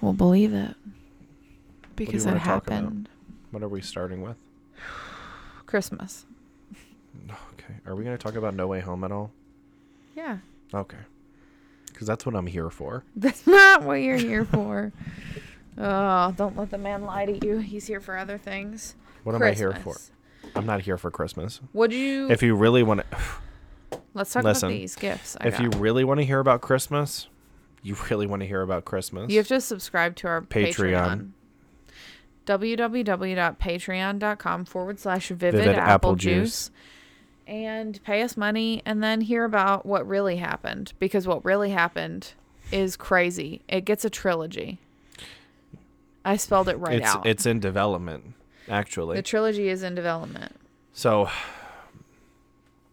[0.00, 0.74] will believe it
[1.96, 2.74] because it wanna talk about?
[2.82, 3.08] happened.
[3.50, 4.36] What are we starting with?
[5.66, 6.26] Christmas.
[7.54, 7.80] Okay.
[7.84, 9.32] Are we going to talk about No Way Home at all?
[10.14, 10.38] Yeah.
[10.72, 10.98] Okay.
[11.86, 13.02] Because that's what I'm here for.
[13.16, 14.92] That's not what you're here for.
[15.78, 17.58] Oh, don't let the man lie to you.
[17.58, 18.94] He's here for other things.
[19.24, 19.96] What am I here for?
[20.54, 21.60] I'm not here for Christmas.
[21.74, 22.30] Would you?
[22.30, 23.18] If you really want to,
[24.14, 25.36] let's talk listen, about these gifts.
[25.38, 25.62] I if got.
[25.64, 27.26] you really want to hear about Christmas,
[27.82, 29.30] you really want to hear about Christmas.
[29.30, 31.30] You have to subscribe to our Patreon.
[32.46, 32.46] Patreon.
[32.46, 36.70] www.patreon.com forward slash vivid, Vivid apple, apple juice.
[37.46, 40.92] And pay us money and then hear about what really happened.
[40.98, 42.32] Because what really happened
[42.72, 43.62] is crazy.
[43.68, 44.80] It gets a trilogy.
[46.24, 47.24] I spelled it right it's out.
[47.24, 48.34] it's in development,
[48.68, 49.14] actually.
[49.14, 50.56] the trilogy is in development.
[50.92, 51.30] so.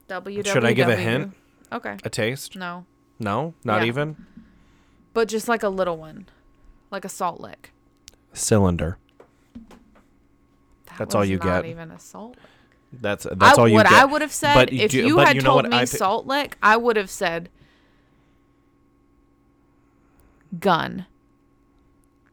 [0.08, 1.34] Should I give a hint?
[1.72, 1.98] Okay.
[2.04, 2.56] a taste?
[2.56, 2.86] No.
[3.20, 3.88] No, not Yeah.
[3.88, 4.26] even.
[5.14, 6.28] But just like a little one.
[6.92, 7.72] Like a salt lick.
[8.34, 8.98] Cylinder.
[10.86, 11.66] That That's all you not get.
[11.66, 13.02] even a salt lick.
[13.02, 13.94] That's that's I, all you what get.
[14.02, 16.58] I would have said But if do- you had you know told me salt lick,
[16.62, 17.50] I would have said
[20.60, 21.06] gun.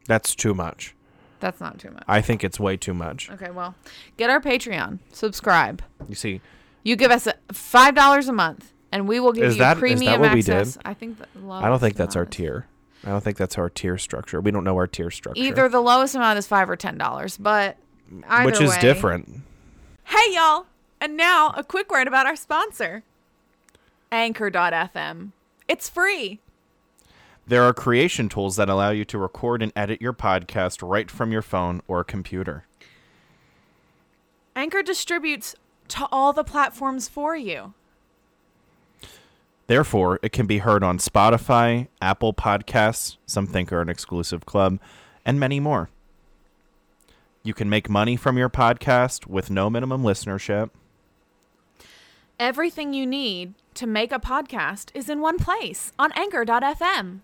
[0.07, 0.93] That's too much.
[1.39, 2.03] That's not too much.
[2.07, 3.29] I think it's way too much.
[3.31, 3.73] Okay, well,
[4.17, 5.81] get our Patreon, subscribe.
[6.07, 6.41] You see,
[6.83, 9.77] You give us a- five dollars a month, and we will give Is you that
[9.77, 10.55] premium what we did?
[10.55, 10.77] access.
[10.85, 11.17] I think
[11.49, 12.67] I don't think that's our tier.
[13.03, 14.39] I don't think that's our tier structure.
[14.41, 15.41] We don't know our tier structure.
[15.41, 17.77] Either the lowest amount is five or ten dollars, but
[18.27, 19.41] either which is way- different.
[20.05, 20.65] Hey, y'all.
[20.99, 23.03] And now a quick word about our sponsor
[24.11, 25.31] Anchor.fm.
[25.67, 26.39] It's free.
[27.47, 31.31] There are creation tools that allow you to record and edit your podcast right from
[31.31, 32.65] your phone or computer.
[34.55, 35.55] Anchor distributes
[35.89, 37.73] to all the platforms for you.
[39.67, 44.79] Therefore, it can be heard on Spotify, Apple Podcasts, some think are an exclusive club,
[45.25, 45.89] and many more.
[47.43, 50.69] You can make money from your podcast with no minimum listenership.
[52.39, 57.19] Everything you need to make a podcast is in one place on Anchor.fm.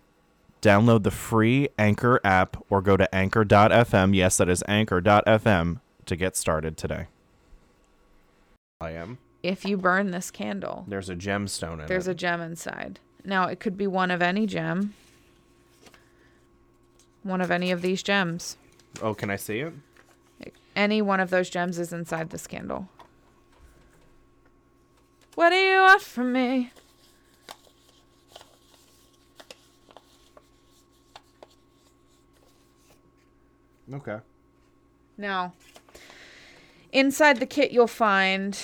[0.60, 4.14] Download the free Anchor app or go to anchor.fm.
[4.14, 7.06] Yes, that is anchor.fm to get started today.
[8.80, 9.18] I am.
[9.42, 11.86] If you burn this candle, There's a gemstone in there.
[11.88, 12.12] there's it.
[12.12, 12.98] a gem inside.
[13.24, 14.94] Now, it could be one of any gem,
[17.22, 18.56] one of any of these gems.
[19.02, 19.72] oh, can I see it?
[20.74, 22.88] Any one of those gems is inside this candle.
[25.34, 26.72] What do you want from me?
[33.92, 34.18] Okay.
[35.16, 35.54] Now,
[36.92, 38.58] inside the kit, you'll find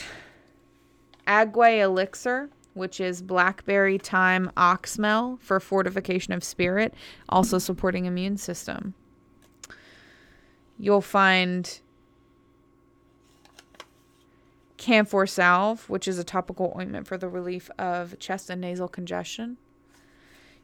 [1.27, 6.95] Agwe Elixir, which is blackberry thyme oxmel for fortification of spirit,
[7.29, 8.95] also supporting immune system.
[10.79, 11.81] You'll find
[14.77, 19.57] camphor salve, which is a topical ointment for the relief of chest and nasal congestion.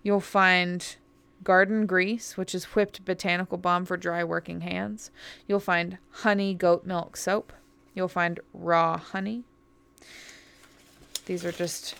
[0.02, 0.96] You'll find
[1.42, 5.10] garden grease, which is whipped botanical balm for dry working hands.
[5.46, 7.52] You'll find honey goat milk soap.
[7.94, 9.44] You'll find raw honey.
[11.26, 11.94] These are just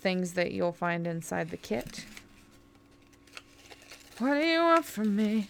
[0.00, 2.04] things that you'll find inside the kit.
[4.18, 5.48] What do you want from me?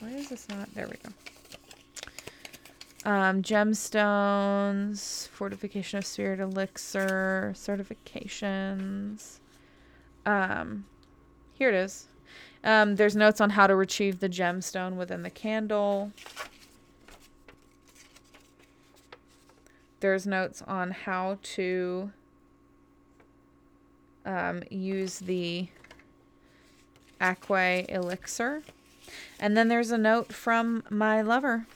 [0.00, 0.74] Why is this not?
[0.74, 1.10] There we go.
[3.10, 9.38] Um, gemstones, fortification of spirit elixir, certifications.
[10.24, 10.84] Um,
[11.54, 12.06] here it is.
[12.64, 16.12] Um, there's notes on how to retrieve the gemstone within the candle.
[20.02, 22.10] There's notes on how to
[24.26, 25.68] um, use the
[27.20, 28.64] Aqua Elixir.
[29.38, 31.66] And then there's a note from my lover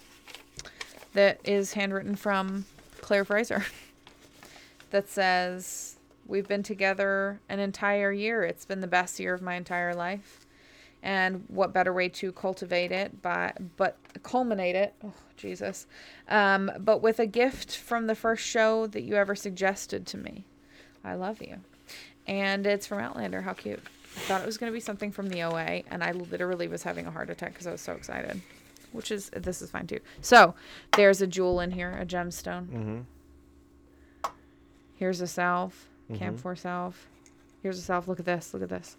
[1.13, 2.65] that is handwritten from
[3.01, 3.65] Claire Fraser
[4.91, 5.95] that says,
[6.27, 8.43] We've been together an entire year.
[8.43, 10.46] It's been the best year of my entire life.
[11.07, 15.87] And what better way to cultivate it by, but culminate it, oh, Jesus,
[16.29, 20.47] um, but with a gift from the first show that you ever suggested to me.
[21.05, 21.59] I love you.
[22.27, 23.43] And it's from Outlander.
[23.43, 23.79] How cute.
[24.17, 26.83] I thought it was going to be something from the OA, and I literally was
[26.83, 28.41] having a heart attack because I was so excited.
[28.91, 30.01] Which is, this is fine too.
[30.23, 30.57] So,
[30.97, 32.67] there's a jewel in here, a gemstone.
[32.67, 34.31] Mm-hmm.
[34.97, 36.19] Here's a salve, Mhm.
[36.19, 37.07] camphor salve.
[37.63, 38.09] Here's a salve.
[38.09, 38.53] Look at this.
[38.53, 38.97] Look at this.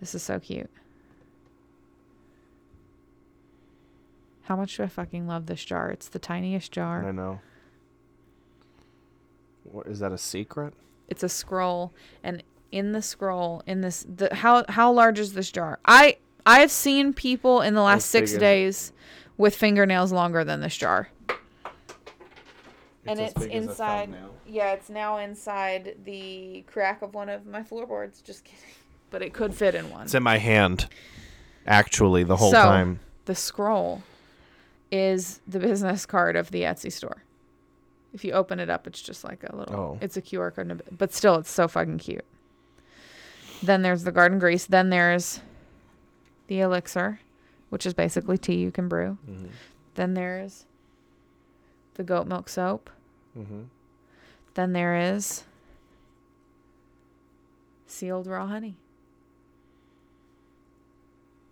[0.00, 0.70] This is so cute.
[4.44, 5.90] How much do I fucking love this jar?
[5.90, 7.06] It's the tiniest jar.
[7.06, 7.40] I know.
[9.64, 10.74] What is that a secret?
[11.08, 11.92] It's a scroll,
[12.22, 15.78] and in the scroll, in this, the how how large is this jar?
[15.84, 18.92] I I've seen people in the last As big six days
[19.36, 21.08] with fingernails longer than this jar.
[23.06, 24.14] and it's inside.
[24.46, 28.20] Yeah, it's now inside the crack of one of my floorboards.
[28.20, 28.60] Just kidding.
[29.10, 30.02] But it could fit in one.
[30.02, 30.88] It's in my hand.
[31.66, 33.00] Actually, the whole So- time.
[33.24, 34.02] the scroll
[34.90, 37.24] is the business card of the Etsy store.
[38.12, 39.74] If you open it up, it's just like a little.
[39.74, 39.98] Oh.
[40.00, 42.24] It's a QR code, but still, it's so fucking cute.
[43.62, 44.66] Then there's the garden grease.
[44.66, 45.40] Then there's
[46.46, 47.20] the elixir,
[47.70, 49.18] which is basically tea you can brew.
[49.28, 49.46] Mm-hmm.
[49.94, 50.66] Then there's
[51.94, 52.90] the goat milk soap.
[53.36, 53.62] Mm-hmm.
[54.54, 55.44] Then there is
[57.86, 58.76] sealed raw honey.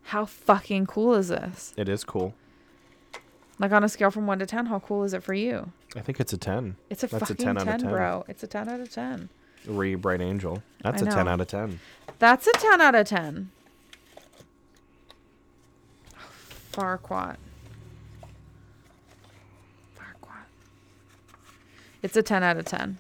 [0.05, 1.73] How fucking cool is this?
[1.77, 2.35] It is cool.
[3.59, 5.71] Like on a scale from one to ten, how cool is it for you?
[5.95, 6.77] I think it's a 10.
[6.91, 7.91] It's a That's a fucking 10 10, out of 10.
[7.91, 8.25] bro.
[8.29, 9.29] It's a ten out of ten.
[9.67, 10.63] Re Bright Angel.
[10.83, 11.81] That's I a 10 out of 10.
[12.19, 13.51] That's a ten out of ten.
[16.73, 17.37] Farquat.
[19.95, 20.47] Farquat.
[22.03, 22.99] It's a ten out of ten.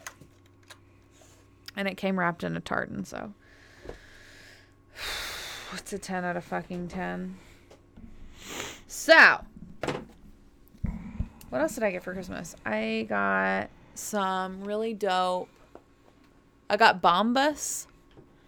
[1.74, 3.32] And it came wrapped in a tartan, so
[5.74, 7.36] it's a ten out of fucking ten.
[8.86, 9.38] So
[11.52, 12.56] what else did I get for Christmas?
[12.64, 15.48] I got some really dope.
[16.70, 17.86] I got Bombas,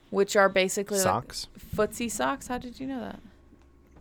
[0.09, 1.47] which are basically Socks?
[1.77, 2.47] like footsie socks.
[2.47, 3.21] How did you know that?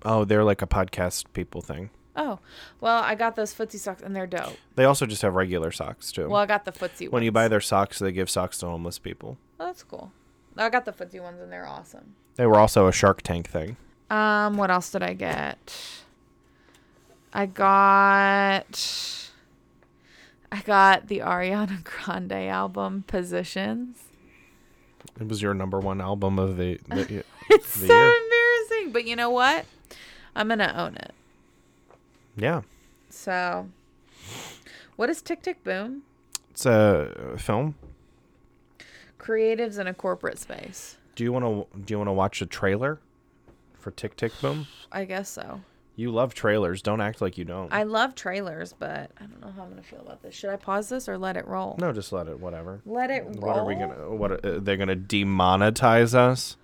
[0.06, 1.90] Oh, they're like a podcast people thing.
[2.16, 2.40] Oh,
[2.80, 4.56] well, I got those footsie socks and they're dope.
[4.76, 6.30] They also just have regular socks too.
[6.30, 7.12] Well, I got the footsie ones.
[7.12, 9.38] when you buy their socks, they give socks to homeless people.
[9.60, 10.12] Oh, that's cool.
[10.56, 12.14] I got the footsie ones and they're awesome.
[12.36, 13.76] They were also a Shark Tank thing.
[14.10, 15.76] Um, what else did I get?
[17.33, 19.30] I got
[20.51, 24.03] I got the Ariana Grande album Positions.
[25.19, 26.80] It was your number one album of the.
[26.88, 28.13] the It's The so year.
[28.24, 29.65] embarrassing, but you know what?
[30.35, 31.12] I'm going to own it.
[32.38, 32.62] yeah,
[33.09, 33.68] So,
[34.95, 36.03] what is Tick Tick Boom?
[36.51, 37.75] it's a film.
[39.19, 40.97] Creatives in a corporate space.
[41.15, 41.80] Do you want to?
[41.80, 43.00] Do you want to watch a trailer
[43.74, 44.68] for Tick Tick Boom?
[44.91, 45.62] I guess so.
[45.95, 46.81] You love trailers.
[46.81, 47.72] Don't act like you don't.
[47.72, 50.34] I love trailers, but I don't know how I'm gonna feel about this.
[50.34, 51.75] Should I pause this or let it roll?
[51.80, 52.40] no, just let it.
[52.40, 52.81] Whatever.
[52.86, 53.34] Let it roll.
[53.36, 54.10] What are we gonna?
[54.10, 56.57] What are, uh, they're gonna demonetize us?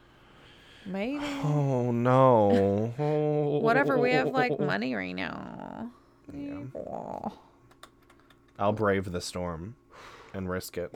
[0.86, 1.24] Maybe.
[1.44, 2.94] Oh no.
[3.00, 3.60] Oh.
[3.60, 3.98] Whatever.
[4.00, 5.92] We have like money right now.
[6.34, 6.62] Yeah.
[6.76, 7.34] Oh.
[8.58, 9.76] I'll brave the storm,
[10.34, 10.94] and risk it.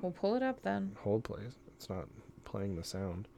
[0.00, 0.96] We'll pull it up then.
[1.02, 1.56] Hold, please.
[1.76, 2.06] It's not
[2.44, 3.28] playing the sound.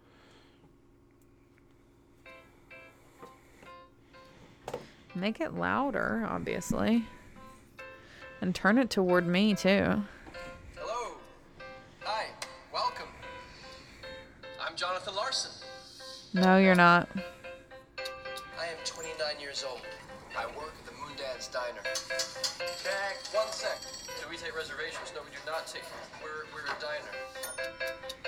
[5.14, 7.04] Make it louder, obviously.
[8.40, 10.02] And turn it toward me too.
[10.76, 11.16] Hello.
[12.00, 12.26] Hi.
[12.72, 13.08] Welcome.
[14.60, 15.50] I'm Jonathan Larson.
[16.32, 17.08] No, you're not.
[18.58, 19.82] I am 29 years old.
[20.36, 21.82] I work at the Moon Moondance Diner.
[22.82, 23.34] Check.
[23.34, 23.78] One sec.
[24.18, 25.12] Do we take reservations?
[25.14, 25.84] No, we do not take.
[26.22, 28.21] We're, we're a diner.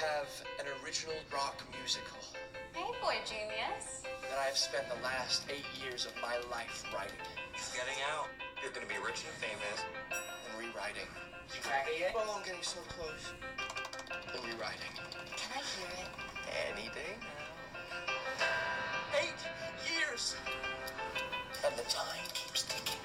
[0.00, 2.16] I have an original rock musical
[2.72, 4.00] Hey, boy genius.
[4.00, 7.20] that I've spent the last eight years of my life writing
[7.52, 8.32] It's getting out.
[8.64, 9.84] You're gonna be rich and famous.
[10.08, 11.04] and rewriting.
[11.52, 12.12] You crack it yet?
[12.16, 13.28] Oh, I'm getting so close.
[14.08, 14.96] And rewriting.
[15.36, 16.08] Can I hear it?
[16.72, 18.40] Any day now.
[19.20, 19.40] Eight
[19.84, 20.34] years!
[21.60, 23.04] And the time keeps ticking.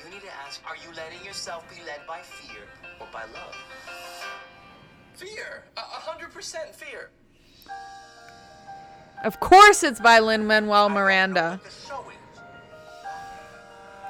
[0.00, 2.64] You need to ask, are you letting yourself be led by fear
[3.00, 3.54] or by love?
[5.14, 5.64] Fear!
[5.76, 7.10] A a hundred percent fear!
[9.24, 11.60] Of course, it's by Lin Manuel Miranda.
[11.64, 12.40] The show is.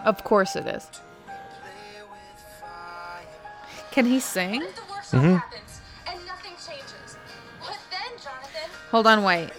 [0.04, 0.84] Of course, it is.
[1.26, 3.24] Play with fire.
[3.92, 4.60] Can he sing?
[4.60, 5.34] What if the worst mm-hmm.
[5.34, 7.16] happens and nothing changes?
[7.60, 8.70] What then, Jonathan?
[8.90, 9.50] Hold on, wait.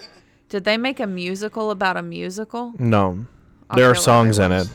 [0.48, 2.72] Did they make a musical about a musical?
[2.78, 3.26] No,
[3.74, 4.68] there are songs in it.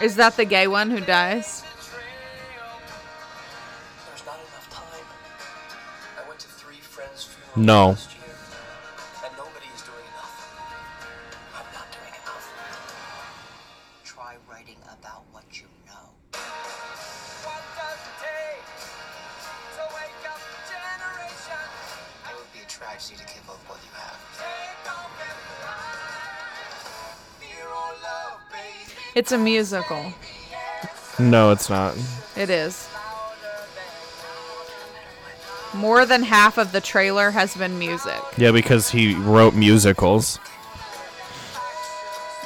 [0.00, 1.62] Is that the gay one who dies?
[7.58, 8.19] There's
[29.14, 30.12] It's a musical.
[31.18, 31.96] No, it's not.
[32.36, 32.88] It is.
[35.74, 38.20] More than half of the trailer has been music.
[38.36, 40.38] Yeah, because he wrote musicals.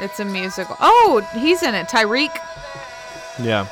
[0.00, 0.76] It's a musical.
[0.80, 1.87] Oh, he's in it.
[1.87, 2.35] Tyreek.
[3.40, 3.68] Yeah.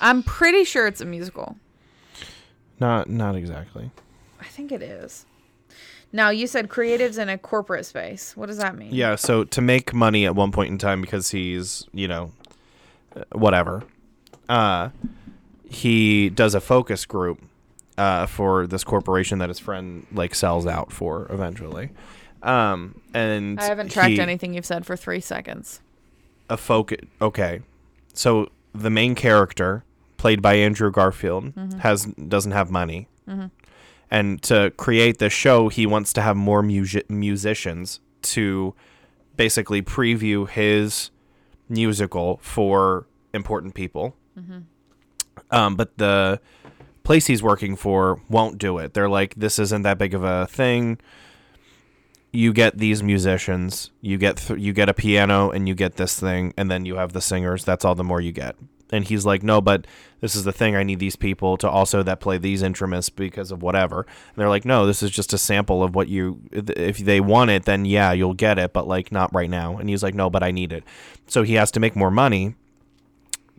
[0.00, 1.56] I'm pretty sure it's a musical.
[2.78, 3.90] Not not exactly.
[4.40, 5.24] I think it is.
[6.12, 8.36] Now you said creatives in a corporate space.
[8.36, 8.88] What does that mean?
[8.94, 12.30] Yeah, so to make money at one point in time because he's, you know,
[13.14, 13.82] uh, whatever.
[14.48, 14.90] Uh
[15.68, 17.42] he does a focus group
[17.98, 21.90] uh for this corporation that his friend like sells out for eventually.
[22.42, 25.80] Um and I haven't tracked he- anything you've said for three seconds.
[26.48, 27.60] a focus okay.
[28.14, 29.82] So the main character
[30.16, 33.08] played by Andrew Garfield has doesn't have money.
[34.10, 38.74] And to create this show, he wants to have more music musicians to
[39.36, 41.10] basically preview his
[41.68, 44.16] musical for important people.
[45.50, 46.40] Um, but the
[47.02, 48.94] place he's working for won't do it.
[48.94, 50.98] They're like, this isn't that big of a thing.
[52.32, 56.18] You get these musicians, you get th- you get a piano, and you get this
[56.18, 57.64] thing, and then you have the singers.
[57.64, 58.56] That's all the more you get.
[58.90, 59.86] And he's like, no, but
[60.20, 60.76] this is the thing.
[60.76, 64.00] I need these people to also that play these instruments because of whatever.
[64.02, 66.40] And they're like, no, this is just a sample of what you.
[66.52, 69.76] If they want it, then yeah, you'll get it, but like not right now.
[69.76, 70.84] And he's like, no, but I need it.
[71.26, 72.54] So he has to make more money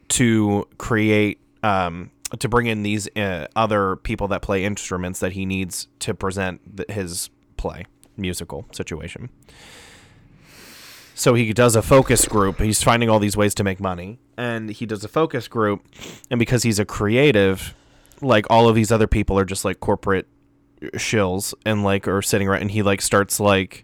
[0.09, 5.45] to create um, to bring in these uh, other people that play instruments that he
[5.45, 9.29] needs to present th- his play musical situation.
[11.17, 12.61] So he does a focus group.
[12.61, 15.83] He's finding all these ways to make money, and he does a focus group.
[16.29, 17.73] And because he's a creative,
[18.21, 20.27] like all of these other people are just like corporate
[20.93, 22.61] shills and like are sitting right.
[22.61, 23.83] and he like starts like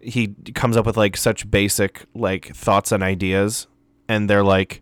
[0.00, 3.66] he comes up with like such basic like thoughts and ideas,
[4.08, 4.80] and they're like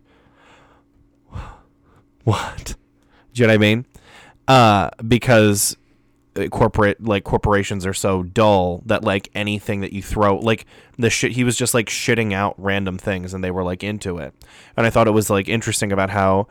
[2.23, 2.75] what?
[3.33, 3.85] Do you know what I mean?
[4.47, 5.75] Uh, because
[6.37, 10.65] Uh, corporate like corporations are so dull that like anything that you throw like
[10.97, 14.17] the shit he was just like shitting out random things and they were like into
[14.17, 14.33] it.
[14.75, 16.47] And i thought it was like interesting about how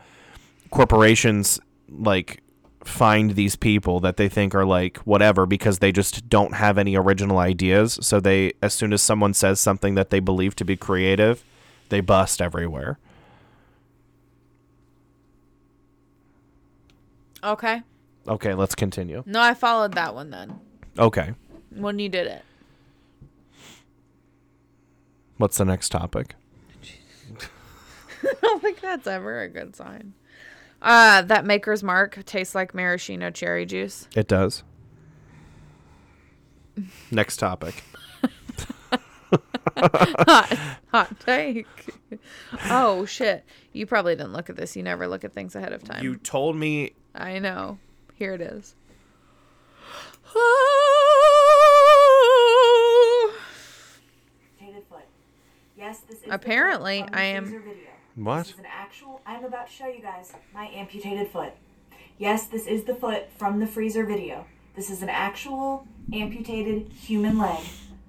[0.71, 2.41] corporations like
[2.83, 6.95] find these people that they think are like whatever because they just don't have any
[6.95, 7.99] original ideas.
[8.01, 11.43] So they as soon as someone says something that they believe to be creative
[11.89, 12.99] they bust everywhere.
[17.43, 17.83] Okay.
[18.27, 20.59] Okay let's continue No, I followed that one then.
[20.99, 21.33] okay
[21.75, 22.43] When you did it.
[25.37, 26.35] what's the next topic
[28.23, 30.13] I don't think that's ever a good sign.
[30.81, 34.07] Uh, that Maker's Mark tastes like maraschino cherry juice.
[34.15, 34.63] It does.
[37.11, 37.83] Next topic.
[39.77, 40.57] hot,
[40.87, 41.67] hot take.
[42.69, 43.43] oh shit!
[43.73, 44.75] You probably didn't look at this.
[44.75, 46.03] You never look at things ahead of time.
[46.03, 47.77] You told me I know.
[48.17, 48.75] Here it is.
[55.77, 57.61] Yes, this is Apparently, the I am- video.
[58.15, 58.45] What?
[58.45, 59.21] This is an actual.
[59.27, 61.53] I'm about to show you guys my amputated foot.
[62.17, 64.45] Yes, this is the foot from the freezer video.
[64.75, 67.63] This is an actual amputated human leg.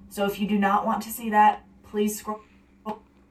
[0.08, 2.40] So if you do not want to see that, please scroll.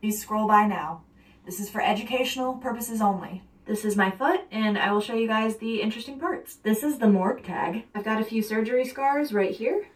[0.02, 1.02] Please scroll by now.
[1.46, 3.42] This is for educational purposes only.
[3.68, 6.56] This is my foot, and I will show you guys the interesting parts.
[6.56, 7.84] This is the morgue tag.
[7.94, 9.88] I've got a few surgery scars right here,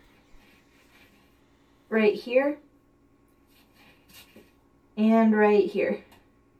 [1.87, 2.57] right here,
[4.97, 6.03] and right here.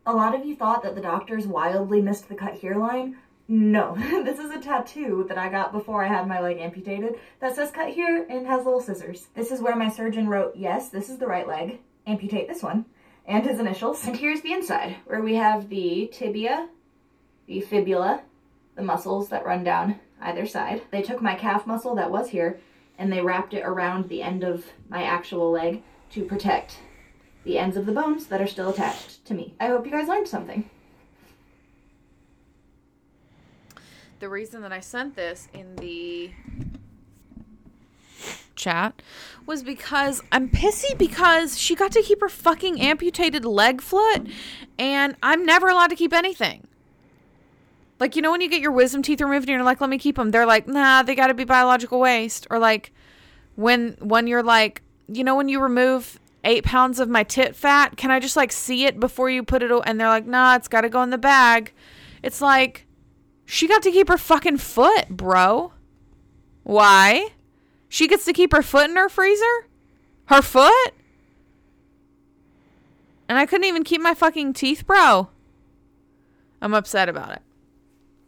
[0.05, 3.17] A lot of you thought that the doctors wildly missed the cut here line.
[3.45, 7.57] No, this is a tattoo that I got before I had my leg amputated that
[7.57, 9.27] says cut here and has little scissors.
[9.35, 12.85] This is where my surgeon wrote, yes, this is the right leg, amputate this one,
[13.25, 14.07] and his initials.
[14.07, 16.69] And here's the inside, where we have the tibia,
[17.47, 18.23] the fibula,
[18.75, 20.81] the muscles that run down either side.
[20.91, 22.59] They took my calf muscle that was here
[22.97, 25.81] and they wrapped it around the end of my actual leg
[26.11, 26.77] to protect
[27.43, 29.55] the ends of the bones that are still attached to me.
[29.59, 30.69] I hope you guys learned something.
[34.21, 36.29] the reason that I sent this in the
[38.55, 39.01] chat
[39.47, 44.27] was because I'm pissy because she got to keep her fucking amputated leg foot
[44.77, 46.67] and I'm never allowed to keep anything.
[48.01, 49.99] Like you know when you get your wisdom teeth removed and you're like let me
[49.99, 52.91] keep them they're like nah they got to be biological waste or like
[53.53, 57.97] when when you're like you know when you remove 8 pounds of my tit fat
[57.97, 59.81] can I just like see it before you put it o-?
[59.81, 61.73] and they're like nah it's got to go in the bag.
[62.23, 62.87] It's like
[63.45, 65.73] she got to keep her fucking foot, bro.
[66.63, 67.27] Why?
[67.87, 69.67] She gets to keep her foot in her freezer?
[70.25, 70.93] Her foot?
[73.29, 75.29] And I couldn't even keep my fucking teeth, bro.
[76.63, 77.41] I'm upset about it.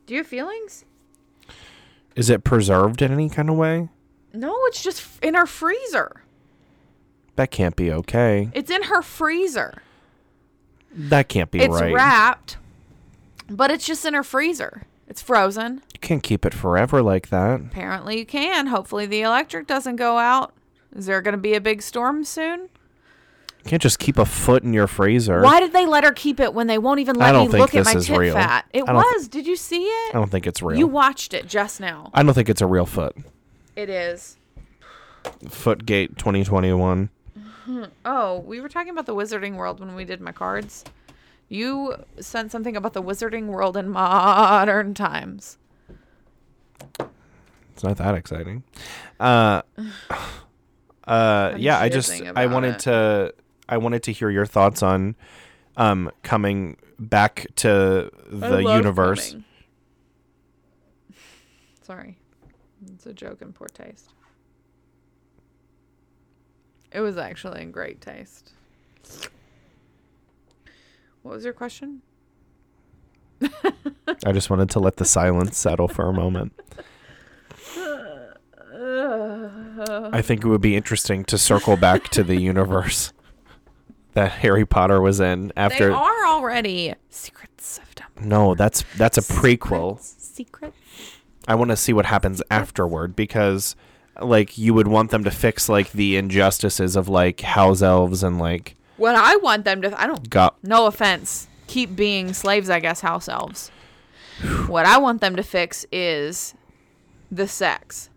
[0.05, 0.85] Do you have feelings?
[2.15, 3.89] Is it preserved in any kind of way?
[4.33, 6.23] No, it's just in her freezer.
[7.35, 8.49] That can't be okay.
[8.53, 9.81] It's in her freezer.
[10.91, 11.93] That can't be it's right.
[11.93, 12.57] wrapped
[13.49, 14.83] But it's just in her freezer.
[15.07, 15.81] It's frozen.
[15.93, 17.61] You can't keep it forever like that.
[17.61, 18.67] Apparently you can.
[18.67, 20.53] Hopefully the electric doesn't go out.
[20.95, 22.69] Is there going to be a big storm soon?
[23.63, 25.41] You can't just keep a foot in your freezer.
[25.41, 27.85] Why did they let her keep it when they won't even let me look at
[27.85, 28.33] my tit real.
[28.33, 28.65] fat?
[28.73, 29.27] It don't th- was.
[29.29, 30.09] Did you see it?
[30.15, 30.77] I don't think it's real.
[30.77, 32.11] You watched it just now.
[32.13, 33.15] I don't think it's a real foot.
[33.77, 34.35] It is.
[35.47, 37.09] Footgate 2021.
[38.03, 40.83] Oh, we were talking about the Wizarding World when we did my cards.
[41.47, 45.57] You sent something about the Wizarding World in modern times.
[46.99, 48.63] It's not that exciting.
[49.19, 49.61] Uh,
[51.07, 52.79] uh, yeah, I just I wanted it.
[52.79, 53.33] to
[53.67, 55.15] I wanted to hear your thoughts on
[55.77, 59.35] um coming back to the universe.
[61.81, 62.17] Sorry.
[62.93, 64.09] It's a joke in poor taste.
[66.91, 68.51] It was actually in great taste.
[71.23, 72.01] What was your question?
[74.25, 76.53] I just wanted to let the silence settle for a moment.
[80.15, 83.12] I think it would be interesting to circle back to the universe
[84.13, 88.25] that Harry Potter was in after they are already secrets of Dumbledore.
[88.25, 89.99] No, that's that's a prequel.
[89.99, 90.73] Secret.
[91.47, 93.75] I want to see what happens afterward because
[94.21, 98.39] like you would want them to fix like the injustices of like house elves and
[98.39, 102.79] like What I want them to I don't got no offense, keep being slaves, I
[102.79, 103.69] guess, house elves.
[104.67, 106.53] what I want them to fix is
[107.31, 108.09] the sex.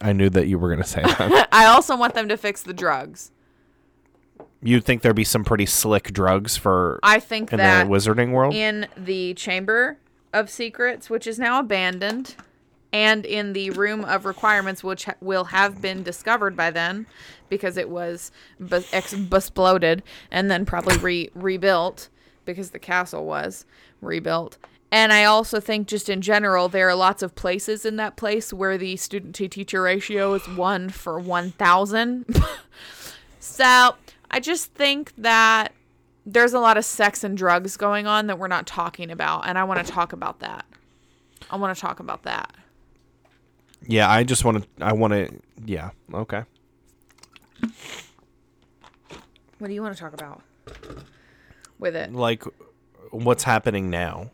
[0.00, 1.48] I knew that you were going to say that.
[1.52, 3.32] I also want them to fix the drugs.
[4.62, 8.32] You'd think there'd be some pretty slick drugs for I think in that the wizarding
[8.32, 8.54] world.
[8.54, 9.98] in the Chamber
[10.32, 12.34] of Secrets, which is now abandoned,
[12.92, 17.06] and in the Room of Requirements, which ha- will have been discovered by then
[17.48, 18.32] because it was
[18.92, 22.08] ex- exploded and then probably re- rebuilt
[22.44, 23.64] because the castle was
[24.00, 24.58] rebuilt.
[24.90, 28.54] And I also think, just in general, there are lots of places in that place
[28.54, 32.24] where the student to teacher ratio is one for 1,000.
[33.38, 33.96] so
[34.30, 35.72] I just think that
[36.26, 39.56] there's a lot of sex and drugs going on that we're not talking about and
[39.56, 40.66] i want to talk about that
[41.50, 42.54] i want to talk about that
[43.86, 45.30] yeah, I just want to I want to
[45.64, 46.42] yeah, okay.
[49.58, 50.42] what do you want to talk about
[51.78, 52.42] with it Like
[53.10, 54.30] what's happening now?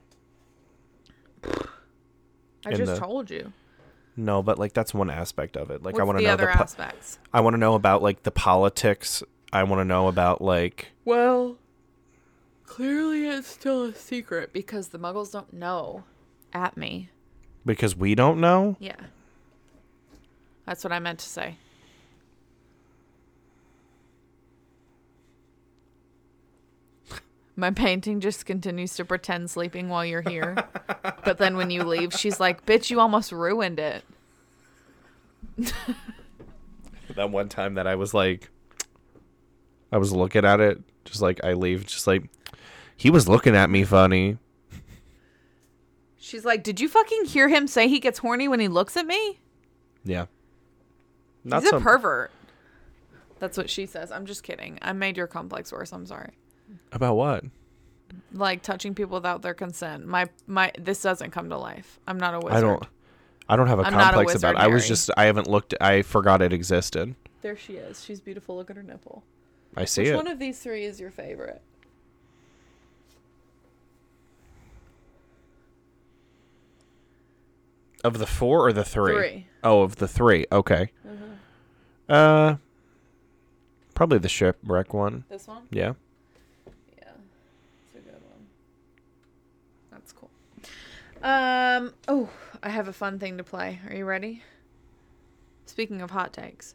[1.44, 3.52] i in just the- told you
[4.16, 5.82] No, but like that's one aspect of it.
[5.82, 7.74] Like what's I want to the know other the po- aspects I want to know
[7.74, 9.22] about like the politics.
[9.54, 11.56] I want to know about like well
[12.66, 16.02] clearly it's still a secret because the muggles don't know
[16.52, 17.08] at me
[17.64, 18.76] because we don't know.
[18.80, 18.96] yeah
[20.66, 21.56] that's what i meant to say
[27.56, 30.56] My painting just continues to pretend sleeping while you're here.
[31.24, 34.04] but then when you leave, she's like, Bitch, you almost ruined it.
[37.14, 38.50] That one time that I was like,
[39.94, 42.24] I was looking at it, just like I leave, just like
[42.96, 44.38] he was looking at me funny.
[46.16, 49.06] She's like, Did you fucking hear him say he gets horny when he looks at
[49.06, 49.38] me?
[50.02, 50.26] Yeah,
[51.44, 52.32] not He's a pervert.
[53.38, 54.10] That's what she says.
[54.10, 54.80] I'm just kidding.
[54.82, 55.92] I made your complex worse.
[55.92, 56.32] I'm sorry.
[56.90, 57.44] about what?
[58.32, 60.08] Like touching people without their consent.
[60.08, 62.00] My my this doesn't come to life.
[62.08, 62.56] I'm not a wizard.
[62.56, 62.82] I don't.
[63.48, 64.56] I don't have a I'm not a complex about.
[64.56, 64.58] it.
[64.58, 65.10] I was wizard, just.
[65.16, 65.72] I haven't looked.
[65.80, 67.14] I forgot it existed.
[67.42, 68.02] There she is.
[68.02, 68.56] She's beautiful.
[68.56, 69.22] Look at her nipple.
[69.76, 70.16] I see Which it.
[70.16, 71.60] one of these three is your favorite?
[78.02, 79.14] Of the four or the three?
[79.14, 79.46] Three.
[79.62, 80.46] Oh, of the three.
[80.52, 80.90] Okay.
[82.08, 82.56] Uh,
[83.94, 85.24] probably the shipwreck one.
[85.30, 85.62] This one?
[85.70, 85.94] Yeah.
[86.98, 87.08] Yeah.
[87.86, 88.46] It's a good one.
[89.90, 90.30] That's cool.
[91.22, 92.28] Um oh,
[92.62, 93.80] I have a fun thing to play.
[93.88, 94.42] Are you ready?
[95.64, 96.74] Speaking of hot takes.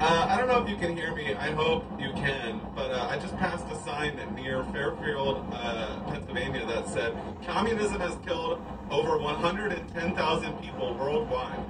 [0.00, 1.34] Uh, I don't know if you can hear me.
[1.34, 2.58] I hope you can.
[2.74, 8.16] But uh, I just passed a sign near Fairfield, uh, Pennsylvania that said communism has
[8.24, 11.62] killed over 110,000 people worldwide.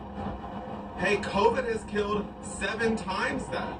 [0.98, 3.76] Hey, COVID has killed seven times that.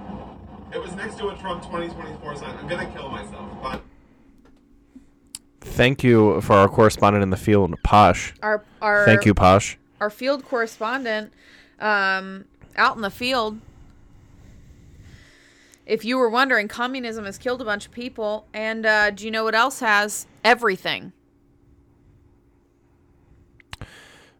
[0.72, 2.56] It was next to a Trump 2024 sign.
[2.56, 3.62] I'm gonna kill myself.
[3.62, 3.80] Bye.
[5.60, 8.34] Thank you for our correspondent in the field, Posh.
[8.42, 9.78] Our our Thank you, Posh.
[10.00, 11.32] our field correspondent
[11.78, 13.60] um, out in the field.
[15.90, 19.30] If you were wondering, communism has killed a bunch of people, and uh, do you
[19.32, 20.28] know what else has?
[20.44, 21.12] Everything.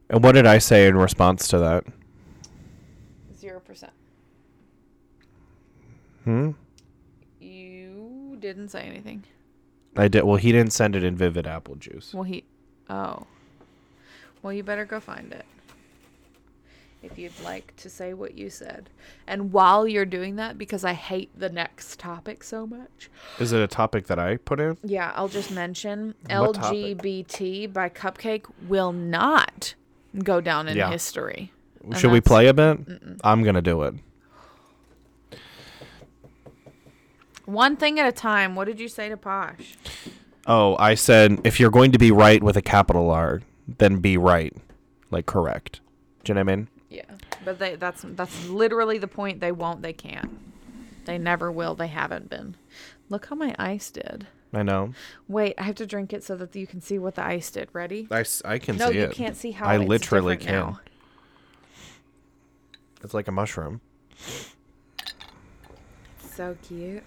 [0.08, 1.84] And what did I say in response to that?
[3.36, 3.92] Zero percent.
[6.22, 6.50] Hmm.
[7.40, 9.24] You didn't say anything.
[9.96, 10.22] I did.
[10.22, 12.14] Well, he didn't send it in vivid apple juice.
[12.14, 12.44] Well, he.
[12.88, 13.26] Oh.
[14.40, 15.44] Well, you better go find it.
[17.02, 18.90] If you'd like to say what you said.
[19.26, 23.08] And while you're doing that, because I hate the next topic so much,
[23.38, 24.76] Is it a topic that I put in?
[24.82, 26.98] yeah, I'll just mention What topic?
[26.98, 29.74] LGBT by CupcakKe will not
[30.22, 30.90] go down in Yeah.
[30.90, 31.52] history.
[31.82, 32.78] And Should we play a bit?
[33.24, 33.94] I'm gonna do it.
[37.46, 38.54] One thing at a time.
[38.54, 39.74] What did you say to Posh?
[40.46, 43.40] Oh, I said if you're going to be right with a capital R,
[43.78, 44.54] then be right,
[45.10, 45.80] like correct.
[46.24, 46.68] Do you know what I mean?
[47.50, 49.40] But they that's that's literally the point.
[49.40, 49.82] They won't.
[49.82, 50.30] They can't.
[51.04, 51.74] They never will.
[51.74, 52.54] They haven't been.
[53.08, 54.28] Look how my ice did.
[54.52, 54.94] I know.
[55.26, 57.68] Wait, I have to drink it so that you can see what the ice did.
[57.72, 58.06] Ready?
[58.08, 60.52] I, I can no, see you can't see how I literally can.
[60.52, 60.80] now.
[63.02, 63.80] It's like a mushroom.
[66.20, 67.02] So cute.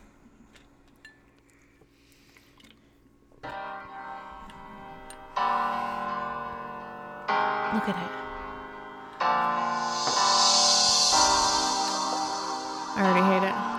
[7.74, 9.63] Look at it.
[12.96, 13.73] I already hate it.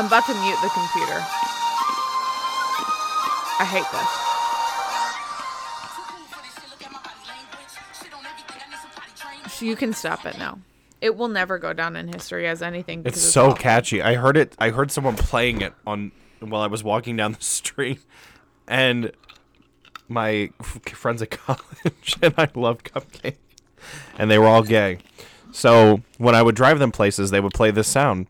[0.00, 1.22] I'm about to mute the computer.
[3.58, 3.84] I hate
[9.52, 9.60] this.
[9.60, 10.60] You can stop it now.
[11.02, 13.00] It will never go down in history as anything.
[13.00, 13.56] It's because so awful.
[13.56, 14.00] catchy.
[14.00, 14.56] I heard it.
[14.58, 18.00] I heard someone playing it on while I was walking down the street,
[18.66, 19.12] and
[20.08, 20.48] my
[20.86, 23.34] friends at college and I love CupcakKe,
[24.16, 25.00] and they were all gay.
[25.52, 28.28] So when I would drive them places, they would play this sound,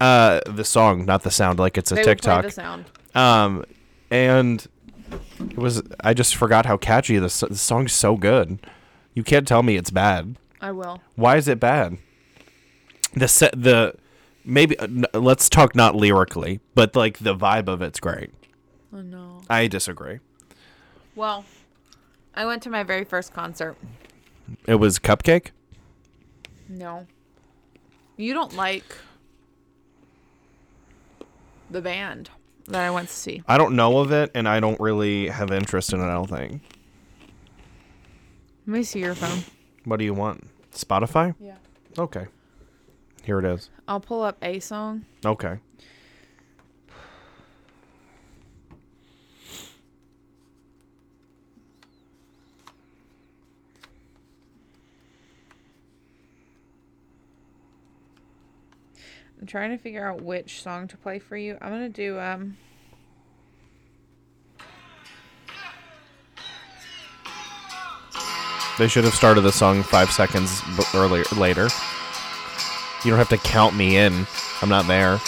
[0.00, 2.44] uh, the song, not the sound, like it's a They TikTok.
[2.44, 2.84] the sound.
[3.14, 3.64] Um,
[4.10, 4.66] and
[5.40, 8.58] it was I just forgot how catchy this the song's so good.
[9.14, 10.36] You can't tell me it's bad.
[10.60, 11.00] I will.
[11.16, 11.98] Why is it bad?
[13.14, 13.94] The set the
[14.44, 18.30] maybe uh, let's talk not lyrically, but like the vibe of it's great.
[18.92, 19.40] Oh no.
[19.50, 20.20] I disagree.
[21.14, 21.44] Well,
[22.34, 23.76] I went to my very first concert.
[24.66, 25.50] It was CupcakKe.
[26.68, 27.06] No.
[28.16, 28.84] You don't like
[31.70, 32.30] the band
[32.66, 33.42] that I went to see.
[33.46, 36.04] I don't know of it, and I don't really have interest in it.
[36.04, 36.62] I don't think.
[38.66, 39.44] Let me see your phone.
[39.84, 40.46] What do you want?
[40.72, 41.34] Spotify?
[41.40, 41.56] Yeah.
[41.98, 42.26] Okay.
[43.22, 43.70] Here it is.
[43.86, 45.06] I'll pull up a song.
[45.24, 45.58] Okay.
[59.40, 61.56] I'm trying to figure out which song to play for you.
[61.60, 62.56] I'm gonna do um.
[68.78, 70.62] They should have started the song five seconds
[70.94, 71.24] earlier.
[71.36, 71.68] Later.
[73.04, 74.26] You don't have to count me in.
[74.60, 75.20] I'm not there.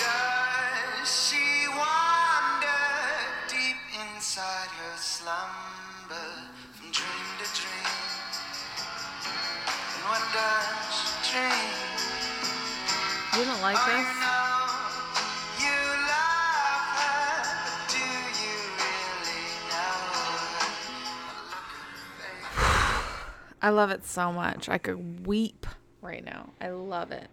[23.81, 24.69] Love it so much.
[24.69, 25.67] I could weep
[26.03, 26.51] right now.
[26.61, 27.29] I love it.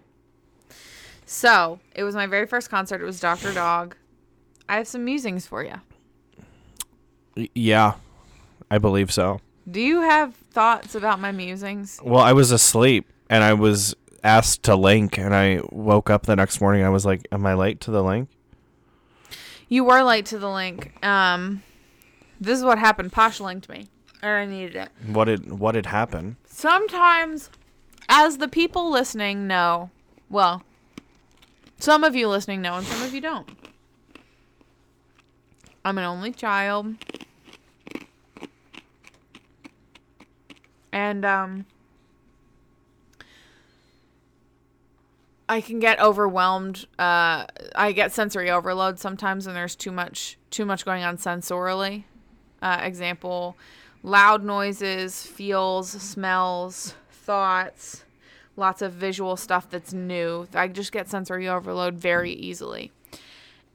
[1.26, 3.02] So it was my very first concert.
[3.02, 3.98] It was Doctor Dog.
[4.70, 5.82] I have some musings for you.
[7.54, 7.96] Yeah,
[8.72, 9.42] I believe so.
[9.70, 12.00] Do you have thoughts about my musings?
[12.02, 16.36] Well, I was asleep and I was asked to link, and I woke up the
[16.38, 16.84] next morning.
[16.84, 18.30] I was like, "Am I late to the link?"
[19.68, 20.94] You were late to the link.
[21.06, 21.62] Um,
[22.40, 23.12] this is what happened.
[23.12, 23.90] Posh linked me,
[24.28, 24.90] or I needed it.
[25.06, 26.36] What did What had happened?
[26.46, 27.50] Sometimes,
[28.10, 29.90] as the people listening know,
[30.30, 30.64] well,
[31.80, 33.50] some of you listening know, and some of you don't.
[35.86, 36.96] I'm an only child,
[40.92, 41.66] and um,
[45.48, 46.88] I can get overwhelmed.
[47.00, 52.04] Uh, I get sensory overload sometimes, and there's too much too much going on sensorily.
[52.62, 53.56] Uh, example:
[54.04, 58.04] loud noises, feels, smells, thoughts,
[58.56, 60.48] lots of visual stuff that's new.
[60.54, 62.92] I just get sensory overload very easily.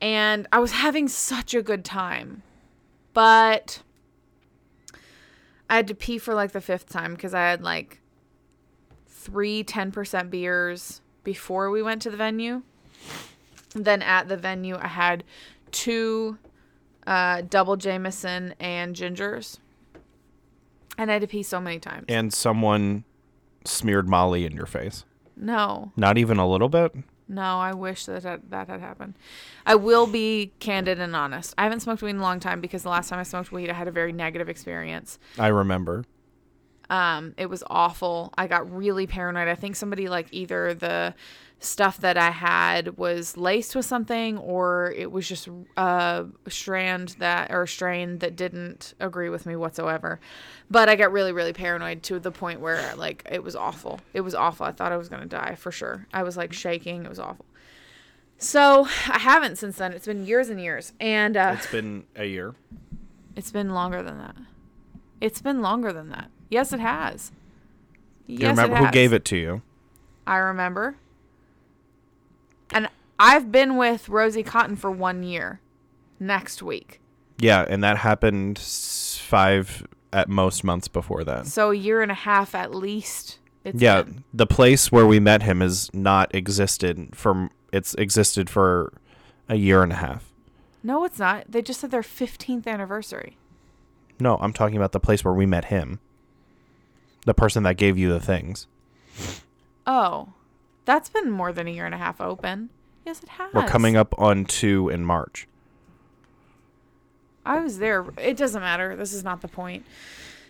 [0.00, 2.42] And I was having such a good time.
[3.14, 3.82] But
[5.70, 8.00] I had to pee for like the fifth time because I had like
[9.06, 12.62] three 10% beers before we went to the venue.
[13.74, 15.24] Then at the venue, I had
[15.70, 16.38] two
[17.06, 19.58] uh, double Jameson and gingers.
[20.98, 22.05] And I had to pee so many times.
[22.09, 23.05] And someone
[23.64, 25.05] smeared Molly in your face.
[25.37, 26.94] no, Not even a little bit.
[27.28, 29.14] no, I wish that that, that had happened.
[29.64, 31.55] I will be candid and honest.
[31.57, 33.70] I haven't smoked weed in a long time because the last time I smoked weed,
[33.70, 35.18] I had a very negative experience.
[35.38, 36.05] I remember.
[36.90, 38.35] Um, it was awful.
[38.37, 39.48] I got really paranoid.
[39.48, 41.14] I think somebody like either the
[41.64, 47.53] stuff that I had was laced with something or it was just a strand that
[47.53, 50.18] or a strain that didn't agree with me whatsoever.
[50.70, 54.01] But I got really, really paranoid to the point where like it was awful.
[54.12, 54.66] It was awful.
[54.66, 56.07] I thought I was gonna die for sure.
[56.12, 57.05] I was like shaking.
[57.05, 57.44] It was awful.
[58.38, 59.92] So I haven't since then.
[59.92, 62.55] It's been years and years, and uh, It's been a year.
[63.37, 64.35] it's been longer than that.
[65.20, 66.29] It's been longer than that.
[66.51, 67.31] Yes, it has.
[68.27, 69.62] Do you remember who gave it to you?
[70.27, 70.96] I remember.
[72.72, 75.61] And I've been with Rosie Cotton for one year.
[76.20, 77.00] Next week,
[77.38, 81.46] Yeah, and that happened five at most months before that.
[81.48, 83.38] so a year and a half at least.
[83.64, 84.22] It's yeah, been.
[84.32, 88.92] the place where we met him has not existed for it's existed for
[89.48, 90.32] a year and a half.
[90.85, 91.44] No, it's not.
[91.48, 93.37] They just said their 15th anniversary.
[94.20, 95.98] No, I'm talking about the place where we met him.
[97.26, 98.66] The person that gave you the things.
[99.87, 100.28] Oh,
[100.85, 102.71] that's been more than a year and a half open.
[103.05, 103.53] Yes, it has.
[103.53, 105.49] We're coming up on two in March.
[107.45, 108.05] I was there.
[108.18, 108.95] It doesn't matter.
[108.95, 109.85] This is not the point.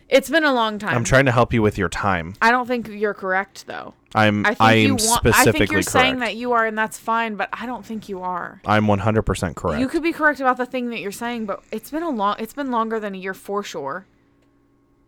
[0.09, 0.95] It's been a long time.
[0.95, 2.35] I'm trying to help you with your time.
[2.42, 3.95] I don't think you're correct though.
[4.14, 5.01] I'm I think I you want.
[5.01, 5.90] specifically I think you're correct.
[5.90, 7.37] saying that you are, and that's fine.
[7.37, 8.61] But I don't think you are.
[8.66, 9.81] I'm 100% correct.
[9.81, 12.37] You could be correct about the thing that you're saying, but it's been a long.
[12.38, 14.05] It's been longer than a year for sure.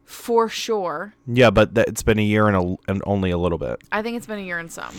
[0.05, 3.59] For sure, yeah, but that, it's been a year and, a, and only a little
[3.59, 3.81] bit.
[3.91, 4.95] I think it's been a year and some.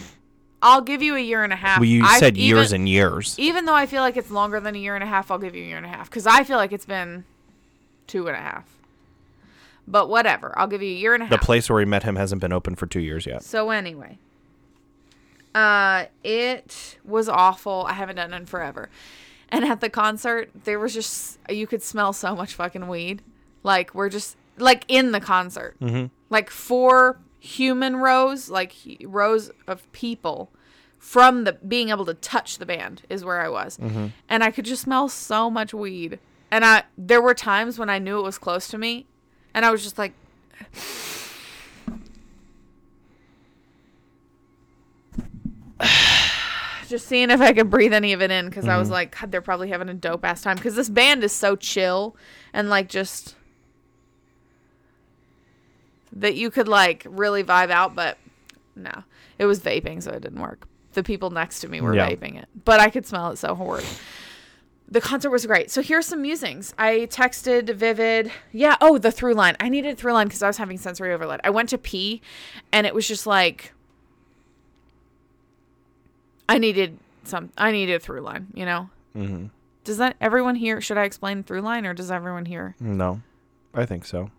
[0.61, 1.79] I'll give you a year and a half.
[1.79, 3.35] Well, you I- said years even- and years.
[3.37, 5.55] Even though I feel like it's longer than a year and a half, I'll give
[5.55, 7.23] you a year and a half because I feel like it's been
[8.07, 8.65] two and a half.
[9.87, 11.39] But whatever, I'll give you a year and a half.
[11.39, 13.43] The place where we met him hasn't been open for two years yet.
[13.43, 14.17] So anyway,
[15.53, 17.85] uh, it was awful.
[17.87, 18.89] I haven't done it in forever.
[19.49, 23.21] And at the concert, there was just you could smell so much fucking weed.
[23.61, 26.05] Like we're just like in the concert, mm-hmm.
[26.29, 30.51] like four human rows, like rows of people
[30.97, 33.77] from the being able to touch the band is where I was,
[34.27, 36.19] and I could just smell so much weed.
[36.51, 39.05] And I there were times when I knew it was close to me,
[39.53, 40.13] and I was just like,
[46.87, 49.31] just seeing if I could breathe any of it in because I was like, God,
[49.31, 50.57] they're probably having a dope ass time.
[50.57, 52.15] Because this band is so chill
[52.53, 53.35] and like just
[56.15, 58.17] that you could like really vibe out, but
[58.75, 59.03] no,
[59.37, 60.67] it was vaping, so it didn't work.
[60.93, 62.09] The people next to me were Yeah.
[62.09, 63.85] vaping it, but I could smell it so horrid.
[64.87, 65.71] The concert was great.
[65.71, 66.73] So here's some musings.
[66.77, 68.31] I texted Vivid.
[68.51, 68.75] Yeah.
[68.79, 69.55] Oh, the through line.
[69.59, 71.41] I needed a through line because I was having sensory overload.
[71.43, 72.21] I went to pee,
[72.71, 73.73] and it was just like
[76.47, 77.49] I needed some.
[77.57, 78.47] I needed a through line.
[78.53, 78.89] You know.
[79.15, 79.47] Mm-hmm.
[79.83, 80.81] Does that everyone here?
[80.81, 82.75] Should I explain through line, or does everyone here?
[82.79, 83.21] No,
[83.73, 84.29] I think so.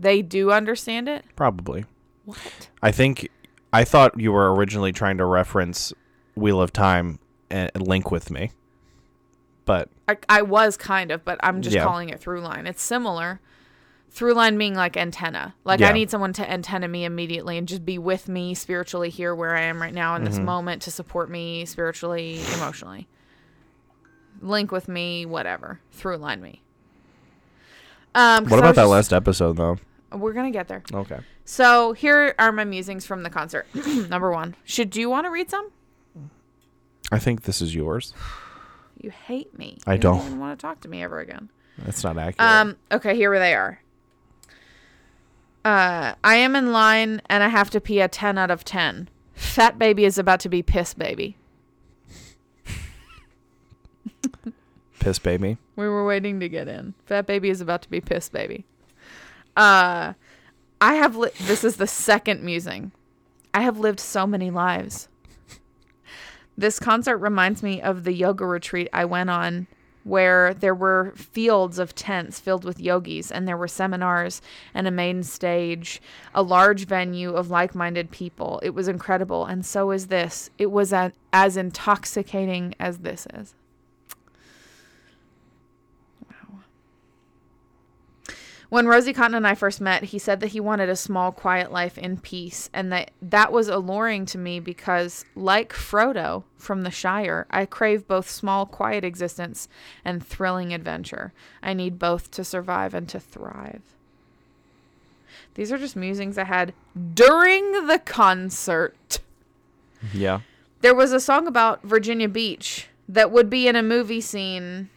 [0.00, 1.24] They do understand it.
[1.34, 1.84] Probably.
[2.24, 2.68] What?
[2.82, 3.28] I think
[3.72, 5.92] I thought you were originally trying to reference
[6.34, 7.18] Wheel of Time
[7.50, 8.50] and link with me,
[9.64, 11.82] but I, I was kind of, but I'm just Yeah.
[11.84, 12.66] calling it through line.
[12.66, 13.40] It's similar.
[14.10, 15.54] Through line being like antenna.
[15.64, 15.88] Like Yeah.
[15.90, 19.54] I need someone to antenna me immediately and just be with me spiritually here where
[19.56, 20.30] I am right now in Mm-hmm.
[20.30, 23.06] this moment to support me spiritually, emotionally.
[24.40, 25.80] Link with me, whatever.
[25.92, 26.62] Through line me.
[28.14, 29.78] Um, what about that just- last episode though?
[30.12, 30.82] We're gonna get there.
[30.92, 31.18] Okay.
[31.44, 33.66] So here are my musings from the concert.
[34.08, 34.54] Number one.
[34.64, 35.70] Should you want to read some?
[37.12, 38.12] I think this is yours.
[39.00, 39.78] You hate me.
[39.86, 40.24] I You don't.
[40.26, 41.50] even want to talk to me ever again.
[41.78, 42.40] That's not accurate.
[42.40, 43.80] Um, okay, here they are.
[45.64, 49.08] Uh, I am in line and I have to pee a 10 out of 10.
[49.34, 51.36] Fat baby is about to be piss baby.
[54.98, 55.58] Piss baby.
[55.76, 56.94] We were waiting to get in.
[57.06, 58.64] Fat baby is about to be piss baby.
[59.58, 60.12] Uh,
[60.80, 62.92] I have li- this is the second musing.
[63.52, 65.08] I have lived so many lives.
[66.56, 69.66] This concert reminds me of the yoga retreat I went on
[70.04, 74.40] where there were fields of tents filled with yogis and there were seminars
[74.72, 76.00] and a main stage,
[76.34, 78.60] a large venue of like-minded people.
[78.62, 80.50] It was incredible and so is this.
[80.56, 83.54] It was a- as intoxicating as this is.
[88.70, 91.72] When Rosie Cotton and I first met, he said that he wanted a small, quiet
[91.72, 96.90] life in peace, and that that was alluring to me because, like Frodo from the
[96.90, 99.68] Shire, I crave both small, quiet existence
[100.04, 101.32] and thrilling adventure.
[101.62, 103.82] I need both to survive and to thrive.
[105.54, 106.74] These are just musings I had
[107.14, 109.20] during the concert.
[110.12, 110.40] Yeah.
[110.82, 114.90] There was a song about Virginia Beach that would be in a movie scene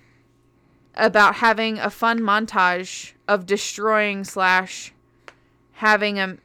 [1.01, 4.93] about having a fun montage of destroying slash
[5.73, 6.37] having a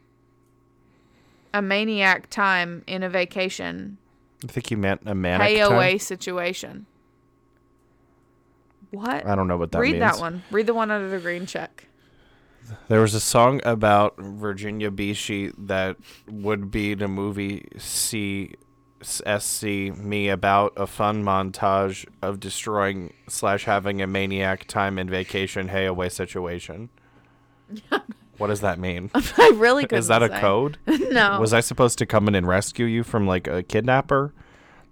[1.55, 3.97] a maniac time in a vacation
[4.45, 5.99] I think you meant a manic pay time.
[5.99, 6.87] situation.
[8.91, 9.27] What?
[9.27, 10.13] I don't know what that means Read means.
[10.13, 10.43] that one.
[10.51, 11.87] Read the one under the green check.
[12.89, 15.97] There was a song about Virginia Beachy that
[16.29, 18.55] would be the movie C
[19.03, 25.69] SC me about a fun montage of destroying slash having a maniac time in vacation
[25.69, 26.89] hay away situation.
[28.39, 29.11] what does that mean?
[29.15, 30.79] I really couldn't Is that a code?
[30.87, 31.41] no.
[31.41, 34.33] Was I supposed to come in and rescue you from like a kidnapper?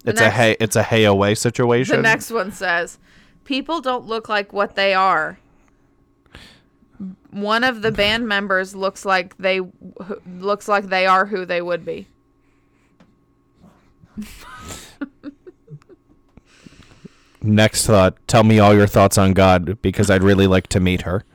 [0.05, 1.97] It's next- a hay it's a hay away situation.
[1.97, 2.99] The next one says,
[3.45, 5.39] "People don't look like what they are."
[7.31, 9.61] One of the band members looks like they
[10.27, 12.07] looks like they are who they would be.
[17.43, 21.03] Next thought, tell me all your thoughts on God because I'd really like to meet
[21.03, 21.25] her.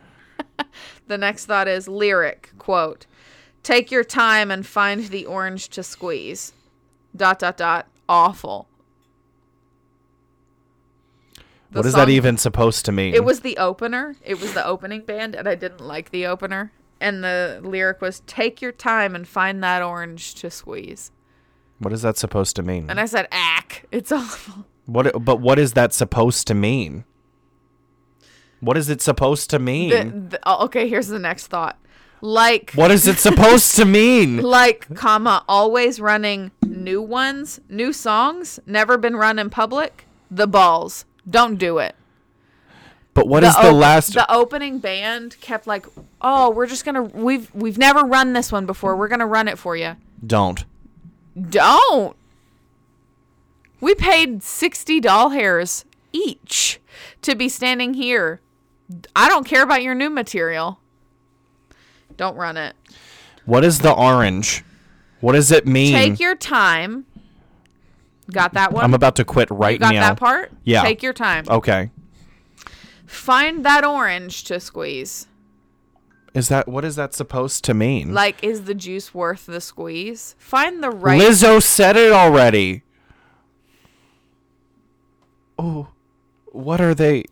[1.09, 3.07] The next thought is lyric quote:
[3.63, 6.53] "Take your time and find the orange to squeeze."
[7.15, 7.87] Dot dot dot.
[8.07, 8.67] Awful.
[11.71, 13.15] The what is that even supposed to mean?
[13.15, 14.17] It was the opener.
[14.23, 16.71] It was the opening band, and I didn't like the opener.
[17.01, 21.11] And the lyric was "Take your time and find that orange to squeeze."
[21.79, 22.89] What is that supposed to mean?
[22.89, 25.23] And I said, "Ack, it's awful." What?
[25.23, 27.05] But what is that supposed to mean?
[28.59, 29.89] What is it supposed to mean?
[29.89, 31.77] The- the- oh, okay, here's the next thought.
[32.21, 34.37] Like, what is it supposed to mean?
[34.41, 40.05] like, comma, always running new ones, new songs, never been run in public.
[40.29, 41.95] The balls, don't do it.
[43.13, 44.13] But what is the op- last?
[44.13, 45.85] The opening band kept like,
[46.21, 48.95] "Oh, we're just gonna we've we've never run this one before.
[48.97, 50.63] We're gonna run it for you." Don't.
[51.49, 52.15] Don't.
[53.81, 56.79] We paid 60 doll hairs each
[57.21, 58.41] to be standing here.
[59.15, 60.79] I don't care about your new material.
[62.17, 62.75] Don't run it.
[63.45, 64.63] What is the orange?
[65.21, 65.93] What does it mean?
[65.93, 67.05] Take your time.
[68.31, 68.83] Got that one?
[68.83, 69.87] I'm about to quit right now.
[69.87, 70.09] you got now.
[70.09, 70.51] that part?
[70.63, 70.83] Yeah.
[70.83, 71.45] Take your time.
[71.49, 71.89] Okay.
[73.05, 75.27] Find that orange to squeeze.
[76.33, 78.13] Is that what is that supposed to mean?
[78.13, 80.35] Like, is the juice worth the squeeze?
[80.37, 81.19] Find the right.
[81.19, 82.83] Lizzo said it already.
[85.57, 85.87] Oh,
[86.51, 87.25] what are they?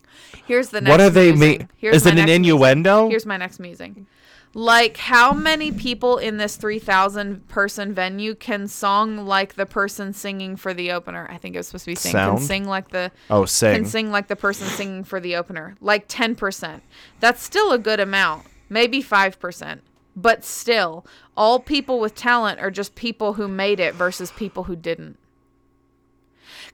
[0.46, 0.92] Here's the next.
[0.92, 1.60] What are they musing.
[1.60, 1.70] mean?
[1.78, 2.36] Here's Is it an musing.
[2.36, 3.10] innuendo?
[3.10, 4.08] Here's my next musing.
[4.54, 10.56] Like, how many people in this 3,000 person venue can song like the person singing
[10.56, 11.28] for the opener?
[11.30, 12.14] I think it was supposed to be sing.
[12.14, 12.38] Sound?
[12.40, 13.76] Can sing like the Oh, sing.
[13.76, 15.76] can sing like the person singing for the opener.
[15.80, 16.82] Like 10%.
[17.20, 18.48] That's still a good amount.
[18.70, 19.80] Maybe 5%.
[20.16, 24.76] But still, all people with talent are just people who made it versus people who
[24.76, 25.18] didn't.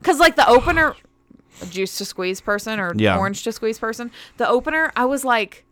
[0.01, 0.95] Cuz like the opener
[1.69, 3.17] juice to squeeze person or Yeah.
[3.17, 5.65] orange to squeeze person, the opener I was like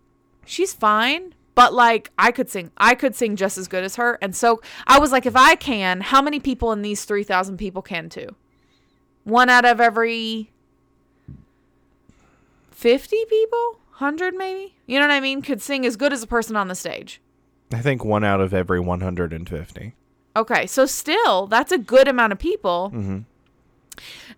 [0.46, 2.72] she's fine, but like I could sing.
[2.78, 4.18] I could sing just as good as her.
[4.22, 7.82] And so I was like if I can, how many people in these 3,000 people
[7.82, 8.36] can too?
[9.24, 10.52] One out of every
[12.72, 13.80] 50 people?
[14.02, 14.76] 100 maybe?
[14.88, 15.42] You know what I mean?
[15.42, 17.22] Could sing as good as a person on the stage.
[17.74, 19.94] I think one out of every 150.
[20.36, 22.92] Okay, so still, that's a good amount of people.
[22.94, 23.20] Mm-hmm.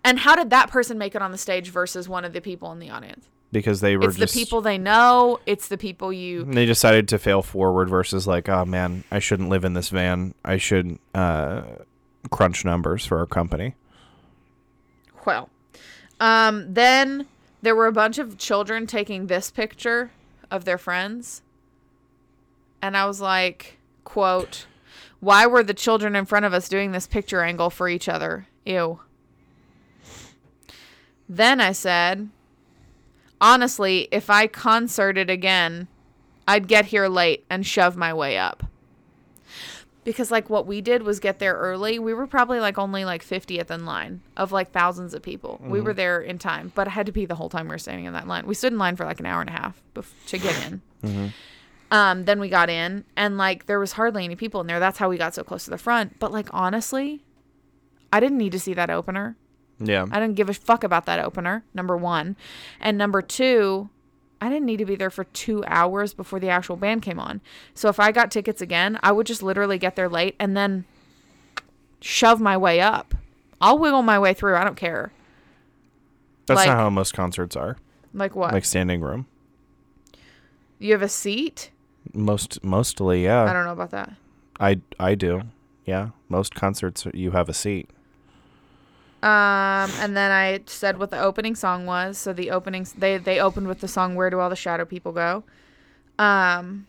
[0.04, 2.70] And how did that person make it on the stage versus one of the people
[2.72, 3.28] in the audience?
[3.52, 5.38] Because they were It's just the people they know.
[5.46, 6.44] It's the people you.
[6.44, 10.34] they decided to fail forward versus like, oh man, I shouldn't live in this van.
[10.44, 11.62] I should uh,
[12.30, 13.76] crunch numbers for our company.
[15.24, 15.48] Well,
[16.20, 17.26] um, then
[17.64, 20.10] there were a bunch of children taking this picture
[20.50, 21.40] of their friends,
[22.82, 24.66] and I was like, "quote
[25.20, 28.46] Why were the children in front of us doing this picture angle for each other?
[28.66, 29.00] Ew."
[31.26, 32.28] Then I said,
[33.40, 35.88] "Honestly, if I concerted again,
[36.46, 38.64] I'd get here late and shove my way up."
[40.04, 41.98] Because like what we did was get there early.
[41.98, 45.60] We were probably like only like 50th in line of like thousands of people.
[45.62, 47.78] We were there in time, but I had to pee the whole time we were
[47.78, 48.46] standing in that line.
[48.46, 51.32] We stood in line for like an hour and a half bef- to get in.
[51.90, 54.80] Um, then we got in and like there was hardly any people in there.
[54.80, 56.18] That's how we got so close to the front.
[56.18, 57.22] But like honestly,
[58.12, 59.36] I didn't need to see that opener.
[59.78, 60.06] Yeah.
[60.10, 61.64] I didn't give a fuck about that opener.
[61.74, 62.36] Number one,
[62.80, 63.90] and number two,
[64.44, 67.40] I didn't need to be there for two hours before the actual band came on.
[67.72, 70.84] So if I got tickets again, I would just literally get there late and then
[72.00, 73.14] shove my way up.
[73.60, 74.56] I'll wiggle my way through.
[74.56, 75.12] I don't care.
[76.46, 77.78] That's Like- not how most concerts are.
[78.12, 78.52] Like what?
[78.52, 79.26] Like standing room.
[80.78, 81.70] you have a seat?
[82.12, 83.44] Most mostly, yeah.
[83.44, 84.12] I don't know about that.
[84.60, 85.42] I I do.
[85.86, 86.10] Yeah.
[86.28, 87.88] Most concerts you have a seat.
[89.24, 92.18] Um, and then I said what the opening song was.
[92.18, 95.12] So the opening they they opened with the song "Where Do All the Shadow People
[95.12, 95.44] Go."
[96.18, 96.86] Um,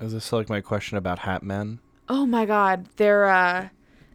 [0.00, 1.78] Is this like my question about Hat Men?
[2.08, 3.68] oh my God, there uh,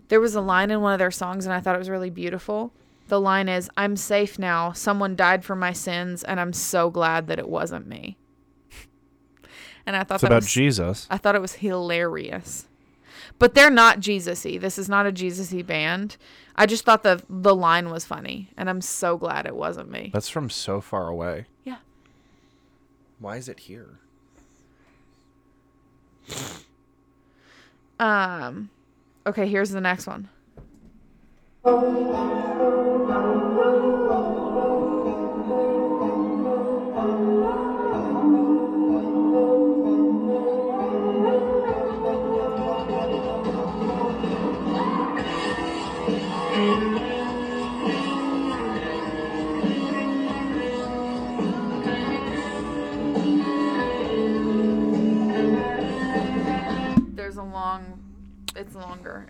[0.09, 2.09] there was a line in one of their songs, and I thought it was really
[2.09, 2.73] beautiful.
[3.07, 4.73] The line is, "I'm safe now.
[4.73, 8.17] Someone died for my sins, and I'm so glad that it wasn't me."
[9.87, 11.07] And I thought It's that about was, Jesus.
[11.09, 12.67] I thought it was hilarious.
[13.39, 14.57] But they're not Jesus-y.
[14.57, 16.17] This is not a Jesus-y band.
[16.55, 20.11] I just thought the the line was funny, and I'm so glad it wasn't me.
[20.13, 21.45] That's from so far away.
[21.63, 21.77] Yeah.
[23.19, 23.99] Why is it here?
[27.99, 28.69] Um
[29.25, 30.29] okay, here's the next one.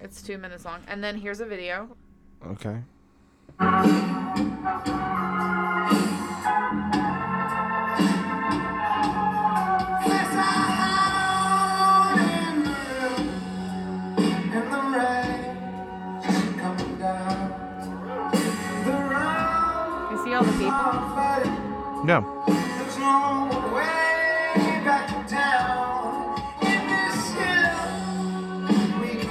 [0.07, 0.79] It's 2 minutes long.
[0.87, 1.89] And then here's a video.
[2.45, 2.77] Okay.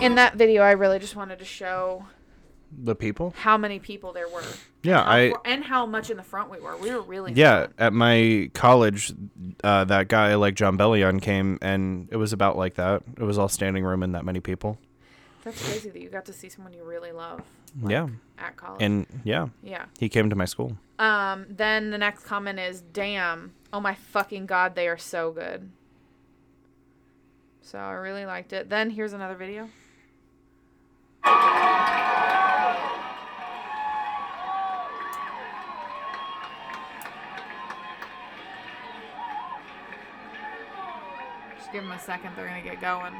[0.07, 2.07] In that video, I really just wanted to show
[2.73, 3.35] The people?
[3.39, 4.45] how many people there were.
[4.83, 6.77] Yeah, How I and how much in the front we were.
[6.77, 9.13] We were really yeah, at my college
[9.65, 13.03] uh, that guy like Jon Bellion came and it was about like that.
[13.19, 14.79] It was all standing room and that many people.
[15.43, 17.43] That's crazy that you got to see someone you really love
[17.87, 18.09] yeah.
[18.39, 18.83] at college.
[18.83, 19.87] And yeah, yeah.
[19.99, 20.77] he came to my school.
[20.99, 21.47] Um.
[21.49, 23.53] Then the next comment is, "Damn!
[23.73, 25.71] Oh my fucking god, they are so good."
[27.61, 28.71] So I really liked it.
[28.71, 29.69] Then here's another video.
[41.57, 42.33] Just give them a second.
[42.37, 43.15] They're gonna get going.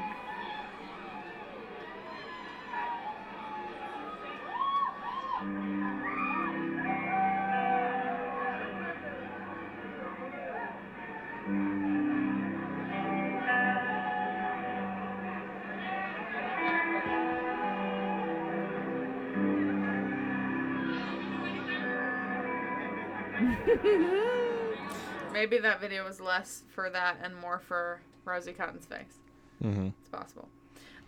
[25.33, 29.19] Maybe that video was less for that and more for Rosie Cotton's face.
[29.63, 29.89] Mm-hmm.
[29.99, 30.49] It's possible.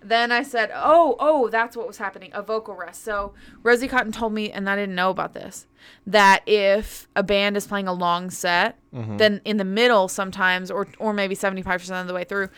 [0.02, 2.32] Then I said, "Oh, oh, that's what was happening.
[2.34, 5.68] A vocal rest." So Rosie Cotton told me, and I didn't know about this,
[6.08, 8.78] that if a band is playing a long set,
[9.18, 12.50] then in the middle sometimes, or or maybe seventy five percent of the way through,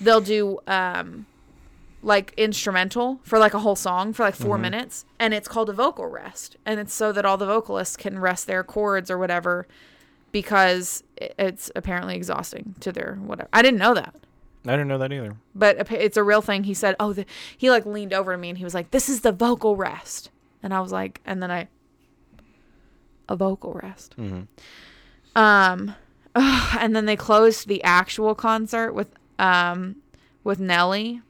[0.00, 1.24] they'll do um,
[2.02, 5.72] like instrumental for like a whole song for like 4 minutes, and it's called a
[5.72, 9.66] vocal rest, and it's so that all the vocalists can rest their chords or whatever,
[10.32, 13.48] because it's apparently exhausting to their whatever.
[13.52, 14.14] I didn't know that
[14.66, 15.36] I didn't know that either.
[15.54, 16.64] but it's a real thing.
[16.64, 17.24] He said, "Oh, the,
[17.56, 20.30] he like leaned over to me and he was like, "This is the vocal rest,"
[20.62, 21.68] and I was like, and then I,
[23.28, 24.14] a vocal rest.
[25.36, 25.94] Um,
[26.34, 29.96] and then they closed the actual concert with um
[30.44, 31.22] with Nelly.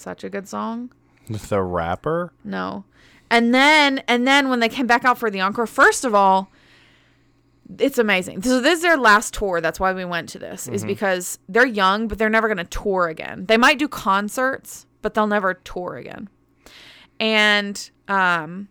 [0.00, 0.90] Such a good song.
[1.28, 2.32] The rapper?
[2.42, 2.84] No,
[3.30, 6.50] and then and then when they came back out for the encore, first of all.
[7.78, 8.42] It's amazing.
[8.42, 9.60] So this is their last tour.
[9.60, 10.66] That's why we went to this.
[10.66, 13.46] Is because they're young, but they're never going to tour again.
[13.46, 16.28] They might do concerts, but they'll never tour again.
[17.20, 18.68] And um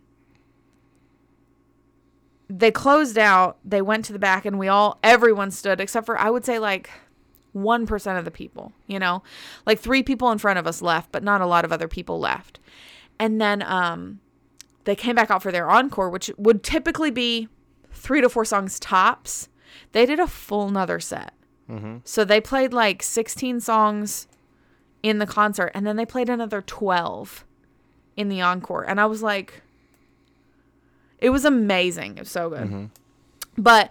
[2.50, 6.18] they closed out, they went to the back and we all everyone stood except for
[6.18, 6.90] I would say like
[7.54, 9.22] 1% of the people, you know?
[9.66, 12.18] Like 3 people in front of us left, but not a lot of other people
[12.18, 12.60] left.
[13.18, 14.20] And then um
[14.84, 17.48] they came back out for their encore, which would typically be
[17.92, 19.48] 3 to 4 songs tops.
[19.92, 21.34] They did a full nother set.
[22.04, 24.26] So they played like 16 songs
[25.02, 27.44] in the concert and then they played another 12
[28.16, 28.82] in the encore.
[28.82, 29.62] And I was like,
[31.18, 32.16] It was amazing.
[32.16, 32.66] It was so good.
[32.66, 32.84] Mm-hmm.
[33.56, 33.90] But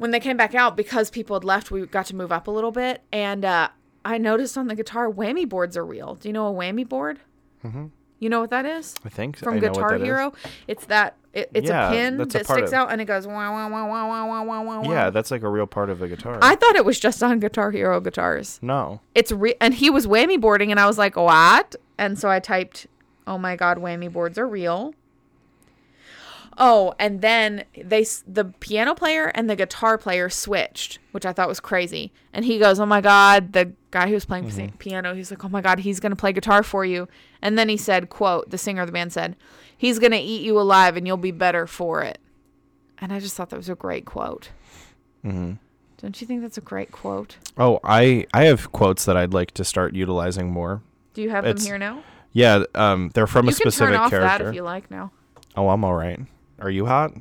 [0.00, 2.50] when they came back out, because people had left, we got to move up a
[2.50, 3.68] little bit, and uh,
[4.04, 6.14] I noticed on the guitar whammy boards are real.
[6.14, 7.20] Do you know a whammy board?
[7.64, 7.86] Mm-hmm.
[8.18, 8.94] You know what that is?
[9.04, 10.02] I think From I know what Guitar that is.
[10.06, 10.32] Hero,
[10.68, 13.06] it's that it, it's Yeah, a pin that's a that sticks of- out and it
[13.06, 14.80] goes wah wah wah wah wah wah wah wah.
[14.82, 14.90] wah.
[14.90, 16.38] Yeah, that's like a real part of the guitar.
[16.42, 18.58] I thought it was just on Guitar Hero guitars.
[18.62, 19.00] no.
[19.14, 21.76] It's re- and he was whammy boarding, and I was like, what?
[21.96, 22.86] And so I typed,
[23.26, 24.94] oh my god, whammy boards are real.
[26.62, 31.48] Oh, and then they the piano player and the guitar player switched, which I thought
[31.48, 32.12] was crazy.
[32.34, 34.76] And he goes, "Oh my god, the guy who was playing Mm-hmm.
[34.76, 37.08] piano, he's like, "Oh my god, he's going to play guitar for you."
[37.40, 39.36] And then he said, quote, the singer of the band said,
[39.74, 42.18] "He's going to eat you alive and you'll be better for it."
[42.98, 44.50] And I just thought that was a great quote.
[45.24, 45.52] Mm-hmm.
[46.02, 47.38] Don't you think that's a great quote?
[47.56, 50.82] Oh, I I have quotes that I'd like to start utilizing more.
[51.14, 52.02] Do you have It's them here now?
[52.32, 54.44] Yeah, um, they're from You a can turn specific off character.
[54.44, 55.10] that if you like now.
[55.56, 56.20] oh, I'm all right.
[56.60, 57.12] Are you hot?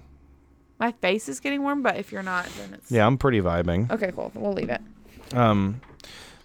[0.80, 3.90] My face is getting warm, but if you're not, then it's Yeah, I'm pretty vibing.
[3.92, 4.32] Okay, cool.
[4.36, 4.82] We'll leave it.
[5.34, 5.82] Um,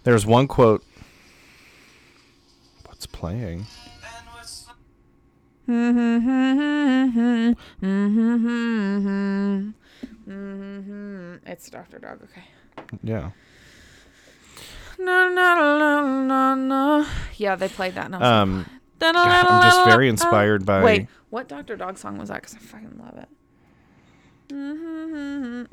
[0.03, 0.83] there's one quote.
[2.85, 3.65] What's playing?
[11.45, 12.19] It's Doctor Dog.
[12.23, 12.43] Okay.
[13.03, 13.31] Yeah.
[14.99, 17.05] No, no, no, no, no.
[17.35, 18.05] Yeah, they played that.
[18.05, 18.57] And I was Um,
[19.01, 20.83] like, God, I'm just very inspired by.
[20.83, 22.41] Wait, what Doctor Dog song was that?
[22.41, 23.27] Because I fucking love it.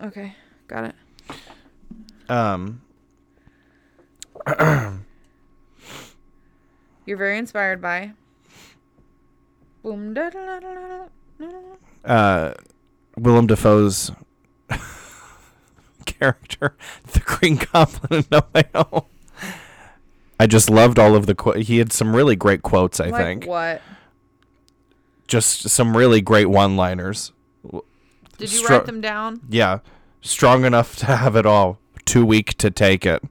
[0.07, 0.35] Okay,
[0.67, 0.97] got it.
[2.29, 2.83] Um,
[7.07, 8.11] You're very inspired by.
[9.85, 11.05] Boom da da da.
[12.05, 12.55] uh,
[13.17, 14.11] Willem Dafoe's
[16.07, 16.77] character,
[17.13, 19.05] the Green Goblin in No Way Home.
[20.41, 21.37] I just loved all of the.
[21.37, 22.99] Qu- he had some really great quotes.
[22.99, 23.81] I Like think what?
[25.33, 27.33] Just some really great one-liners.
[28.39, 29.41] Did you write them down?
[29.49, 29.79] Yeah,
[30.21, 33.23] strong enough to have it all, too weak to take it.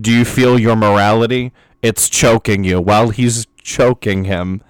[0.00, 1.52] Do you feel your morality?
[1.82, 4.62] It's choking you while he's choking him.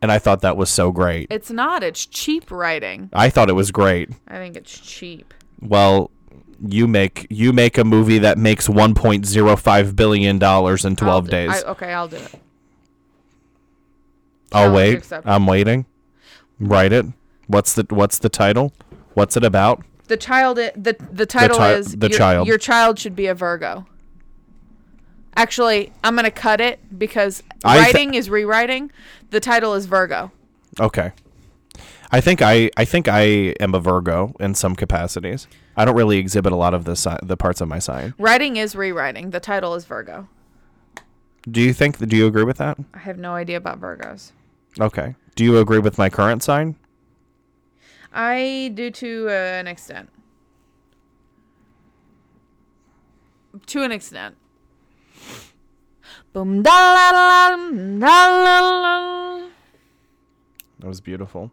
[0.00, 1.26] And I thought that was so great.
[1.30, 1.82] It's not.
[1.82, 3.08] It's cheap writing.
[3.12, 4.10] I thought it was great.
[4.28, 5.34] I think it's cheap.
[5.60, 6.10] Well,
[6.64, 11.30] you make you make a movie that makes 1.05 billion dollars in 12 I'll do-
[11.30, 11.50] days.
[11.50, 12.34] I, okay, I'll do it.
[14.52, 14.98] I'll challenge wait.
[14.98, 15.30] accepted.
[15.30, 15.86] I'm waiting.
[16.58, 17.06] Write it.
[17.46, 18.72] What's the what's the title?
[19.14, 19.84] What's it about?
[20.08, 20.58] The child.
[20.58, 22.46] i- the The title chi- is the your, child.
[22.48, 23.86] Your child should be a Virgo.
[25.36, 28.90] Actually, I'm gonna cut it because I th- writing is rewriting.
[29.30, 30.32] The title is Virgo.
[30.80, 31.12] Okay.
[32.10, 33.20] I think I I think I
[33.60, 35.46] am a Virgo in some capacities.
[35.76, 38.14] I don't really exhibit a lot of the si- the parts of my sign.
[38.18, 39.30] Writing is rewriting.
[39.30, 40.28] The title is Virgo.
[41.50, 42.78] Do you think do you agree with that?
[42.94, 44.32] I have no idea about Virgos.
[44.80, 45.14] Okay.
[45.36, 46.74] Do you agree with my current sign?
[48.12, 50.08] I do to uh, an extent.
[53.66, 54.36] To an extent.
[56.32, 58.70] Boom da la la la la
[59.40, 59.48] la.
[60.78, 61.52] That was beautiful.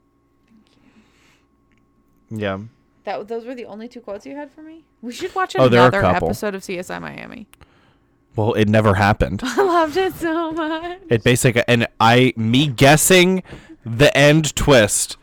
[2.30, 2.60] Yeah.
[3.04, 4.84] That those were the only two quotes you had for me.
[5.02, 6.30] We should watch Oh, there are a another couple.
[6.30, 7.48] episode of CSI Miami.
[8.36, 9.42] Well, it never happened.
[9.44, 11.00] I loved it so much.
[11.10, 13.44] It basically and I me guessing
[13.86, 15.18] the end twist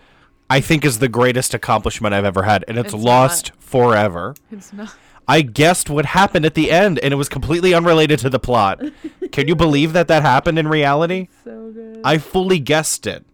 [0.49, 4.35] I think is the greatest accomplishment I've ever had and it's, It's lost forever.
[4.51, 4.95] It's not.
[5.29, 8.83] I guessed what happened at the end and it was completely unrelated to the plot.
[9.31, 11.29] Can you believe that that happened in reality?
[11.45, 12.01] So good.
[12.05, 13.25] I fully guessed it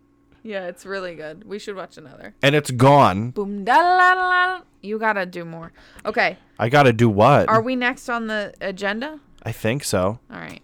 [0.42, 1.44] Yeah, it's really good.
[1.44, 2.34] We should watch another.
[2.42, 3.30] and it's gone.
[3.30, 4.28] Boom da la la.
[4.28, 4.60] la.
[4.82, 5.72] You gotta do more.
[6.04, 6.36] Okay.
[6.58, 7.48] I got to do what?
[7.48, 9.20] Are we next on the agenda?
[9.42, 10.18] I think so.
[10.30, 10.62] All right.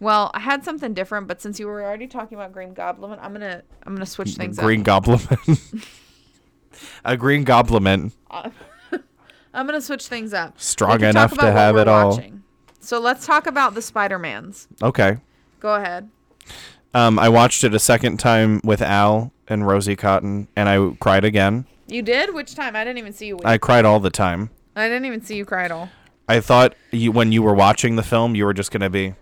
[0.00, 3.32] Well, I had something different, but since you were already talking about Green Goblin, I'm
[3.32, 4.64] gonna I'm gonna switch things up.
[4.64, 4.86] green up.
[4.86, 5.20] goblin.
[7.04, 8.12] a green goblin.
[8.30, 10.58] I'm gonna switch things up.
[10.60, 12.10] Strong enough to have it all.
[12.10, 12.42] watching.
[12.80, 14.68] So let's talk about the Spider-Mans.
[14.82, 15.18] Okay.
[15.60, 16.08] Go ahead.
[16.94, 21.24] Um, I watched it a second time with Al and Rosie Cotton, and I cried
[21.24, 21.66] again.
[21.88, 22.32] You did?
[22.34, 22.74] Which time?
[22.74, 23.36] I didn't even see you.
[23.36, 23.46] Weep.
[23.46, 24.50] I cried all the time.
[24.74, 25.90] I didn't even see you cry at all.
[26.28, 29.14] I thought you, when you were watching the film, you were just gonna be,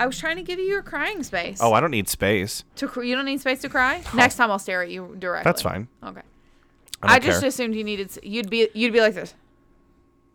[0.00, 1.58] I was trying to give you your crying space.
[1.60, 2.64] oh, I don't need space.
[2.76, 4.02] To cr- you don't need space to cry.
[4.14, 5.44] Next time I'll stare at you directly.
[5.44, 5.88] That's fine.
[6.02, 6.22] Okay.
[7.02, 7.48] I, I, just care.
[7.50, 8.18] assumed you needed.
[8.22, 8.68] You'd be.
[8.72, 9.34] You'd be like this.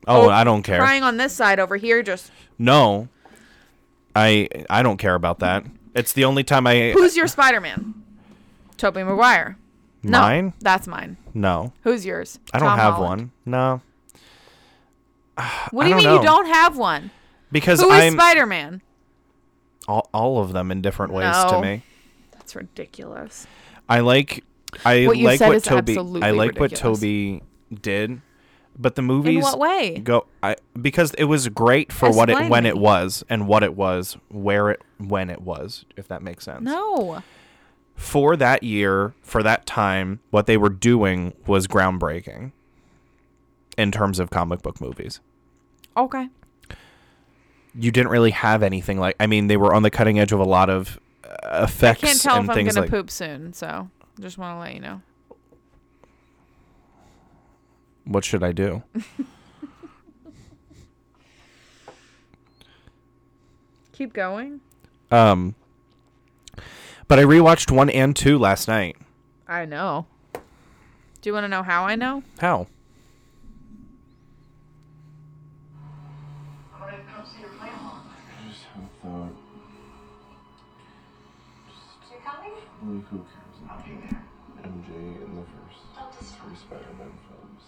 [0.08, 0.78] Oh, oh, I don't care.
[0.80, 2.04] Crying on this side over here.
[2.04, 3.08] Just No,
[4.16, 5.66] I I don't care about that.
[5.96, 7.96] It's the only time I who's your Spider-Man?
[8.78, 9.58] Tobey Maguire.
[10.04, 10.54] No, mine.
[10.60, 11.18] that's mine.
[11.34, 12.38] No, Who's yours?
[12.54, 13.22] I don't Tom have Holland.
[13.22, 13.32] one.
[13.46, 13.82] No,
[15.72, 17.10] What do you mean you don't have one?
[17.52, 18.82] because Who is I'm Spider-Man?
[19.88, 21.84] All, all of them in different ways to me.
[22.32, 23.46] That's ridiculous.
[23.88, 24.44] I like
[24.86, 25.98] I What you like said what Tobey.
[26.22, 26.76] I like what.
[26.76, 27.42] Tobey
[27.82, 28.22] did,
[28.78, 30.00] but the movies In what way?
[30.00, 32.70] go I because it was great for what it when me.
[32.70, 36.64] it was and what it was, where it when it was, if that makes sense.
[36.64, 37.24] No.
[37.96, 42.52] For that year, for that time, what they were doing was groundbreaking
[43.78, 45.22] in terms of comic book movies.
[45.96, 46.28] Okay.
[47.78, 50.40] You didn't really have anything like I mean, they were on the cutting edge of
[50.40, 53.54] a lot of uh, effects I Can't tell and if I'm gonna like poop soon,
[53.54, 55.02] so just want to let you know.
[58.06, 58.84] what should I do?
[63.94, 64.62] Keep going.
[65.12, 65.56] Um
[67.08, 68.98] but I rewatched 1 and 2 last night.
[69.48, 70.08] I know.
[70.34, 70.40] Do
[71.30, 72.24] you want to know how I know?
[72.40, 72.68] How?
[83.02, 83.06] Coming?
[83.12, 84.22] Who cares?
[84.64, 87.64] MJ in the first three Spider-Man films.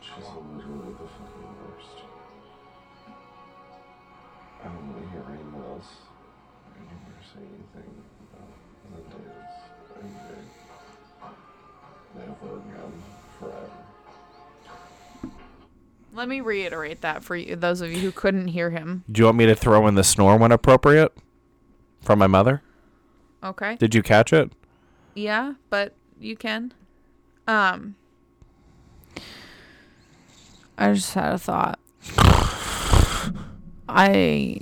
[0.00, 2.04] She's literally the fucking worst.
[4.62, 5.90] I don't want to hear anyone else
[6.76, 7.90] anywhere say anything
[8.32, 8.50] about
[8.92, 9.54] Zendaya's
[10.02, 10.28] MJ.
[12.14, 13.02] They have around
[13.38, 13.70] forever.
[16.12, 19.04] Let me reiterate that for you, those of you who couldn't hear him.
[19.10, 21.12] Do you want me to throw in the snore when appropriate?
[22.00, 22.62] From my mother?
[23.46, 23.76] Okay.
[23.76, 24.52] Did you catch it?
[25.14, 26.74] Yeah, but you can.
[27.46, 27.94] Um.
[30.76, 31.78] I just had a thought.
[33.88, 34.58] I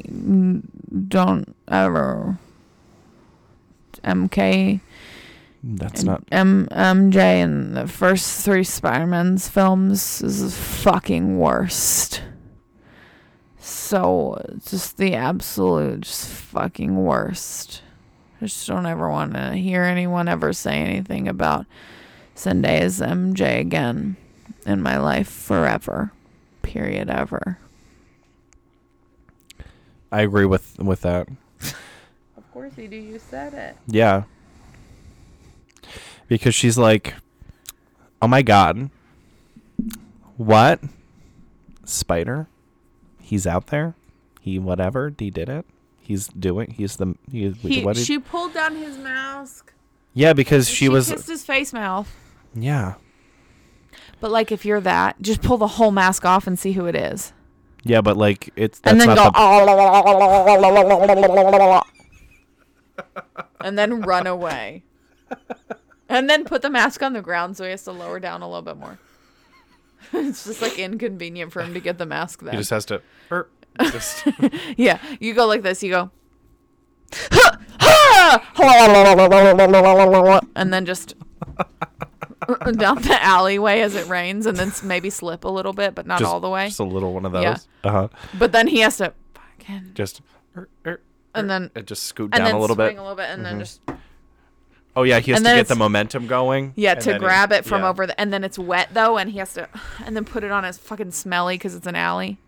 [1.08, 2.38] don't ever
[4.04, 4.80] MK
[5.62, 12.22] That's and not M MJ in the first three Spider-Man's films is the fucking worst.
[13.58, 17.80] So just the absolute just fucking worst.
[18.44, 21.64] I just don't ever want to hear anyone ever say anything about
[22.36, 24.16] Zendaya's MJ again
[24.66, 26.12] in my life forever.
[26.60, 27.56] Period ever.
[30.12, 31.26] I agree with with that.
[32.36, 32.96] Of course you do.
[32.96, 33.76] You said it.
[33.86, 34.24] Yeah.
[36.28, 37.14] Because she's like,
[38.20, 38.90] "Oh my god.
[40.36, 40.80] What?
[41.84, 42.46] Spider?
[43.22, 43.94] He's out there?
[44.42, 45.64] He whatever, he did it.
[46.04, 49.72] He's doing he's the he, He, what did- she pulled down his mask.
[50.12, 52.14] Yeah, because and she, was kissed his face mouth.
[52.54, 52.94] Yeah.
[54.20, 56.94] But like, if you're that, just pull the whole mask off and see who it
[56.94, 57.32] is,
[57.82, 61.82] Yeah, but like it's that's and then not go,
[62.96, 63.04] the
[63.60, 64.84] and then run away,
[66.08, 68.46] and then put the mask on the ground so he has to lower down a
[68.46, 68.98] little bit more.
[70.12, 72.52] it's just like inconvenient for him to get the mask then.
[72.52, 73.00] he just has to
[73.32, 73.48] er,
[73.80, 74.26] just
[74.76, 75.82] yeah, you go like this.
[75.82, 76.10] You go,
[80.56, 81.14] and then just
[82.76, 86.20] down the alleyway as it rains, and then maybe slip a little bit, but not
[86.20, 86.68] just, all the way.
[86.68, 87.42] Just a little one of those.
[87.42, 87.56] Yeah.
[87.84, 88.08] Uh-huh.
[88.38, 90.20] But then he has to fucking, Just
[90.56, 91.00] er, er,
[91.34, 92.96] and er, then and just scoot and down then a little bit.
[92.96, 93.60] a little bit, and then Mhm.
[93.60, 93.80] just
[94.96, 96.72] Oh yeah, he has and to get the momentum going.
[96.76, 97.88] yeah to then grab it from yeah.
[97.88, 99.68] over the, and then it's wet though, and he has to,
[100.04, 102.38] and then put it on his fucking smelly because it's an alley.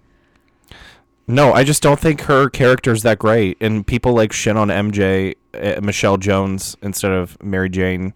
[1.28, 5.34] No, I just don't think her character's that great, and people like shit on MJ,
[5.54, 8.14] uh, Michelle Jones instead of Mary Jane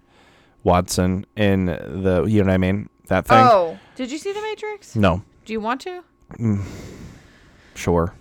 [0.63, 2.89] Watson in the, you know what I mean?
[3.09, 3.39] That thing.
[3.41, 4.95] Oh, did you see the Matrix?
[4.95, 6.03] No, Do you want to?
[7.75, 8.15] sure.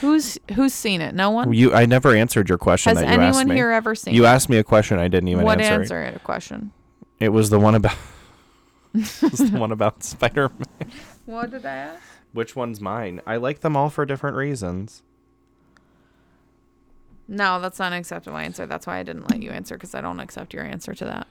[0.00, 1.14] Who's who's seen it?
[1.14, 1.52] No one.
[1.52, 3.54] You, I never answered your question Has that you asked anyone me.
[3.54, 4.14] here ever seen?
[4.14, 4.28] you it?
[4.28, 5.80] asked me a question I didn't even what answer.
[5.82, 6.72] answer it a question?
[7.20, 7.96] It was the one about.
[8.94, 10.90] it was the one about Spider Man.
[11.26, 12.02] What did I ask?
[12.32, 13.20] Which one's mine?
[13.26, 15.02] I like them all for different reasons.
[17.28, 18.66] No, that's not an acceptable answer.
[18.66, 21.26] That's why I didn't let you answer because I don't accept your answer to that.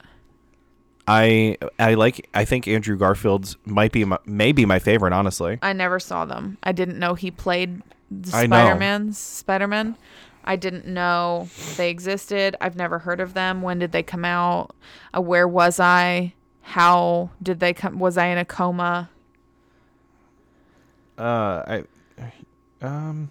[1.06, 5.58] I I like I think Andrew Garfield's might be my, maybe my favorite honestly.
[5.60, 6.58] I never saw them.
[6.62, 7.82] I didn't know he played.
[8.24, 9.96] Spider-Man's Spider-Man.
[10.44, 12.56] I didn't know they existed.
[12.60, 13.62] I've never heard of them.
[13.62, 14.74] When did they come out?
[15.16, 16.34] Uh, where was I?
[16.62, 17.98] How did they come?
[17.98, 19.08] Was I in a coma?
[21.22, 21.84] Uh
[22.82, 23.30] I um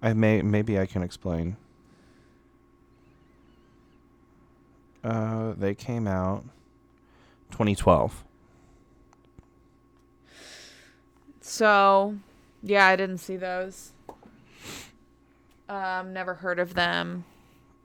[0.00, 1.56] I may maybe I can explain.
[5.04, 6.44] Uh they came out
[7.50, 8.24] 2012.
[11.42, 12.16] So,
[12.62, 13.92] yeah, I didn't see those.
[15.68, 17.24] Um, never heard of them.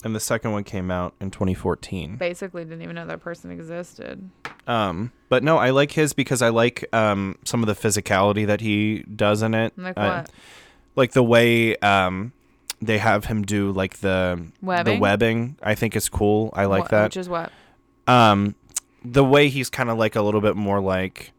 [0.03, 2.17] And the second one came out in 2014.
[2.17, 4.29] Basically, didn't even know that person existed.
[4.67, 8.61] Um, but no, I like his because I like um some of the physicality that
[8.61, 9.73] he does in it.
[9.77, 10.29] Like what?
[10.95, 12.31] like the way um
[12.79, 14.99] they have him do like the the Webbing?
[14.99, 15.57] webbing.
[15.63, 16.51] I think is cool.
[16.53, 17.03] I like Wh- that.
[17.05, 17.51] Which is what?
[18.07, 18.55] um
[19.03, 21.31] the way he's kind of like a little bit more like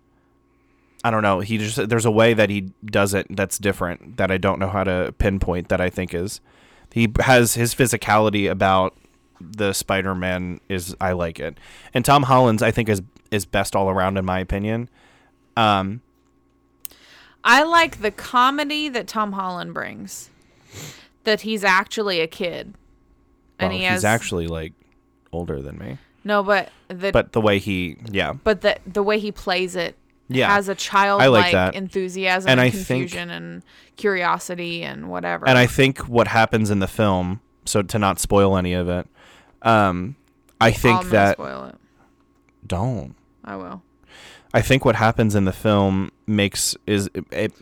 [1.04, 1.40] I don't know.
[1.40, 4.68] He just there's a way that he does it that's different that I don't know
[4.68, 6.40] how to pinpoint that I think is
[6.93, 8.97] he has his physicality about
[9.41, 11.59] the Spider-Man is I like it.
[11.95, 14.89] And Tom Holland's I think is is best all around in my opinion.
[15.57, 16.01] Um
[17.45, 20.30] I like the comedy that Tom Holland brings.
[21.24, 22.74] That he's actually a kid.
[23.59, 24.72] And well, he he's has actually like
[25.32, 25.99] older than me.
[26.24, 28.32] No, but the But the way he yeah.
[28.32, 29.97] but the the way he plays it
[30.29, 30.53] Yeah.
[30.53, 31.74] has a childlike that.
[31.74, 33.62] enthusiasm And and, I think- confusion and
[33.97, 35.49] curiosity and whatever.
[35.49, 39.07] And I think what happens in the film, so to not spoil any of it,
[39.62, 40.16] um
[40.61, 41.76] I think I'm that spoil it.
[42.66, 43.14] don't
[43.45, 43.83] I will.
[44.53, 47.53] I think what happens in the film makes is it,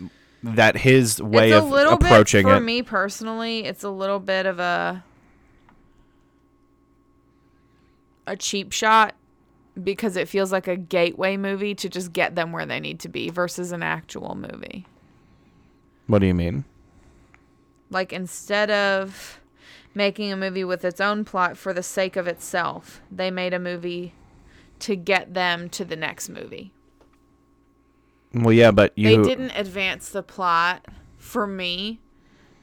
[0.42, 2.60] that his way it's a of little approaching bit for it.
[2.60, 3.64] me personally.
[3.64, 5.02] It's a little bit of a
[8.26, 9.14] a cheap shot
[9.82, 13.08] because it feels like a gateway movie to just get them where they need to
[13.08, 14.86] be versus an actual movie.
[16.06, 16.64] What do you mean?
[17.90, 19.40] Like instead of
[19.94, 23.58] making a movie with its own plot for the sake of itself, they made a
[23.58, 24.14] movie
[24.80, 26.72] to get them to the next movie.
[28.34, 32.00] Well, yeah, but you they didn't advance the plot for me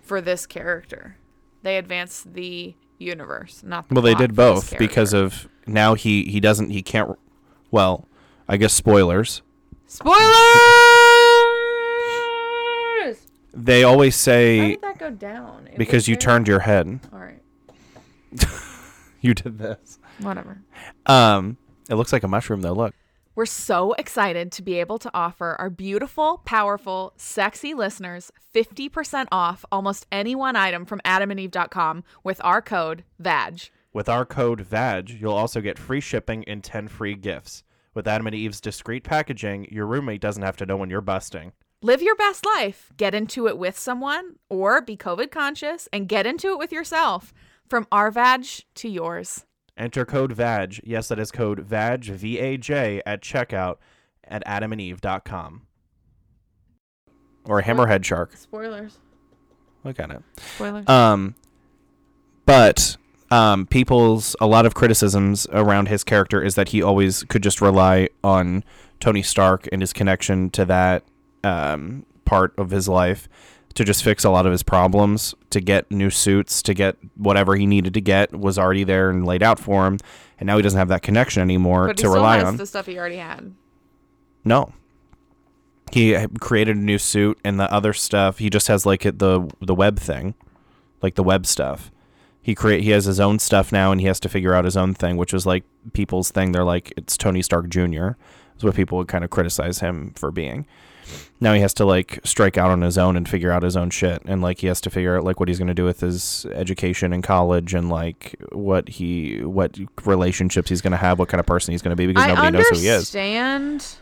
[0.01, 1.17] for this character.
[1.63, 6.39] They advanced the universe, not the well, they did both because of now he he
[6.39, 7.17] doesn't he can't.
[7.71, 8.07] Well,
[8.47, 9.41] I guess spoilers.
[9.87, 10.23] spoilers.
[13.55, 15.67] They always How say did that go down?
[15.71, 16.99] It because was you very- turned your head.
[17.13, 17.41] All right,
[19.21, 19.99] You did this.
[20.19, 20.59] whatever.
[21.05, 21.57] Um,
[21.89, 22.73] it looks like a mushroom though.
[22.73, 22.95] Look.
[23.35, 29.65] We're so excited to be able to offer our beautiful, powerful, sexy listeners 50% off
[29.71, 33.71] almost any one item from adamandeve.com with our code VAJ.
[33.91, 37.63] With our code VAJ, you'll also get free shipping and 10 free gifts.
[37.95, 41.53] With Adam and Eve's discreet packaging, your roommate doesn't have to know when you're busting.
[41.81, 42.91] Live your best life.
[42.97, 47.33] Get into it with someone or be COVID conscious and get into it with yourself.
[47.67, 49.45] From our VAG to yours.
[49.77, 50.81] Enter code VAJ.
[50.83, 53.77] Yes, that is code VAJ, V A J, at checkout
[54.23, 55.63] at adamandeve.com.
[57.45, 58.37] Or hammerhead shark.
[58.37, 58.99] Spoilers.
[59.83, 60.21] Look at it.
[60.55, 60.87] Spoilers.
[60.87, 61.35] Um,
[62.45, 62.97] but
[63.31, 67.59] um, people's a lot of criticisms around his character is that he always could just
[67.59, 68.63] rely on
[68.99, 71.03] Tony Stark and his connection to that
[71.43, 73.27] um, part of his life
[73.75, 77.55] to just fix a lot of his problems, to get new suits, to get whatever
[77.55, 79.97] he needed to get was already there and laid out for him,
[80.39, 82.57] and now he doesn't have that connection anymore but he to still rely has on.
[82.57, 83.53] the stuff he already had.
[84.45, 84.73] No.
[85.91, 88.39] He created a new suit and the other stuff.
[88.39, 90.33] He just has like the the web thing,
[91.01, 91.91] like the web stuff.
[92.41, 94.75] He create he has his own stuff now and he has to figure out his
[94.75, 95.63] own thing, which is like
[95.93, 96.51] people's thing.
[96.51, 98.11] They're like it's Tony Stark Jr.
[98.57, 100.65] Is what people would kind of criticize him for being.
[101.39, 103.89] Now he has to like strike out on his own and figure out his own
[103.89, 105.99] shit, and like he has to figure out like what he's going to do with
[105.99, 111.27] his education in college and like what he what relationships he's going to have, what
[111.29, 113.13] kind of person he's going to be because I nobody knows who he is.
[113.15, 113.95] understand.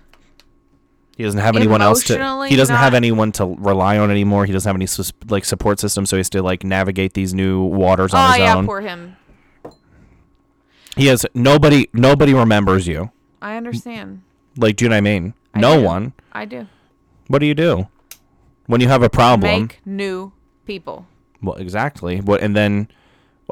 [1.17, 2.45] He doesn't have anyone else to.
[2.47, 4.45] He doesn't have anyone to rely on anymore.
[4.45, 4.87] He doesn't have any
[5.29, 8.41] like support system, so he has to like navigate these new waters on his own
[8.41, 8.65] Oh his yeah, own.
[8.65, 9.15] poor him.
[10.95, 11.89] He has nobody.
[11.93, 13.11] Nobody remembers you.
[13.41, 14.21] I understand.
[14.57, 15.33] Like, do you know what I mean?
[15.53, 15.85] I no do.
[15.85, 16.13] one.
[16.33, 16.67] I do.
[17.31, 17.87] What do you do
[18.67, 19.49] when you have a problem?
[19.61, 20.33] Make new
[20.65, 21.05] people.
[21.41, 22.19] well, exactly.
[22.19, 22.89] What and then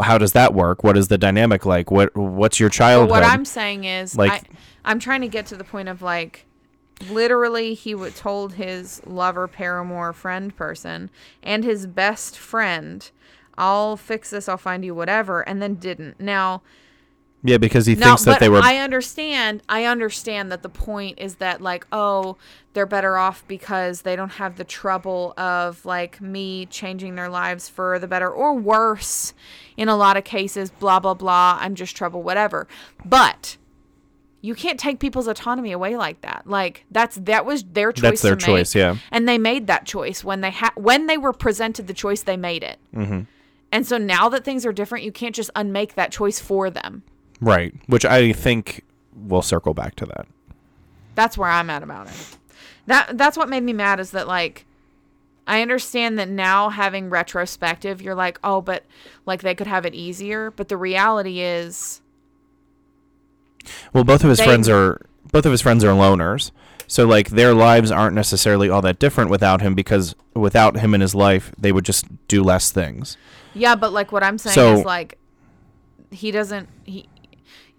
[0.01, 0.84] how does that work?
[0.84, 1.89] What is the dynamic like?
[1.89, 3.09] What What's your childhood?
[3.09, 4.41] what I'm saying is, Like- I,
[4.91, 6.45] I'm trying to get to the point of like,
[7.09, 11.09] literally, he would told his lover, paramour, friend person,
[11.41, 13.09] and his best friend,
[13.57, 14.49] "I'll fix this.
[14.49, 16.19] I'll find you whatever," and then didn't.
[16.19, 16.61] Now,
[17.44, 18.60] yeah, because he thinks that they were.
[18.62, 19.64] I understand.
[19.70, 22.38] I understand that the point is that like, oh,
[22.74, 27.70] they're better off because they don't have the trouble of like me changing their lives
[27.70, 29.34] for the better or worse.
[29.78, 31.58] In a lot of cases, blah blah blah.
[31.62, 32.68] I'm just trouble, whatever.
[33.06, 33.56] But
[34.42, 36.44] you can't take people's autonomy away like that.
[36.46, 38.02] Like that's that was their choice.
[38.02, 38.96] That's their to choice, make, yeah.
[39.12, 42.24] And they made that choice when they had when they were presented the choice.
[42.24, 42.80] They made it.
[42.94, 43.22] Mm-hmm.
[43.72, 47.04] And so now that things are different, you can't just unmake that choice for them.
[47.42, 48.84] Right, which I think
[49.16, 50.28] we'll circle back to that.
[51.16, 52.38] That's where I'm at about it.
[52.88, 54.66] That that's what made me mad is that like
[55.48, 58.84] I understand that now having retrospective, you're like, oh, but
[59.26, 60.52] like they could have it easier.
[60.52, 62.02] But the reality is,
[63.94, 66.52] Well, both of his They- friends are both of his friends are loners,
[66.88, 71.02] So like their lives aren't necessarily all that different without him because without him in
[71.02, 73.16] his life, they would just do less things.
[73.54, 75.18] Yeah, but like what I'm saying So- is like
[76.12, 77.08] he doesn't he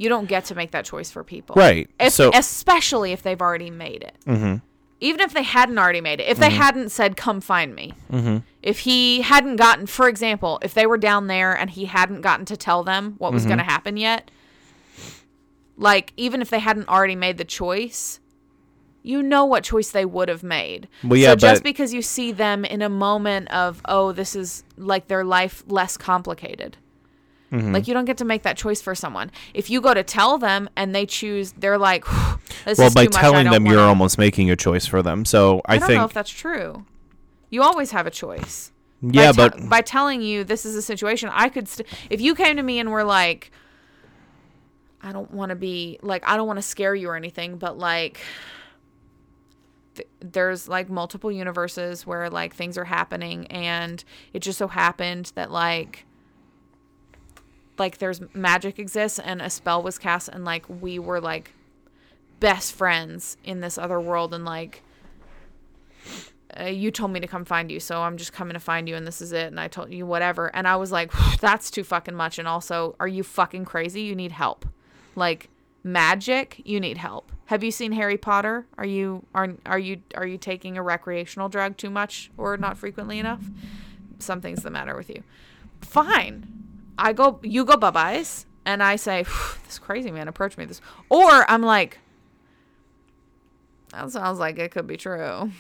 [0.01, 1.55] you don't get to make that choice for people.
[1.57, 1.91] Right.
[2.01, 4.17] If, So- especially if they've already made it.
[4.27, 4.57] Mm-hmm.
[5.03, 6.29] Even if they hadn't already made it.
[6.29, 7.93] If they hadn't said come find me.
[8.11, 8.39] Mm-hmm.
[8.63, 12.47] If he hadn't gotten for example, if they were down there and he hadn't gotten
[12.47, 13.35] to tell them what Mm-hmm.
[13.35, 14.31] was going to happen yet,
[15.77, 18.21] like even if they hadn't already made the choice,
[19.03, 20.89] you know what choice they would have made.
[21.05, 24.65] Well, yeah, so just because you see them in a moment of, oh, this is
[24.77, 26.77] like their life less complicated.
[27.53, 27.73] Mm-hmm.
[27.73, 29.31] Like you don't get to make that choice for someone.
[29.55, 32.05] If you go to tell them and they choose, they're like,
[32.65, 35.03] this well, is by too much, telling them, you're wanna- almost making a choice for
[35.03, 35.25] them.
[35.25, 36.85] So I, I don't think know if that's true.
[37.51, 38.71] You always have a choice.
[39.03, 41.67] yeah, by but by telling you this is a situation, I could.
[41.69, 43.51] St- if you came to me and were like,
[45.03, 47.77] I don't want to be like, I don't want to scare you or anything, but
[47.79, 48.21] like,
[49.97, 55.33] th- there's like multiple universes where like things are happening, and it just so happened
[55.35, 56.05] that like,
[57.81, 61.53] like there's magic exists, and a spell was cast, and like we were like
[62.39, 64.83] best friends in this other world, and like
[66.59, 68.97] uh, you told me to come find you, so I'm just coming to find you,
[68.97, 69.47] and this is it.
[69.47, 71.11] And I told you whatever, and I was like,
[71.41, 72.39] that's too fucking much.
[72.39, 74.03] And also, are you fucking crazy?
[74.03, 74.67] You need help.
[75.17, 75.49] Like
[75.83, 77.33] magic, you need help.
[77.47, 78.67] Have you seen Harry Potter?
[78.79, 82.77] Are you are are you are you taking a recreational drug too much or not
[82.77, 83.43] frequently enough?
[84.19, 85.25] Something's the matter with you.
[85.81, 86.60] Fine,
[87.01, 87.41] I go.
[87.43, 89.25] You go bye byes, and I say,
[89.65, 91.99] this crazy man approached me this, or I'm like,
[93.93, 95.51] that sounds like it could be true.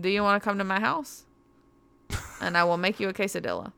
[0.00, 1.24] Do you want to come to my house?
[2.40, 3.72] And I will make you a quesadilla.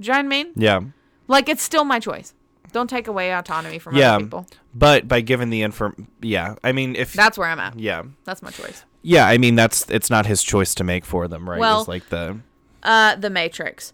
[0.00, 0.52] Do you know what I mean?
[0.56, 0.80] yeah,
[1.28, 2.34] Like it's still my choice.
[2.72, 4.14] Don't take away autonomy from yeah.
[4.14, 4.46] other people.
[4.50, 4.58] Yeah.
[4.74, 6.54] But by giving the inform, yeah.
[6.64, 7.78] I mean, if That's where I'm at.
[7.78, 8.84] yeah, That's my choice.
[9.02, 9.26] yeah.
[9.26, 11.58] I mean, that's it's not his choice to make for them, right?
[11.60, 12.38] Well- it's like the
[12.82, 13.92] Uh, The Matrix.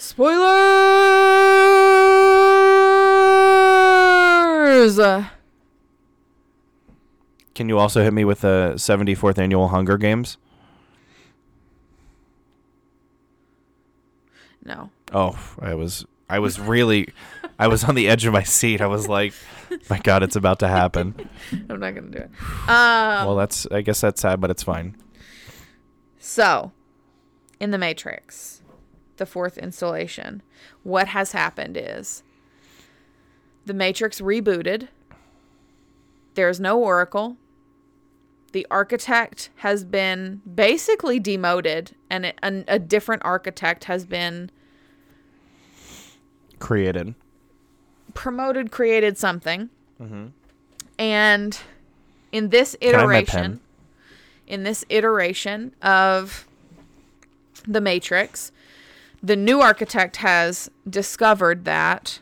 [0.00, 0.40] Spoilers.
[7.54, 10.38] Can you also hit me with the 74th annual Hunger Games?
[14.64, 14.88] No.
[15.12, 17.08] Oh, I was I was really
[17.58, 18.80] I was on the edge of my seat.
[18.80, 19.34] I was like,
[19.90, 21.28] my god, it's about to happen.
[21.68, 22.30] I'm not gonna do it.
[22.70, 24.96] Um, well, that's I guess that's sad, but it's fine.
[26.18, 26.72] So,
[27.60, 28.59] in the Matrix,
[29.20, 30.42] the fourth installation,
[30.82, 32.24] what has happened is
[33.66, 34.88] the Matrix rebooted.
[36.34, 37.36] There's no Oracle.
[38.52, 44.50] The architect has been basically demoted, and an, a different architect has been
[46.58, 47.14] Created.
[48.14, 49.70] promoted, created something.
[50.00, 50.26] Mm-hmm.
[50.98, 51.58] And
[52.32, 53.60] in this I have my iteration,
[54.46, 56.46] in this iteration of
[57.68, 58.50] the Matrix,
[59.22, 62.20] the new architect has discovered that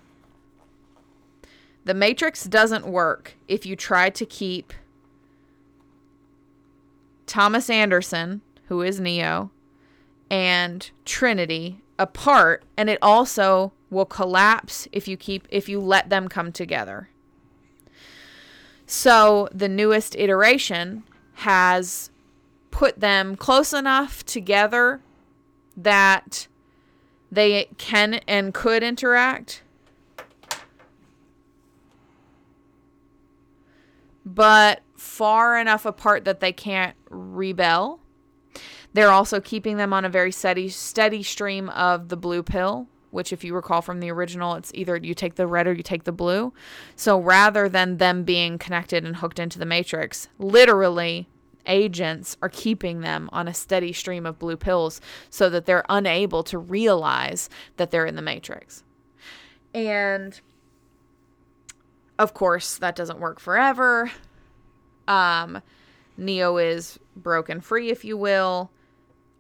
[1.84, 4.72] the Matrix doesn't work if you try to keep
[7.26, 9.50] Thomas Anderson, who is Neo,
[10.30, 16.28] and Trinity apart, and it also will collapse if you keep if you let them
[16.28, 17.08] come together.
[18.86, 22.10] So the newest iteration has
[22.70, 25.00] put them close enough together
[25.76, 26.48] that
[27.30, 29.62] they can and could interact.
[34.24, 38.00] But far enough apart that they can't rebel.
[38.92, 43.32] They're also keeping them on a very steady steady stream of the blue pill, which
[43.32, 46.04] if you recall from the original, it's either you take the red or you take
[46.04, 46.52] the blue.
[46.96, 51.28] So rather than them being connected and hooked into the matrix, literally
[51.68, 55.00] agents are keeping them on a steady stream of blue pills
[55.30, 58.82] so that they're unable to realize that they're in the matrix.
[59.74, 60.40] And
[62.18, 64.10] of course, that doesn't work forever.
[65.06, 65.62] Um,
[66.16, 68.70] Neo is broken free, if you will.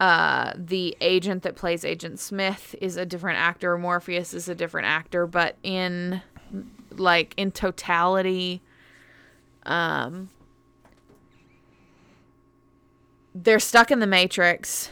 [0.00, 3.76] Uh, the agent that plays Agent Smith is a different actor.
[3.76, 6.22] Morpheus is a different actor, but in
[6.92, 8.62] like in totality,
[9.66, 10.30] um,
[13.42, 14.90] they're stuck in the Matrix.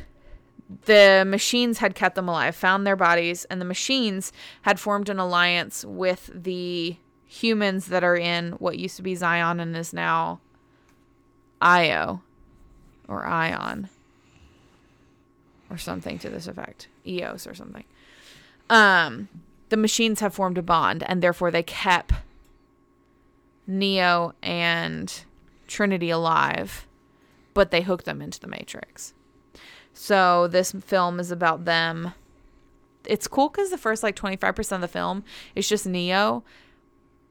[0.86, 4.32] The machines had kept them alive, found their bodies, and the machines
[4.62, 9.60] had formed an alliance with the humans that are in what used to be Zion
[9.60, 10.40] and is now
[11.60, 12.22] Io
[13.08, 13.88] or Ion
[15.70, 16.88] or something to this effect.
[17.06, 17.84] Eos or something.
[18.70, 19.28] Um
[19.68, 22.12] the machines have formed a bond and therefore they kept
[23.66, 25.24] Neo and
[25.66, 26.85] Trinity alive,
[27.56, 29.14] but they hook them into the Matrix.
[29.94, 32.12] So this film is about them.
[33.06, 36.44] It's cool because the first like 25% of the film is just Neo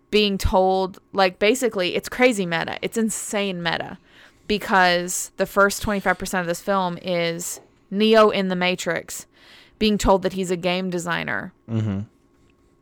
[0.10, 2.80] being told, like, basically, it's crazy meta.
[2.82, 4.00] It's insane meta
[4.48, 7.60] because the first 25% of this film is
[7.92, 9.28] Neo in the Matrix
[9.78, 11.54] being told that he's a game designer.
[11.70, 12.00] Mm-hmm.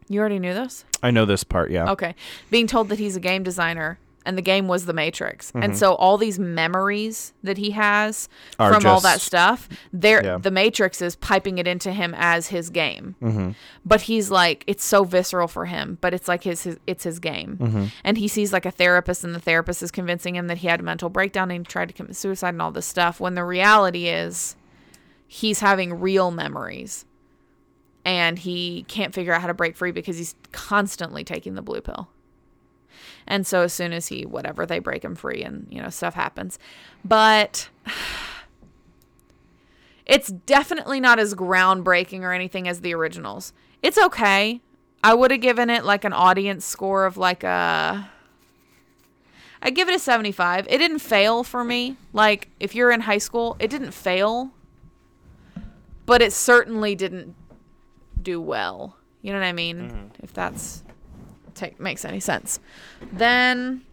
[0.08, 0.86] You already knew this?
[1.02, 1.72] I know this part.
[1.72, 1.92] Yeah.
[1.92, 2.16] Okay.
[2.50, 5.52] Being told that he's a game designer and the game was The Matrix.
[5.52, 5.74] And mm-hmm.
[5.74, 10.38] so all these memories that he has Are from all that stuff, there Yeah.
[10.38, 13.16] The Matrix is piping it into him as his game.
[13.22, 13.52] Mm-hmm.
[13.86, 17.20] But he's like it's so visceral for him, but it's like his, his it's his
[17.20, 17.58] game.
[17.62, 17.86] Mm-hmm.
[18.04, 20.80] And he sees like a therapist and the therapist is convincing him that he had
[20.80, 23.44] a mental breakdown and he tried to commit suicide and all this stuff when the
[23.44, 24.56] reality is
[25.28, 27.06] he's having real memories
[28.06, 31.82] and he can't figure out how to break free because he's constantly taking the blue
[31.82, 32.10] pill.
[33.28, 36.14] And so as soon as he whatever they break him free and you know stuff
[36.14, 36.60] happens.
[37.04, 37.70] But
[40.06, 43.54] it's definitely not as groundbreaking or anything as the originals.
[43.82, 44.62] It's okay.
[45.04, 48.10] I would have given it like an audience score of like a
[49.62, 50.68] I give it a 75.
[50.70, 51.98] It didn't fail for me.
[52.12, 54.52] Like if you're in high school, it didn't fail.
[56.06, 57.34] But it certainly didn't
[58.22, 58.98] do well.
[59.22, 59.78] You know what I mean?
[59.78, 60.24] Mm-hmm.
[60.24, 60.84] If that's
[61.54, 62.60] take makes any sense.
[63.12, 63.84] Then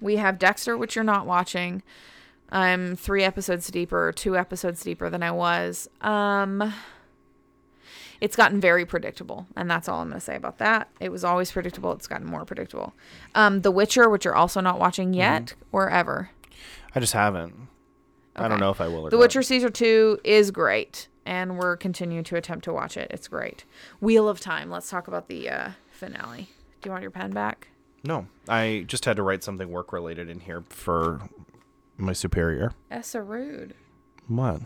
[0.00, 1.82] we have Dexter, which you're not watching.
[2.50, 5.88] I'm three episodes deeper, two episodes deeper than I was.
[6.00, 6.72] Um,
[8.20, 10.88] it's gotten very predictable, and that's all I'm going to say about that.
[11.00, 11.92] It was always predictable.
[11.92, 12.94] It's gotten more predictable.
[13.34, 16.30] Um, The Witcher, which you're also not watching yet or ever.
[16.94, 17.54] I just haven't.
[18.36, 19.20] I don't know if I will or The not.
[19.22, 23.10] Witcher season two is great, and we're continuing to attempt to watch it.
[23.10, 23.64] It's great.
[24.00, 24.70] Wheel of Time.
[24.70, 26.50] Let's talk about the uh, finale.
[26.82, 27.68] Do you want your pen back?
[28.02, 31.28] No, I just had to write something work related in here for
[31.96, 32.72] my superior.
[32.90, 33.74] Essa rude.
[34.28, 34.60] What?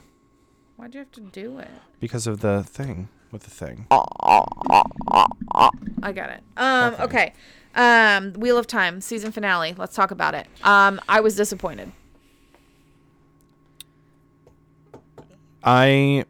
[0.76, 1.68] Why'd you have to do it?
[2.00, 3.86] Because of the thing with the thing.
[3.90, 4.04] I
[6.12, 6.42] got it.
[6.56, 7.32] Um, okay.
[7.74, 9.74] Um, Wheel of Time season finale.
[9.76, 10.46] Let's talk about it.
[10.62, 11.92] Um, I was disappointed.
[15.62, 16.24] I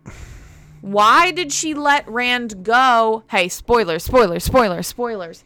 [0.88, 3.22] Why did she let Rand go?
[3.30, 5.44] Hey, spoilers, spoilers, spoilers, spoilers.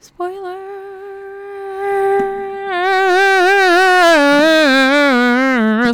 [0.00, 0.56] Spoilers.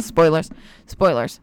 [0.05, 0.49] Spoilers.
[0.85, 1.39] Spoilers.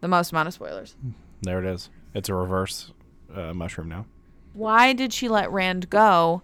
[0.00, 0.94] The most amount of spoilers.
[1.42, 1.90] there it is.
[2.14, 2.92] It's a reverse
[3.34, 4.06] uh, mushroom now.
[4.52, 6.42] Why did she let Rand go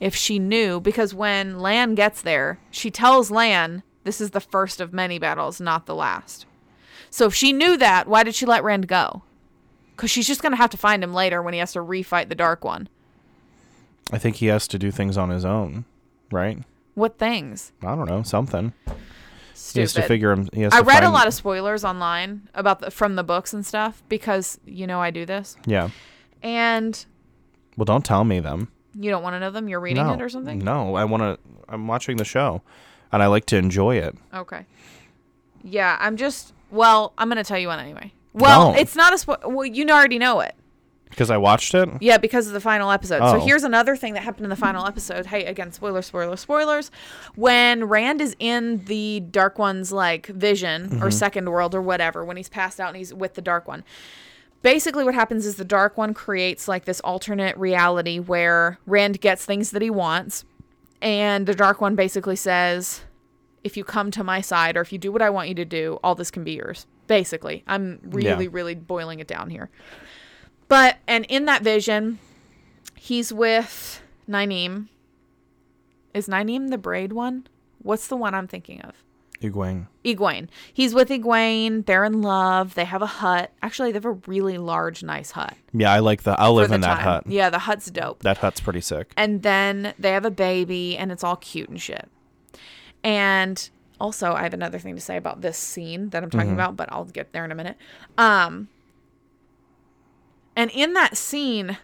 [0.00, 0.80] if she knew?
[0.80, 5.62] Because when Lan gets there, she tells Lan this is the first of many battles,
[5.62, 6.44] not the last.
[7.08, 9.22] So if she knew that, why did she let Rand go?
[10.00, 12.30] Because she's just going to have to find him later when he has to refight
[12.30, 12.88] the Dark One.
[14.10, 15.84] I think he has to do things on his own,
[16.32, 16.56] right?
[16.94, 17.72] What things?
[17.82, 18.72] I don't know, something.
[19.52, 19.74] Stupid.
[19.74, 20.48] He has to figure him.
[20.54, 23.64] He has I read a lot of spoilers online about the from the books and
[23.64, 25.90] stuff because you know I do this, Yeah.
[26.42, 27.04] and
[27.76, 28.68] Well, don't tell me them.
[28.94, 29.68] you don't want to know them.
[29.68, 30.14] You're reading no.
[30.14, 30.60] it or something.
[30.60, 31.38] No, I want to.
[31.68, 32.62] I'm watching the show,
[33.12, 34.16] and I like to enjoy it.
[34.32, 34.64] Okay.
[35.62, 36.54] Yeah, I'm just.
[36.70, 38.14] Well, I'm gonna tell you one anyway.
[38.32, 40.54] Well, it's not a spo- Well, you already know it.
[41.08, 41.88] Because I watched it.
[42.00, 43.18] Yeah, because of the final episode.
[43.18, 43.40] So Oh.
[43.40, 45.26] here's another thing that happened in the final episode.
[45.26, 46.92] Hey, again, spoiler, spoiler, spoilers.
[47.34, 51.10] When Rand is in the Dark One's like vision or mm-hmm.
[51.10, 53.82] second world or whatever, when he's passed out and he's with the Dark One.
[54.62, 59.44] Basically, what happens is the Dark One creates like this alternate reality where Rand gets
[59.44, 60.44] things that he wants,
[61.02, 63.00] and the Dark One basically says,
[63.64, 65.64] "If you come to my side or if you do what I want you to
[65.64, 68.50] do, all this can be yours." Basically, I'm really, Yeah.
[68.52, 69.68] really boiling it down here.
[70.68, 72.20] But and in that vision,
[72.94, 74.86] he's with Nynaeve.
[76.14, 77.48] Is Nynaeve the braid one?
[77.82, 78.94] What's the one I'm thinking of?
[79.42, 79.88] Egwene.
[80.04, 80.46] Egwene.
[80.72, 81.84] He's with Egwene.
[81.84, 82.76] They're in love.
[82.76, 83.50] They have a hut.
[83.60, 85.54] Actually, they have a really large, nice hut.
[85.72, 86.38] Yeah, I like the.
[86.38, 87.02] I'll live in that time.
[87.02, 87.24] hut.
[87.26, 88.22] Yeah, the hut's dope.
[88.22, 89.12] That hut's pretty sick.
[89.16, 92.08] And then they have a baby, and it's all cute and shit.
[93.02, 93.68] And
[94.00, 96.90] also, I have another thing to say about this scene that I'm talking about, but
[96.90, 97.76] I'll get there in a minute.
[98.16, 98.68] Um,
[100.56, 101.78] and in that scene,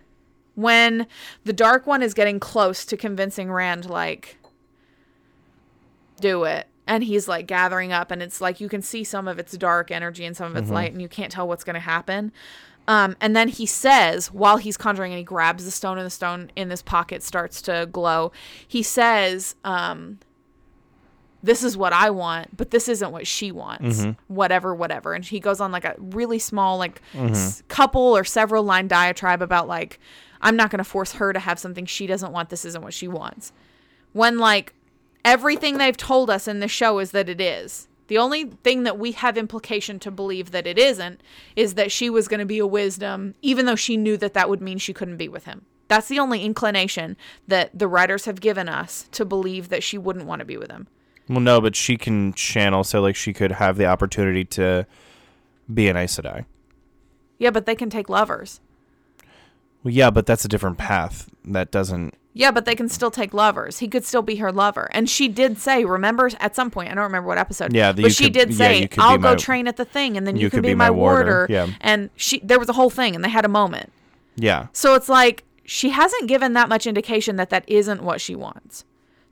[0.55, 1.07] when
[1.45, 4.39] the Dark One is getting close to convincing Rand, like,
[6.21, 6.67] do it.
[6.87, 9.91] And he's like gathering up, and it's like you can see some of its dark
[9.91, 12.31] energy and some of its light, and you can't tell what's going to happen.
[12.87, 16.11] Um, and then he says, while he's conjuring, and he grabs the stone, and the
[16.11, 18.31] stone in this pocket starts to glow.
[18.69, 20.21] He says, um,
[21.47, 24.01] "This is what I want, but this isn't what she wants.
[24.01, 24.35] Mm-hmm.
[24.35, 27.33] Whatever, whatever." And he goes on like a really small, like mm-hmm.
[27.33, 29.99] s- couple or several line diatribe about like,
[30.41, 32.51] "I'm not going to force her to have something she doesn't want.
[32.51, 33.53] This isn't what she wants."
[34.13, 34.75] When like
[35.27, 37.89] Everything they've told us in the show is that it is.
[38.07, 41.21] The only thing that we have implication to believe that it isn't
[41.57, 44.49] is that she was going to be a wisdom, even though she knew that that
[44.49, 45.67] would mean she couldn't be with him.
[45.89, 47.17] That's the only inclination
[47.49, 50.71] that the writers have given us to believe that she wouldn't want to be with
[50.71, 50.87] him.
[51.29, 54.87] Well, no, but she can channel, so like she could have the opportunity to
[55.73, 56.45] be an Aes Sedai.
[57.39, 58.61] Yeah, but they can take lovers.
[59.83, 61.29] Well, yeah, but that's a different path.
[61.45, 62.15] That doesn't.
[62.33, 63.79] Yeah, but they can still take lovers.
[63.79, 64.89] He could still be her lover.
[64.93, 67.73] And she did say, remember at some point, I don't remember what episode.
[67.75, 70.17] Yeah, that but she could- did say, be I'll go my- train at the thing
[70.19, 71.47] and then you, you can could be, be my my warder." warder.
[71.49, 71.69] Yeah.
[71.81, 73.91] And she there was a whole thing and they had a moment.
[74.37, 74.67] Yeah.
[74.75, 78.85] So it's like she hasn't given that much indication that that isn't what she wants.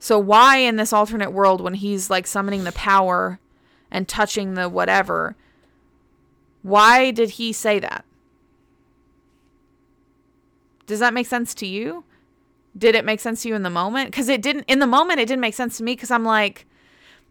[0.05, 3.39] So why in this alternate world when he's like summoning the power
[3.89, 5.35] and touching the whatever,
[6.61, 8.05] why did he say that?
[10.85, 12.03] Does that make sense to you?
[12.77, 14.13] Did it make sense to you in the moment?
[14.13, 16.67] Cuz it didn't in the moment it didn't make sense to me cuz I'm like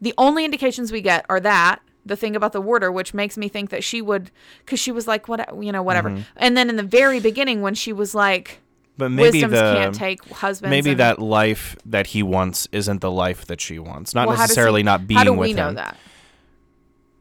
[0.00, 3.48] the only indications we get are that the thing about the warder which makes me
[3.48, 4.32] think that she would
[4.66, 6.10] cuz she was like what you know whatever.
[6.10, 6.22] Mm-hmm.
[6.38, 8.63] And then in the very beginning when she was like
[8.96, 10.70] But maybe wisdoms the can't take husbands.
[10.70, 14.14] maybe and- that life that he wants isn't the life that she wants.
[14.14, 15.32] Not Well, necessarily he- not being with him.
[15.32, 15.74] How do we know him.
[15.76, 15.96] that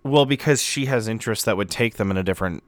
[0.03, 2.61] Well, because she has interests that would take them in a different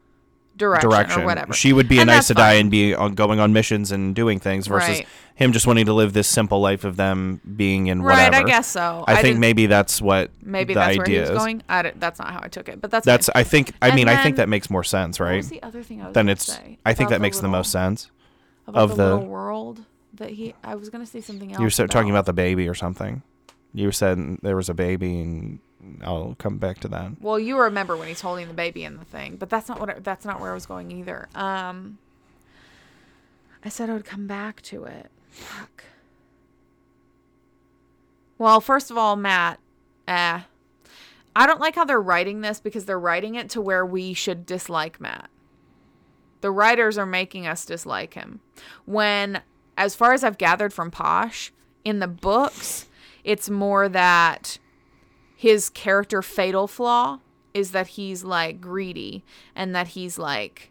[0.58, 1.22] direction, direction.
[1.22, 1.54] or whatever?
[1.54, 4.40] She would be And a Aes Sedai and be on, going on missions and doing
[4.40, 5.08] things versus Right.
[5.36, 8.48] him just wanting to live this simple life of them being in Right, whatever.
[8.48, 9.04] I guess so.
[9.08, 11.38] I, I think maybe that's what Maybe the that's where he idea was is.
[11.38, 11.62] going.
[11.68, 13.42] I that's not how I took it, but that's That's fine.
[13.42, 15.44] I think I And mean I think that makes more sense, right?
[15.44, 17.70] the other thing I was Then it's say I think about that makes the most
[17.72, 18.10] sense.
[18.68, 19.82] About of the, the- little world
[20.14, 20.54] that he.
[20.64, 21.60] I was gonna say something else.
[21.60, 23.22] You were so- talking about the baby or something.
[23.74, 25.60] You said there was a baby, and
[26.02, 27.20] I'll come back to that.
[27.22, 29.90] Well, you remember when he's holding the baby in the thing, but that's not what.
[29.90, 31.28] I, that's not where I was going either.
[31.36, 31.98] Um,
[33.66, 35.12] I said I would come back to it.
[35.30, 35.84] Fuck.
[38.38, 39.60] Well, first of all, Matt,
[40.08, 40.42] eh,
[41.36, 44.46] I don't like how they're writing this because they're writing it to where we should
[44.46, 45.30] dislike Matt.
[46.46, 48.40] The writers are making us dislike him.
[48.86, 49.42] When,
[49.80, 51.52] as far as I've gathered from Posh,
[51.84, 52.86] in the books,
[53.24, 54.60] it's more that
[55.36, 57.18] his character fatal flaw
[57.56, 59.24] is that he's like greedy
[59.56, 60.70] and that he's like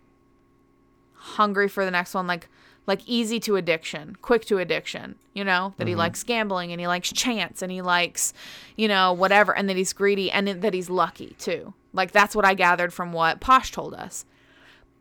[1.14, 2.48] hungry for the next one like
[2.86, 5.74] like easy to addiction quick to addiction you know?
[5.78, 5.98] That he mm-hmm.
[5.98, 8.32] likes gambling and he likes chance and he likes
[8.76, 11.74] you know whatever and that he's greedy and that he's lucky too.
[11.92, 14.24] Like that's what i gathered from what posh told us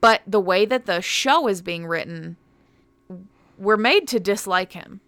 [0.03, 2.35] but the way that the show is being written
[3.57, 4.99] we're made to dislike him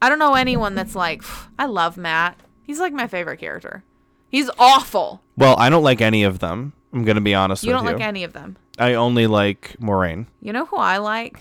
[0.00, 1.22] i don't know anyone that's like
[1.58, 3.84] i love matt he's like my favorite character
[4.30, 6.72] he's awful Well, I don't like any of them.
[6.92, 7.80] I'm gonna be honest you with you.
[7.82, 10.26] You don't like any of them I only like Moiraine.
[10.40, 11.40] You know who I like?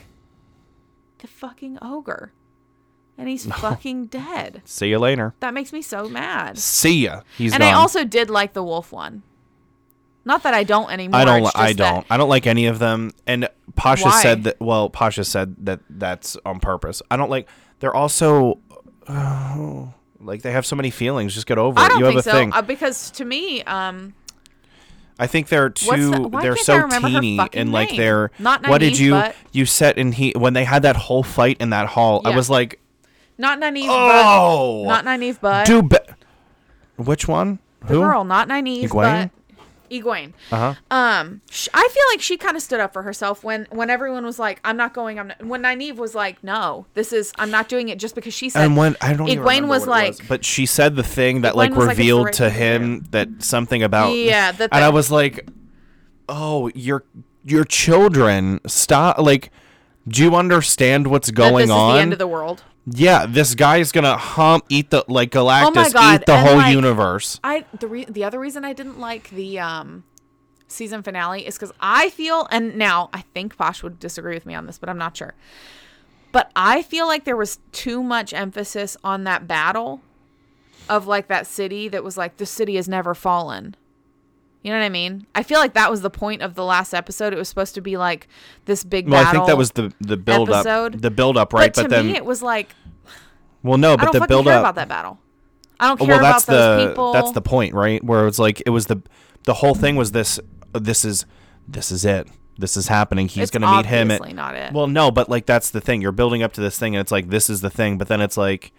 [1.19, 2.33] The fucking ogre.
[3.17, 4.61] And he's fucking dead.
[4.65, 5.33] See you later.
[5.39, 6.57] That makes me so mad.
[6.57, 7.21] See ya.
[7.37, 7.73] He's and gone.
[7.73, 9.23] I also did like the wolf one.
[10.23, 11.19] Not that I don't anymore.
[11.19, 11.51] I don't.
[11.55, 12.05] I don't.
[12.09, 13.11] I don't like any of them.
[13.25, 14.21] And Pasha Why?
[14.21, 14.59] said that.
[14.59, 17.01] Well, Pasha said that that's on purpose.
[17.09, 17.47] I don't like.
[17.79, 18.59] They're also.
[19.09, 21.33] oh, like they have so many feelings.
[21.33, 21.89] Just get over I it.
[21.89, 22.31] don't You have a so.
[22.31, 22.53] thing.
[22.53, 24.13] Uh, because to me, um,
[25.17, 26.11] I think they're too.
[26.11, 28.29] the- they're so teeny and like they're.
[28.37, 31.57] Not what did you but- you set in he when they had that whole fight
[31.59, 32.21] in that hall?
[32.25, 32.79] I was like,
[33.39, 35.97] not Nynaeve, oh, but not Nynaeve, but do be-
[36.97, 37.57] Which one?
[37.87, 38.91] the girl, not Nynaeve, Egwene?
[39.31, 39.40] but
[39.91, 40.33] Egwene.
[40.51, 40.73] Uh huh.
[40.89, 44.25] Um, sh- I feel like she kind of stood up for herself when when everyone
[44.25, 45.45] was like, "I'm not going." I'm not.
[45.45, 47.33] When Nynaeve was like, "No, this is.
[47.37, 50.27] I'm not doing it just because she said." And when I don't Egwene was like,
[50.27, 53.83] but she said the thing that Egwene like was like, revealed to him that something
[53.83, 55.47] about Yeah, that and I was like,
[56.29, 57.03] oh, your
[57.43, 59.17] your children stop.
[59.17, 59.51] Like,
[60.07, 61.91] do you understand what's that going this on?
[61.91, 62.63] is the end of the world.
[62.93, 66.33] Yeah, this guy is gonna hump, eat the like Galactus, Oh my God, eat the
[66.33, 67.39] and, whole like, universe.
[67.43, 70.03] I the re- the other reason I didn't like the um
[70.67, 74.55] season finale is because I feel and now I think Posh would disagree with me
[74.55, 75.33] on this, but I'm not sure.
[76.31, 80.01] But I feel like there was too much emphasis on that battle
[80.89, 83.75] of like that city that was like the city has never fallen.
[84.63, 85.25] You know what I mean?
[85.33, 87.33] I feel like that was the point of the last episode.
[87.33, 88.27] It was supposed to be like
[88.65, 89.41] this big Well, battle.
[89.41, 90.95] I think that was the the build episode.
[90.95, 91.73] up, the build up, right?
[91.73, 92.75] But, But, to then, me, it was like
[93.63, 94.61] well, no, I but don't the build care up.
[94.61, 95.19] about that battle.
[95.79, 97.13] I don't Oh, care well, that's about those the people.
[97.13, 98.03] that's the point, right?
[98.03, 99.01] Where it's like it was the
[99.43, 100.39] the whole thing was this.
[100.73, 101.25] This is
[101.67, 102.27] this is it.
[102.57, 103.27] This is happening.
[103.27, 104.11] He's gonna meet him.
[104.11, 104.73] At, not it.
[104.73, 106.01] Well, no, but like that's the thing.
[106.01, 107.97] You're building up to this thing, and it's like this is the thing.
[107.97, 108.71] But then it's like,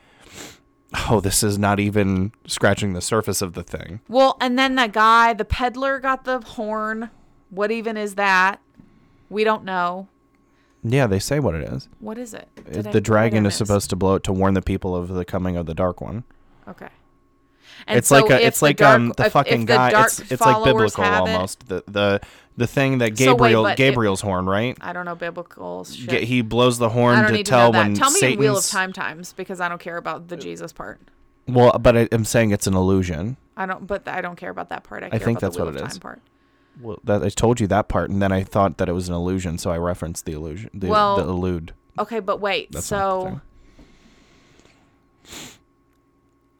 [1.10, 4.00] oh, this is not even scratching the surface of the thing.
[4.08, 7.10] Well, and then that guy, the peddler, got the horn.
[7.50, 8.60] What even is that?
[9.28, 10.08] We don't know.
[10.84, 11.88] Yeah, they say what it is.
[12.00, 12.48] What is it?
[12.56, 15.08] It- Did the I dragon is supposed to blow it to warn the people of
[15.08, 16.24] the coming of the Dark One.
[16.68, 16.88] Okay.
[17.86, 19.72] And it's so like a, it's the like dark- um the if- if fucking the
[19.76, 20.04] guy.
[20.04, 21.68] It's it's like biblical have it- almost.
[21.68, 22.20] The the
[22.56, 24.76] the thing that So wait, Gabriel it- Gabriel's horn, right?
[24.80, 26.24] I don't know biblical shit.
[26.24, 28.38] He blows the horn to to tell when Tell me Satan's.
[28.40, 31.00] Wheel of Time times because I don't care about the Jesus part.
[31.48, 33.36] Well, but I, I'm saying it's an illusion.
[33.56, 35.02] I don't, but I don't care about that part.
[35.02, 35.98] I, I think that's what it is.
[35.98, 36.20] Part.
[36.80, 39.14] Well, that I told you that part, and then I thought that it was an
[39.14, 40.70] illusion, so I referenced the illusion.
[40.74, 41.74] The, Well, the elude.
[41.98, 42.72] Okay, but wait.
[42.72, 43.40] That's so,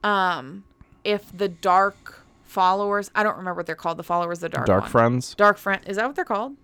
[0.04, 0.64] um,
[1.04, 3.96] if the dark followers, I don't remember what they're called.
[3.98, 4.90] The followers, of the dark Dark one.
[4.90, 5.34] friends.
[5.34, 5.82] Dark friend.
[5.86, 6.56] Is that what they're called?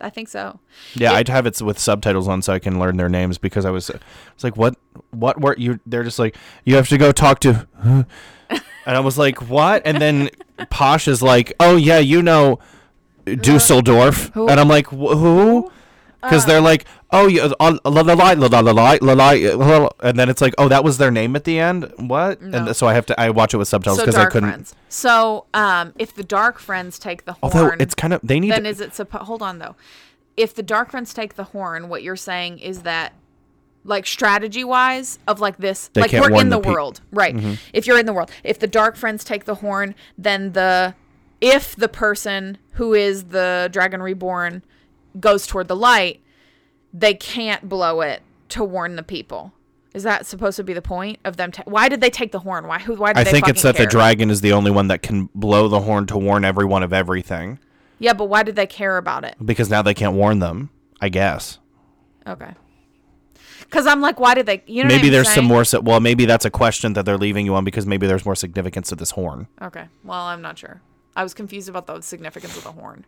[0.00, 0.58] I think so.
[0.94, 3.64] Yeah, It- I'd have it with subtitles on so I can learn their names because
[3.64, 4.76] I was, it's like, what,
[5.10, 5.78] what were you?
[5.86, 7.66] They're just like, you have to go talk to,
[8.86, 9.82] and I was like, what?
[9.84, 10.30] And then
[10.70, 12.58] Posh is like, oh, yeah, you know
[13.24, 14.30] Dusseldorf.
[14.34, 14.48] Who?
[14.48, 15.70] And I'm like, who?
[16.20, 20.40] Because they're like, oh, yeah, la la la la la la la and then it's
[20.40, 21.92] like, oh, that was their name at the end.
[21.96, 22.40] What?
[22.40, 22.58] No.
[22.58, 24.50] And so I have to I watch it with subtitles because I couldn't.
[24.50, 24.74] friends.
[24.88, 28.52] So um, if the dark friends take the horn, Although it's kind of they need.
[28.52, 28.96] then to, is it?
[29.12, 29.76] Hold on though.
[30.36, 33.12] If the dark friends take the horn, what you're saying is that
[33.84, 37.34] like strategy wise, of like this, They like we're in the, the world, right?
[37.34, 37.58] Mhm.
[37.72, 40.94] If you're in the world, if the dark friends take the horn, then the
[41.40, 44.62] if the person who is the dragon reborn
[45.18, 46.20] goes toward the light,
[46.94, 49.52] they can't blow it to warn the people.
[49.94, 51.52] Is that supposed to be the point of them?
[51.52, 52.66] Ta- why did they take the horn?
[52.66, 52.78] Why?
[52.78, 52.94] Who?
[52.94, 55.28] Why did I they think it's that the dragon is the only one that can
[55.34, 57.58] blow the horn to warn everyone of everything.
[57.98, 59.36] Yeah, but why did they care about it?
[59.44, 61.58] Because now they can't warn them, I guess.
[62.26, 62.52] Okay.
[63.72, 64.62] Because I'm like, why did they?
[64.66, 65.64] You know, maybe there's some more.
[65.80, 68.90] Well, maybe that's a question that they're leaving you on because maybe there's more significance
[68.90, 69.48] to this horn.
[69.62, 69.86] Okay.
[70.04, 70.82] Well, I'm not sure.
[71.16, 73.06] I was confused about the significance of the horn.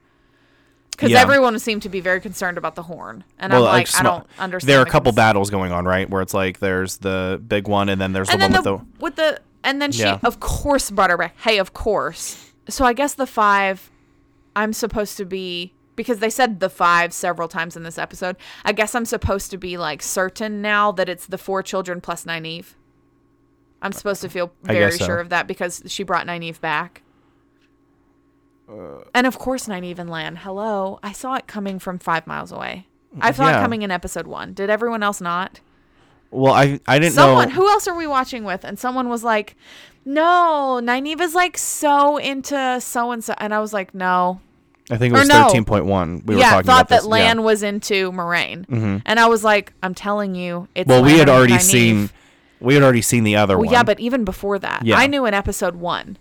[0.93, 1.21] Because Yeah.
[1.21, 4.03] everyone seemed to be very concerned about the horn, and well, I'm like, I sm-
[4.05, 4.71] don't understand.
[4.71, 6.09] There are a couple cons- battles going on, right?
[6.09, 8.73] Where it's like there's the big one, and then there's and the then one the,
[8.73, 9.03] with the.
[9.05, 10.19] with the and then she Yeah.
[10.23, 11.35] of course brought her back.
[11.41, 12.53] Hey, of course.
[12.71, 13.91] So I guess the five,
[14.57, 18.37] I'm supposed to be because they said the five several times in this episode.
[18.65, 22.25] I guess I'm supposed to be like certain now that it's the four children plus
[22.25, 22.75] Nynaeve.
[23.83, 25.05] I'm supposed to feel very so.
[25.05, 27.03] sure of that because she brought Nynaeve back.
[29.15, 30.37] and of course, Nynaeve and Lan.
[30.37, 32.87] Hello, I saw it coming from five miles away.
[33.21, 34.55] I saw it coming in episode one.
[34.55, 35.61] Did everyone else not?
[36.31, 37.55] Well, I I didn't someone know.
[37.55, 39.55] who else are we watching with and someone was like
[40.05, 44.41] no Nynaeve is like so into so and so and i was like no
[44.91, 45.45] I think it was no.
[45.47, 46.23] thirteen point one.
[46.27, 47.07] We were talking thought about that this.
[47.07, 47.43] lan yeah.
[47.45, 49.03] was into moiraine Mhm.
[49.07, 51.61] and i was like i'm telling you it's Well, we had already Nynaeve.
[51.63, 52.11] seen.
[52.61, 53.73] We had already seen the other well one.
[53.73, 54.97] yeah but even before that Yeah.
[54.97, 56.19] i knew in episode one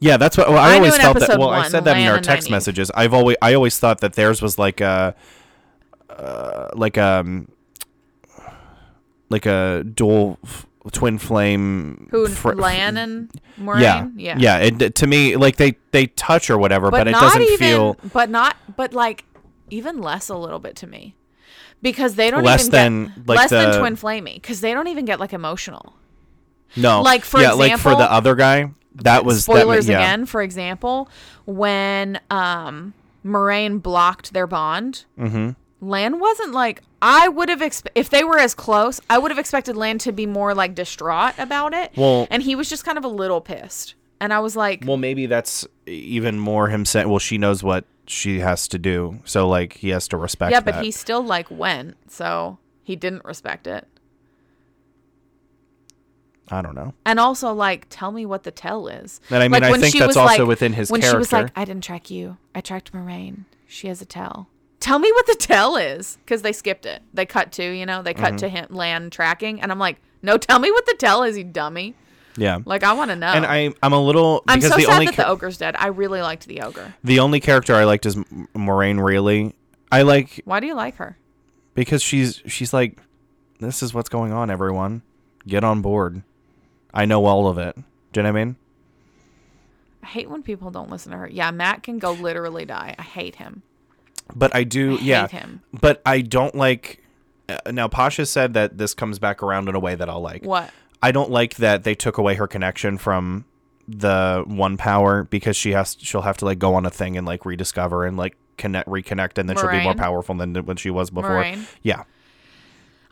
[0.00, 1.38] Yeah, that's what well, I, I always felt that.
[1.38, 2.50] Well, I said that in our text Nynaeve.
[2.50, 2.90] messages.
[2.94, 5.14] I've always I always thought that theirs was like a,
[6.10, 7.48] uh, like um,
[9.30, 12.08] like a dual f- twin flame.
[12.10, 14.58] who fr- lan and moiraine yeah, yeah yeah.
[14.58, 17.96] It, to me, like they they touch or whatever, but, but, it doesn't even feel
[18.12, 19.24] but not but like
[19.70, 21.16] even less a little bit to me
[21.82, 24.72] because they don't Less even than, get like, less the- than twin flamey because they
[24.74, 25.94] don't even get like emotional
[26.76, 27.02] no.
[27.02, 29.98] Like, for yeah, like for the other guy, that was that spoilers yeah.
[29.98, 31.08] again for example
[31.46, 32.94] when um
[33.24, 35.50] moiraine blocked their bond Mm-hmm.
[35.88, 39.38] lan wasn't like i would have expe- if they were as close i would have
[39.38, 42.96] expected lan to be more like distraught about it Well- and he was just kind
[42.96, 47.08] of a little pissed and i was like Well, maybe that's even more him saying.
[47.10, 50.52] Well, she knows what she has to do, so like he has to respect.
[50.52, 50.84] yeah but that.
[50.84, 53.86] he still like went so he didn't respect it
[56.50, 56.92] I don't know.
[57.06, 59.96] and also like tell me what the tell is And I mean, I when think
[59.98, 62.92] that's also like- within his when she was like i didn't track you i tracked
[62.92, 64.48] moiraine she has a tell
[64.80, 68.02] tell me what the tell is because they skipped it they cut to you know
[68.02, 68.38] they cut Mhm.
[68.38, 71.44] to him land tracking and i'm like no tell me what the tell is you
[71.44, 71.94] dummy
[72.36, 72.58] Yeah.
[72.64, 75.16] like i want to know And I I'm a little i'm so the sad that
[75.16, 79.02] the ogre's dead i really liked the ogre the only character I liked is Moiraine.
[79.02, 79.54] Really,
[79.92, 81.16] I like why do you like her
[81.74, 82.98] because she's she's like,
[83.60, 84.50] this is what's going on.
[84.50, 85.02] Everyone,
[85.46, 86.22] get on board.
[86.92, 87.74] I know all of it.
[88.12, 88.56] Do you know what I mean?
[90.02, 93.02] i hate when people don't listen to her yeah matt can go literally die i
[93.02, 93.62] hate him
[94.34, 94.96] But I do.
[94.98, 95.28] I yeah.
[95.28, 95.62] him.
[95.72, 97.02] But I don't like.
[97.48, 100.44] Uh, now Pasha said that this comes back around in a way that I'll like.
[100.44, 100.70] what
[101.02, 103.44] I don't like that they took away her connection from
[103.86, 107.26] the one power because she has she'll have to like go on a thing and
[107.26, 110.88] like rediscover and like connect reconnect and then she'll be more powerful than when she
[110.88, 111.42] was before.
[111.42, 111.66] Moiraine?
[111.82, 112.04] Yeah.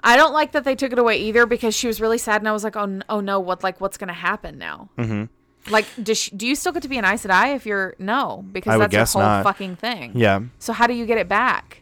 [0.03, 2.49] I don't like that they took it away either because she was really sad and
[2.49, 4.89] I was like, oh, n- oh no, what like what's gonna happen now?
[4.97, 5.29] Mhm.
[5.71, 8.45] Like, does she, do you still get to be an Aes Sedai if you're no?
[8.53, 9.45] Because I would that's guess the whole not.
[9.45, 10.13] fucking thing.
[10.15, 10.41] Yeah.
[10.59, 11.79] So how do you get it back?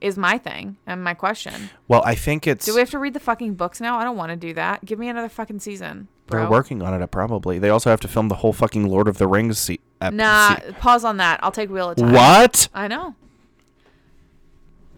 [0.00, 1.70] Is my thing and my question.
[1.88, 3.98] Well, I think it's Do we have to read the fucking books now?
[3.98, 4.84] I don't want to do that.
[4.84, 6.08] Give me another fucking season.
[6.26, 6.42] bro.
[6.42, 7.58] They're working on it, probably.
[7.58, 10.56] They also have to film the whole fucking Lord of the Rings se- ep- Nah,
[10.56, 11.40] se- pause on that.
[11.42, 12.12] I'll take Wheel of Time.
[12.12, 12.68] What?
[12.74, 13.14] I know.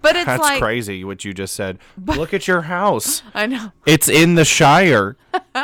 [0.02, 1.78] But it's That's like crazy what you just said.
[1.96, 3.22] But, Look at your house.
[3.34, 3.70] I know.
[3.86, 5.16] It's in the Shire.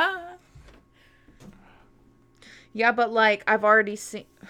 [2.72, 4.24] Yeah, but like I've already seen.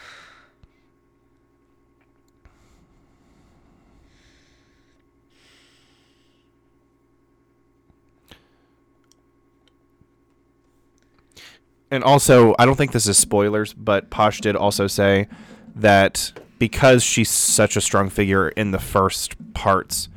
[11.90, 15.28] And also, I don't think this is spoilers, but Posh did also say
[15.76, 20.08] that because she's such a strong figure in the first parts,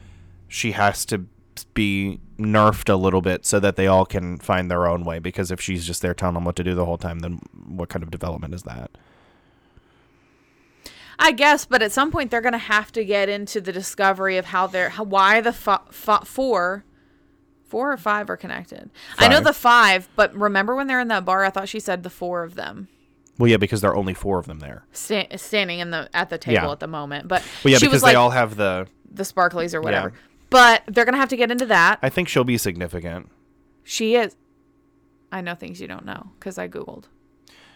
[0.47, 1.25] she has to
[1.75, 5.19] be nerfed a little bit so that they all can find their own way.
[5.19, 7.89] Because if she's just there telling them what to do the whole time, then what
[7.89, 8.89] kind of development is that?
[11.17, 14.45] I guess, but at some point they're gonna have to get into the discovery of
[14.45, 16.83] how they're how, why the four,
[17.67, 18.89] four or five are connected.
[19.17, 21.45] I know the five, but remember when they're in that bar?
[21.45, 22.89] I thought she said the four of them
[23.37, 24.83] Well, yeah, because there are only four of them there.
[24.91, 26.71] sta- standing in the at the table Yeah.
[26.71, 27.29] at the moment.
[27.29, 28.87] But Well, yeah, she because was like they all have the.
[29.09, 30.09] the sparklies or whatever.
[30.13, 30.19] Yeah.
[30.49, 31.99] But they're gonna have to get into that.
[32.01, 33.29] I think she'll be significant.
[33.83, 34.35] She is.
[35.31, 37.05] I know things you don't know because I googled.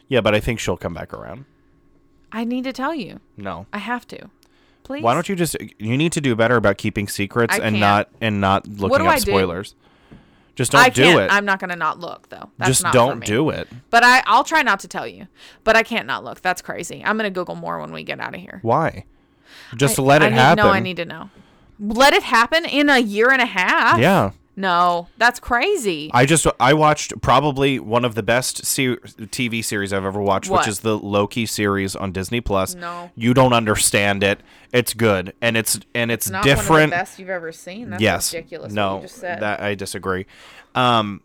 [0.07, 1.45] Yeah, but I think she'll come back around.
[2.31, 3.19] I need to tell you.
[3.37, 3.65] No.
[3.73, 4.29] I have to.
[4.83, 5.03] Please.
[5.03, 5.55] Why don't you just?
[5.77, 7.79] You need to do better about keeping secrets I and can't.
[7.79, 9.21] not and not looking do up I do?
[9.31, 9.75] spoilers.
[10.55, 11.21] Just don't I do can't.
[11.21, 11.31] it.
[11.31, 12.49] I'm not gonna not look though.
[12.57, 13.25] That's just not don't me.
[13.27, 13.67] do it.
[13.89, 15.27] But I, I'll try not to tell you.
[15.63, 16.41] But I can't not look.
[16.41, 17.03] That's crazy.
[17.05, 18.59] I'm gonna Google more when we get out of here.
[18.61, 19.05] Why?
[19.75, 20.65] Just I- let I it need, happen.
[20.65, 21.29] No, I need to know.
[21.79, 23.99] Let it happen in a year and a half.
[23.99, 24.31] Yeah.
[24.55, 26.11] No, that's crazy.
[26.13, 30.49] I just I watched probably one of the best se- TV series I've ever watched,
[30.49, 30.59] What?
[30.61, 32.75] which is the Loki series on Disney Plus.
[32.75, 33.09] No.
[33.15, 34.41] you don't understand it.
[34.73, 36.91] It's good and it's and it's, Not one different.
[36.91, 37.91] best you've ever seen.
[37.91, 38.73] That's yes, ridiculous.
[38.73, 39.39] no, what you just said.
[39.39, 40.25] that I disagree.
[40.75, 41.21] Um,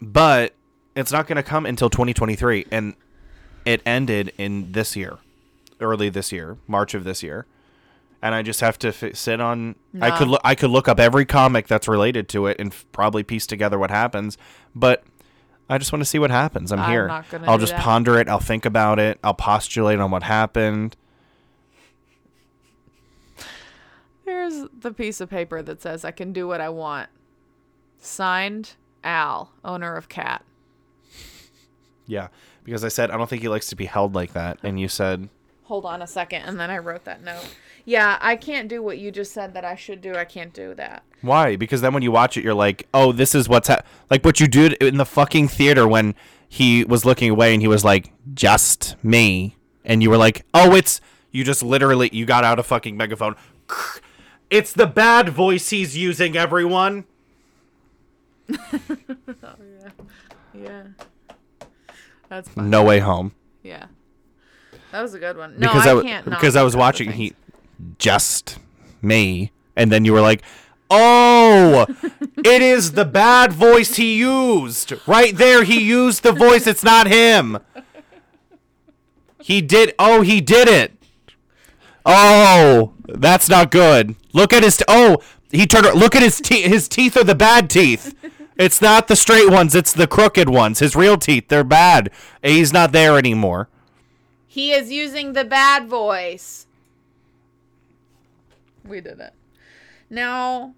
[0.00, 0.54] but
[0.96, 2.94] it's not going to come until 2023, and
[3.66, 5.18] it ended in this year,
[5.80, 7.44] early this year, March of this year.
[8.22, 9.76] And I just have to f- sit on.
[10.00, 10.40] I could look.
[10.44, 13.78] I could look up every comic that's related to it and f- probably piece together
[13.78, 14.36] what happens.
[14.74, 15.04] But
[15.70, 16.72] I just want to see what happens.
[16.72, 17.24] I'm, I'm here.
[17.46, 17.80] I'll just that.
[17.80, 18.28] ponder it.
[18.28, 19.18] I'll think about it.
[19.24, 20.96] I'll postulate on what happened.
[24.24, 27.08] Here's the piece of paper that says I can do what I want.
[27.98, 30.44] Signed, Al, owner of Cat.
[32.06, 32.28] Yeah,
[32.64, 34.88] because I said I don't think he likes to be held like that, and you
[34.88, 35.28] said
[35.64, 37.46] Hold on a second, and then I wrote that note.
[37.84, 40.14] Yeah, I can't do what you just said that I should do.
[40.14, 41.02] I can't do that.
[41.22, 41.56] Why?
[41.56, 43.82] Because then when you watch it, you're like, oh, this is what's ha-.
[44.10, 46.14] like what you did in the fucking theater when
[46.48, 50.74] he was looking away and he was like, just me, and you were like, oh,
[50.74, 51.00] it's
[51.30, 53.36] you just literally you got out a fucking megaphone.
[54.50, 57.04] It's the bad voice he's using, everyone.
[60.52, 60.82] Yeah.
[62.28, 62.70] That's fine.
[62.70, 63.32] No way home.
[63.62, 63.86] Yeah.
[64.92, 65.58] That was a good one.
[65.58, 66.26] No, because I, I, can't.
[66.26, 67.34] not because I was watching he
[67.98, 68.58] just
[69.02, 70.42] me, and then you were like,
[70.90, 71.86] oh,
[72.44, 75.64] it is the bad voice he used right there.
[75.64, 76.66] He used the voice.
[76.66, 77.58] It's not him.
[79.42, 79.94] He did.
[79.98, 80.92] Oh, he did it.
[82.04, 84.16] Oh, that's not good.
[84.32, 84.78] Look at his.
[84.78, 85.18] T- oh,
[85.50, 85.98] he turned.
[85.98, 86.66] Look at his teeth.
[86.66, 88.14] His teeth are the bad teeth.
[88.56, 89.74] It's not the straight ones.
[89.74, 90.80] It's the crooked ones.
[90.80, 91.48] His real teeth.
[91.48, 92.10] They're bad.
[92.42, 93.68] He's not there anymore.
[94.46, 96.66] He is using the bad voice.
[98.90, 99.32] We did it.
[100.10, 100.74] Now.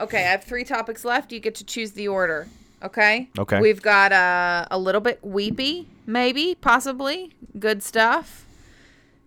[0.00, 1.32] Okay, I have three topics left.
[1.32, 2.46] You get to choose the order.
[2.82, 3.28] Okay?
[3.38, 3.60] Okay.
[3.60, 7.32] We've got uh, a little bit weepy, maybe, possibly.
[7.58, 8.44] Good stuff.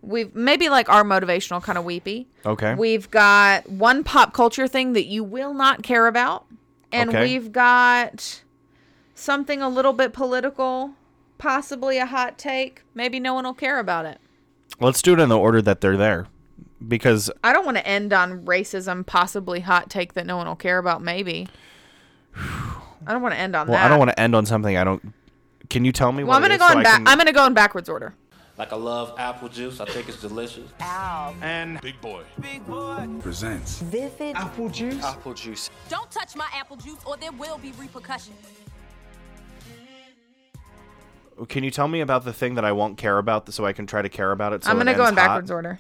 [0.02, 2.28] We've maybe like our motivational kind of weepy.
[2.46, 2.74] Okay.
[2.76, 6.46] We've got one pop culture thing that you will not care about.
[6.92, 7.22] And Okay.
[7.24, 8.42] we've got
[9.14, 10.92] something a little bit political,
[11.38, 12.84] possibly a hot take.
[12.96, 14.20] Maybe no one will care about it.
[14.82, 16.28] Let's do it in the order that they're there,
[16.86, 20.56] because I don't want to end on racism, possibly hot take that no one will
[20.56, 21.48] care about, maybe.
[22.36, 23.86] I don't want to end on well, that.
[23.86, 25.14] I don't want to end on something I don't.
[25.70, 26.24] Can you tell me?
[26.24, 26.98] Well, I'm gonna it go is in so back.
[26.98, 28.16] can- I'm gonna go in backwards order.
[28.58, 29.80] Like I love apple juice.
[29.80, 30.70] I think it's delicious.
[30.82, 31.34] Ow.
[31.42, 32.22] And Big Boy.
[32.42, 34.36] Big Boy presents Vivid.
[34.36, 35.04] Apple Juice.
[35.04, 35.70] Apple juice.
[35.90, 38.38] Don't touch my apple juice or there will be repercussions.
[41.50, 43.88] Can you tell me about the thing that I won't care about, so I can
[43.88, 44.64] try to care about it?
[44.64, 45.56] So I'm gonna go in backwards hot?
[45.56, 45.80] order.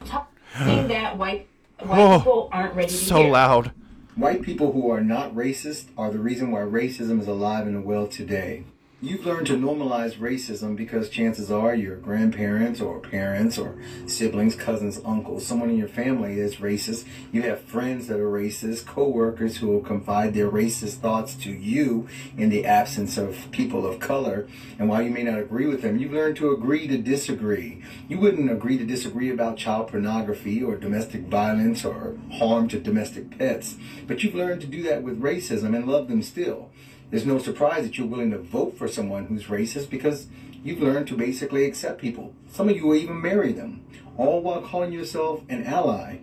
[0.57, 1.47] Thing that white
[1.79, 3.31] white Oh, people aren't ready to So hear.
[3.31, 3.71] loud.
[4.15, 8.07] White people who are not racist are the reason why racism is alive and well
[8.07, 8.63] today.
[9.03, 13.75] You've learned to normalize racism because chances are your grandparents or parents or
[14.05, 17.07] siblings, cousins, uncles, someone in your family is racist.
[17.31, 22.07] You have friends that are racist, co-workers who will confide their racist thoughts to you
[22.37, 24.47] in the absence of people of color.
[24.77, 27.81] And while you may not agree with them, you've learned to agree to disagree.
[28.07, 33.35] You wouldn't agree to disagree about child pornography or domestic violence or harm to domestic
[33.35, 36.70] pets, but you've learned to do that with racism and love them still.
[37.11, 40.27] There's no surprise that you're willing to vote for someone who's racist because
[40.63, 42.33] you've learned to basically accept people.
[42.49, 43.85] Some of you will even marry them,
[44.17, 46.19] all while calling yourself an ally,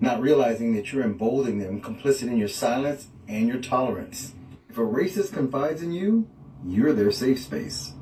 [0.00, 4.34] not realizing that you're emboldening them, complicit in your silence and your tolerance.
[4.68, 6.28] If a racist confides in you,
[6.66, 7.92] you're their safe space.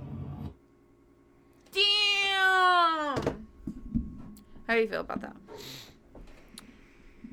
[1.73, 3.47] Damn.
[4.67, 5.37] How do you feel about that?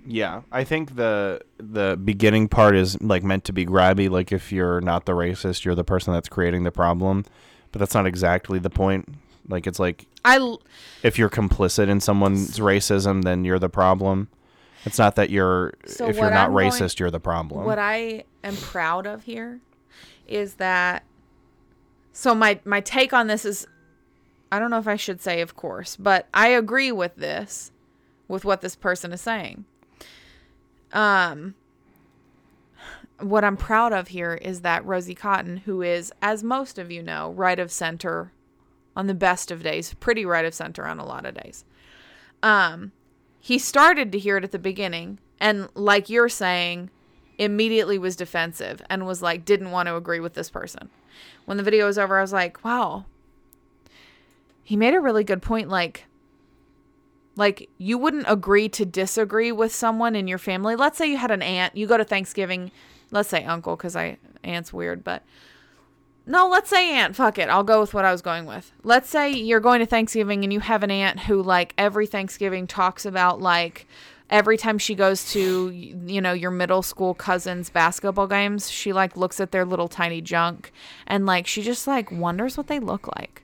[0.09, 4.09] Yeah, I think the the beginning part is like meant to be grabby.
[4.09, 7.25] Like if you're not the racist, you're the person that's creating the problem.
[7.73, 9.09] But that's not exactly the point.
[9.49, 10.61] Like it's like I l-
[11.03, 14.29] if you're complicit in someone's racism, then you're the problem.
[14.85, 17.65] It's not that you're So if you're not I'm going- racist, you're the problem.
[17.65, 19.59] What I am proud of here
[20.27, 21.03] is that
[22.13, 23.67] so my my take on this is
[24.51, 27.71] I don't know if I should say of course, but I agree with this
[28.29, 29.65] with what this person is saying.
[30.93, 31.55] Um
[33.19, 37.01] what I'm proud of here is that Rosie Cotton, who is, as most of you
[37.01, 38.31] know, right of center
[38.95, 41.65] on the best of days, pretty right of center on a lot of days.
[42.43, 42.91] Um,
[43.39, 46.89] he started to hear it at the beginning, and like you're saying,
[47.38, 50.89] immediately was defensive and was like, didn't want to agree with this person.
[51.45, 53.05] When the video was over, I was like, wow,
[54.64, 55.69] he made a really good point.
[55.69, 56.05] Like,
[57.38, 60.76] like you wouldn't agree to disagree with someone in your family.
[60.76, 62.72] Let's say you had an aunt, you go to Thanksgiving,
[63.11, 65.23] let's say uncle, because I aunt's weird, but
[66.30, 67.15] no, let's say aunt.
[67.15, 67.47] Fuck it.
[67.47, 68.73] I'll go with what I was going with.
[68.84, 72.68] Let's say you're going to Thanksgiving and you have an aunt who, like, every Thanksgiving
[72.68, 73.88] talks about, like,
[74.30, 79.15] every time she goes to, you know, your middle school cousins' basketball games, she, like,
[79.15, 80.73] looks at their little tiny junk
[81.07, 83.43] and, like, she just, like, wonders what they look like.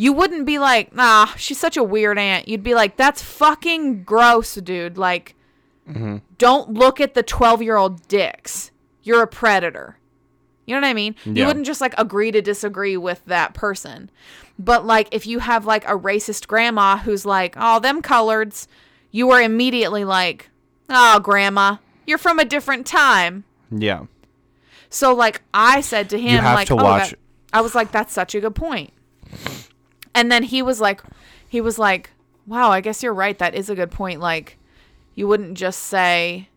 [0.00, 2.48] You wouldn't be like, ah, she's such a weird aunt.
[2.48, 4.96] You'd be like, that's fucking gross, dude.
[4.96, 5.34] Like,
[6.38, 8.70] don't look at the 12 year old dicks.
[9.02, 9.98] You're a predator.
[10.64, 11.16] You know what I mean?
[11.26, 11.32] Yeah.
[11.34, 14.08] You wouldn't just like agree to disagree with that person.
[14.58, 18.68] But like if you have like a racist grandma who's like, "Oh, them coloreds,"
[19.10, 20.48] you are immediately like,
[20.88, 24.04] "Oh, grandma, you're from a different time." yeah.
[24.88, 27.18] So like I said to him like, to "Oh, watch- that-"
[27.52, 28.92] I was like, "That's such a good point."
[30.14, 31.02] And then he was like
[31.48, 32.10] he was like,
[32.46, 33.38] "Wow, I guess you're right.
[33.38, 34.20] That is a good point.
[34.20, 34.58] Like
[35.14, 36.48] you wouldn't just say,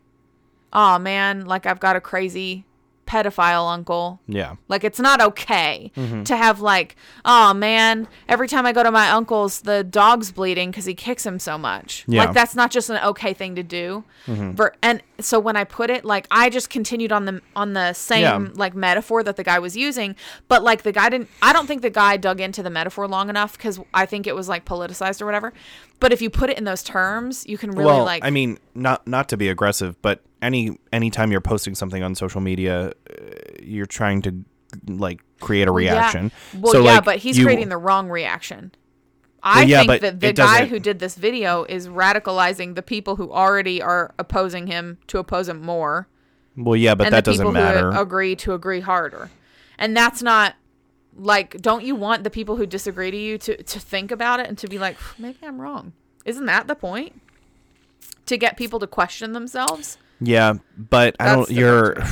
[0.72, 2.66] "Oh man, like I've got a crazy
[3.06, 4.56] pedophile uncle." Yeah.
[4.68, 6.24] Like it's not okay Mm-hmm.
[6.24, 10.72] to have like, oh man, every time I go to my uncle's, the dog's bleeding
[10.72, 12.06] because he kicks him so much.
[12.08, 12.20] Yeah.
[12.22, 12.28] Mm-hmm.
[12.28, 14.04] Like that's not just an okay thing to do.
[14.28, 17.94] Ver- and so when I put it, like I just continued on the on the
[17.94, 18.48] same Yeah.
[18.54, 20.16] like metaphor that the guy was using,
[20.48, 21.30] but like the guy didn't.
[21.42, 24.36] I don't think the guy dug into the metaphor long enough because I think it
[24.36, 25.54] was like politicized or whatever.
[26.04, 28.24] But if you put it in those terms, you can really well, like.
[28.24, 32.42] I mean, not not to be aggressive, but any anytime you're posting something on social
[32.42, 32.94] media, uh,
[33.62, 34.44] you're trying to
[34.88, 35.94] like create a Well, yeah.
[35.94, 36.32] reaction.
[36.60, 38.74] Well, so, yeah, like, but he's you- creating the wrong reaction.
[39.46, 42.82] I Well, yeah, think that the guy doesn't- who did this video is radicalizing the
[42.82, 46.08] people who already are opposing him to oppose him more,
[46.58, 47.90] Well, yeah, but that doesn't matter.
[47.92, 49.30] agree to agree harder.
[49.78, 50.56] And that's not
[51.16, 54.48] like, don't you want the people who disagree to you to to think about it
[54.48, 55.94] and to be like, maybe I'm wrong?
[56.26, 57.20] Isn't that the point?
[58.28, 59.98] To get people to question themselves.
[60.20, 61.50] Yeah, but I don't.
[61.50, 61.98] You're.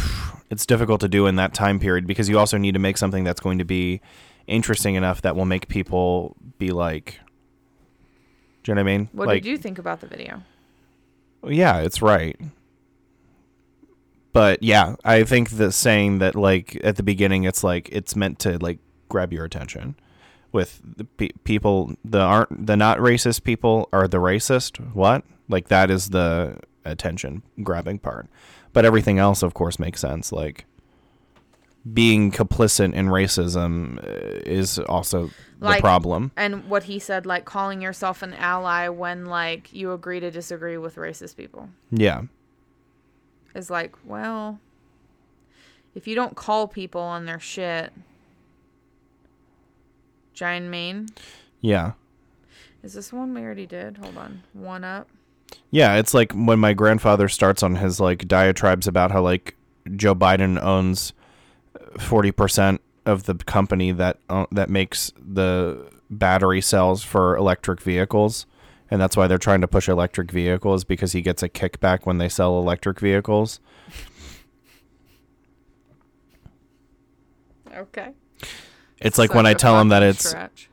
[0.49, 3.23] It's difficult to do in that time period because you also need to make something
[3.23, 4.01] that's going to be
[4.47, 7.21] interesting enough that will make people be like.
[8.61, 9.09] Do you know what I mean?
[9.13, 10.43] What like, did you think about the video?
[11.47, 12.37] Yeah, it's right.
[14.33, 18.39] But yeah, I think the saying that like at the beginning, it's like it's meant
[18.39, 18.79] to like
[19.11, 19.95] grab your attention.
[20.51, 24.79] With the pe- people, the aren't the not racist people are the racist.
[24.93, 25.23] What?
[25.47, 28.27] Like that is the attention grabbing part.
[28.73, 30.31] But everything else, of course, makes sense.
[30.31, 30.65] Like
[31.93, 35.29] being complicit in racism uh, is also
[35.59, 36.31] the problem.
[36.35, 40.77] And what he said, like calling yourself an ally when like you agree to disagree
[40.77, 41.69] with racist people.
[41.91, 42.23] Yeah.
[43.55, 44.59] is like, well,
[45.95, 47.91] if you don't call people on their shit,
[50.41, 51.07] Giant Main.
[51.59, 51.91] Yeah.
[52.81, 53.97] Is this one we already did?
[53.97, 54.41] Hold on.
[54.53, 55.07] One up.
[55.69, 59.55] Yeah, it's like when my grandfather starts on his like diatribes about how like
[59.95, 61.13] Joe Biden owns
[61.97, 68.47] 40% of the company that uh, that makes the battery cells for electric vehicles,
[68.89, 72.17] and that's why they're trying to push electric vehicles because he gets a kickback when
[72.17, 73.59] they sell electric vehicles.
[77.71, 78.13] Okay.
[79.01, 80.69] It's like when I tell him that it's stretch.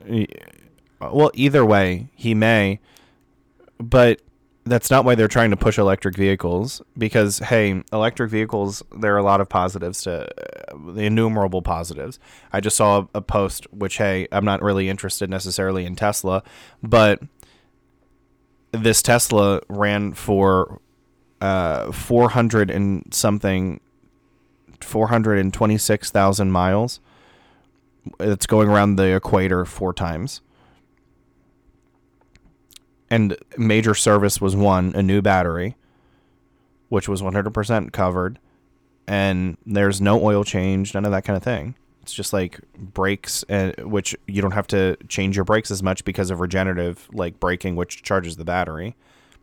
[1.01, 2.79] Well, either way, he may,
[3.79, 4.21] but
[4.65, 6.81] that's not why they're trying to push electric vehicles.
[6.97, 12.19] Because hey, electric vehicles, there are a lot of positives to uh, the innumerable positives.
[12.53, 16.43] I just saw a, a post, which hey, I'm not really interested necessarily in Tesla,
[16.83, 17.21] but
[18.71, 20.79] this Tesla ran for
[21.41, 23.79] uh 400 and something
[24.81, 26.99] 426,000 miles
[28.19, 30.41] it's going around the equator four times.
[33.09, 35.75] And major service was one, a new battery,
[36.89, 38.39] which was 100% covered.
[39.07, 41.75] And there's no oil change, none of that kind of thing.
[42.03, 46.05] It's just like brakes, uh, which you don't have to change your brakes as much
[46.05, 48.95] because of regenerative, like braking, which charges the battery.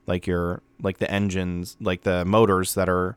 [0.06, 3.16] Like your, like the engines, like the motors that are,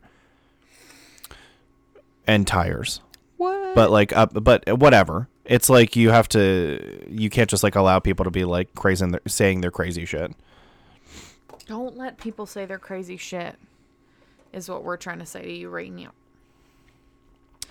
[2.28, 3.02] and tires
[3.38, 3.74] What?
[3.74, 8.00] but like up but whatever it's like you have to you can't just like allow
[8.00, 10.32] people to be like crazy and saying they're crazy shit
[11.68, 13.56] Don't let people say they're crazy shit.
[14.54, 16.12] Is what we're trying to say to you right now.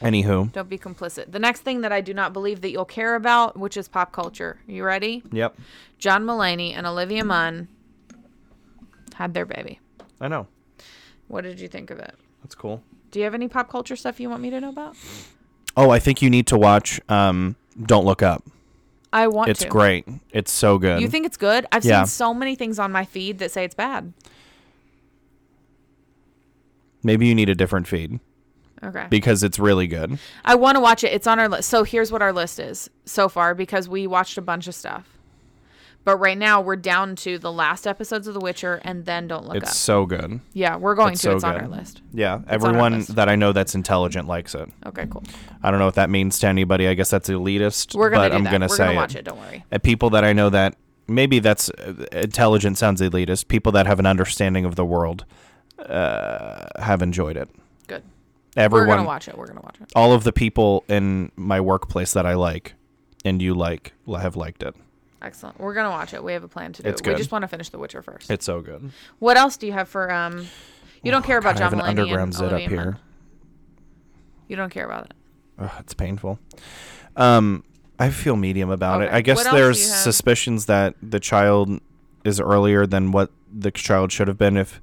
[0.01, 1.33] anywho Don't be complicit.
[1.33, 4.13] The next thing that I do not believe that you'll care about, which is pop
[4.13, 4.61] culture.
[4.67, 5.23] You ready?
[5.33, 5.57] yep
[5.99, 7.67] John Mulaney and Olivia Munn
[9.15, 9.81] had their baby.
[10.21, 10.47] i know
[11.27, 12.15] What did you think of it?
[12.43, 14.97] that's cool Do you have any pop culture stuff you want me to know about?
[15.77, 18.45] oh i think you need to watch um don't look up
[19.13, 19.69] I want it's to.
[19.69, 21.67] great it's so good You think it's good?
[21.73, 22.03] I've Yeah.
[22.03, 24.13] seen so many things on my feed that say it's bad.
[27.03, 28.21] maybe you need a different feed
[28.83, 29.07] Okay.
[29.11, 31.13] because it's really good I want to watch it.
[31.13, 31.69] It's on our list.
[31.69, 35.18] So here's what our list is so far because we watched a bunch of stuff.
[36.09, 39.47] But right now we're down to the last episodes of The Witcher and then Don't
[39.47, 39.75] Look it's Up.
[39.77, 41.29] so good Yeah, we're going it's to.
[41.33, 41.63] so it's on good.
[41.65, 42.01] our list.
[42.15, 43.15] yeah on our everyone list.
[43.17, 45.23] that i know that's intelligent likes it Okay, cool.
[45.63, 48.35] i don't know what that means to anybody i guess that's elitist We're gonna but
[48.35, 48.53] i'm that.
[48.53, 48.97] gonna we're say gonna it.
[48.97, 49.25] watch it.
[49.27, 49.67] Don't worry.
[49.71, 50.77] at people that I know that
[51.07, 53.49] maybe that's uh, intelligent sounds elitist.
[53.49, 55.27] People that have an understanding of the world
[55.79, 57.51] uh, have enjoyed it.
[57.87, 58.03] Good.
[58.57, 59.37] Everyone, we're gonna watch it.
[59.37, 59.93] We're gonna watch it.
[59.95, 62.75] all of the people in my workplace that I like
[63.27, 64.75] and you like have liked it.
[65.21, 65.59] Excellent.
[65.59, 66.23] We're gonna watch it.
[66.23, 67.07] We have a plan to do It's it.
[67.07, 68.31] We just want to finish The Witcher first.
[68.31, 68.91] It's so good.
[69.19, 70.47] What else do you have for um?
[71.03, 72.85] You don't care about God, I have John an Mulaney underground zit up here.
[72.85, 72.99] Munn.
[74.49, 75.15] You don't care about it.
[75.59, 76.39] Ugh, it's painful.
[77.17, 77.65] Um,
[77.99, 79.11] I feel medium about it.
[79.13, 81.81] I guess there's suspicions that the child
[82.25, 84.81] is earlier than what the child should have been if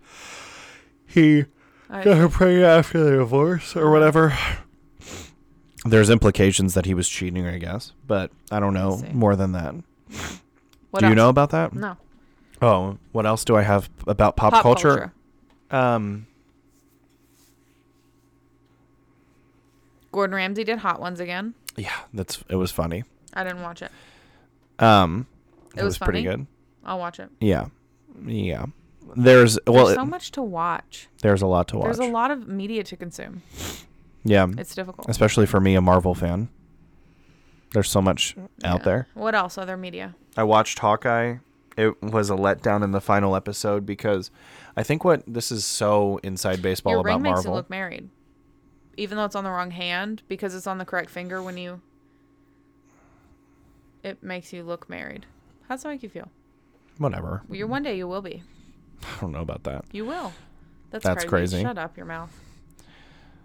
[1.05, 1.45] he
[1.89, 4.37] I- got her pregnant after the divorce or whatever.
[5.85, 9.75] There's implications that he was cheating, I guess, but I don't know more than that.
[10.91, 11.73] What do you know about that?
[11.73, 11.97] No.
[12.61, 15.11] Oh, what else do I have about pop, Pop culture?
[15.71, 16.25] Um,
[20.11, 21.53] Gordon Ramsay did Hot Ones again.
[21.75, 23.03] yeah, that's it was funny.
[23.33, 23.91] I didn't watch it.
[24.79, 25.27] Um,
[25.75, 26.37] It it, was was, pretty funny?
[26.37, 26.47] good.
[26.85, 27.29] I'll watch it.
[27.41, 27.65] Yeah,
[28.25, 28.65] yeah.
[29.15, 31.07] There's well, There's so it- much to watch.
[31.21, 31.85] there's a lot to watch.
[31.85, 33.41] There's a lot of media to consume.
[34.23, 35.07] Yeah, It's difficult.
[35.09, 36.49] especially for me, a Marvel fan.
[37.75, 39.09] There's so much out there.
[39.15, 39.57] What else?
[39.57, 40.15] Other media?
[40.37, 41.39] I watched Hawkeye.
[41.75, 44.31] It was a letdown in the final episode because
[44.77, 48.07] I think what this is so inside baseball Your about ring makes you look married,
[48.95, 51.43] even though it's on the wrong hand because it's on the correct finger.
[51.43, 51.81] When you,
[54.03, 55.25] it makes you look married.
[55.67, 56.29] How's that make you feel?
[56.97, 57.41] Whatever.
[57.51, 58.41] You're one day you will be.
[59.03, 59.83] I don't know about that.
[59.91, 60.31] You will.
[60.91, 61.57] That's, That's crazy.
[61.57, 61.61] crazy.
[61.63, 62.31] Shut up your mouth.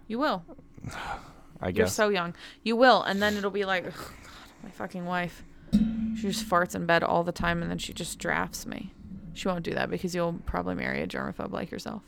[0.07, 0.45] You will.
[1.61, 1.93] I You're guess.
[1.95, 2.33] so young.
[2.63, 4.33] You will, and then it'll be like, "Ugh, God,
[4.63, 5.43] my fucking wife.
[5.71, 8.93] She just farts in bed all the time, and then she just drafts me.
[9.33, 12.03] She won't do that because you'll probably marry a germaphobe like yourself.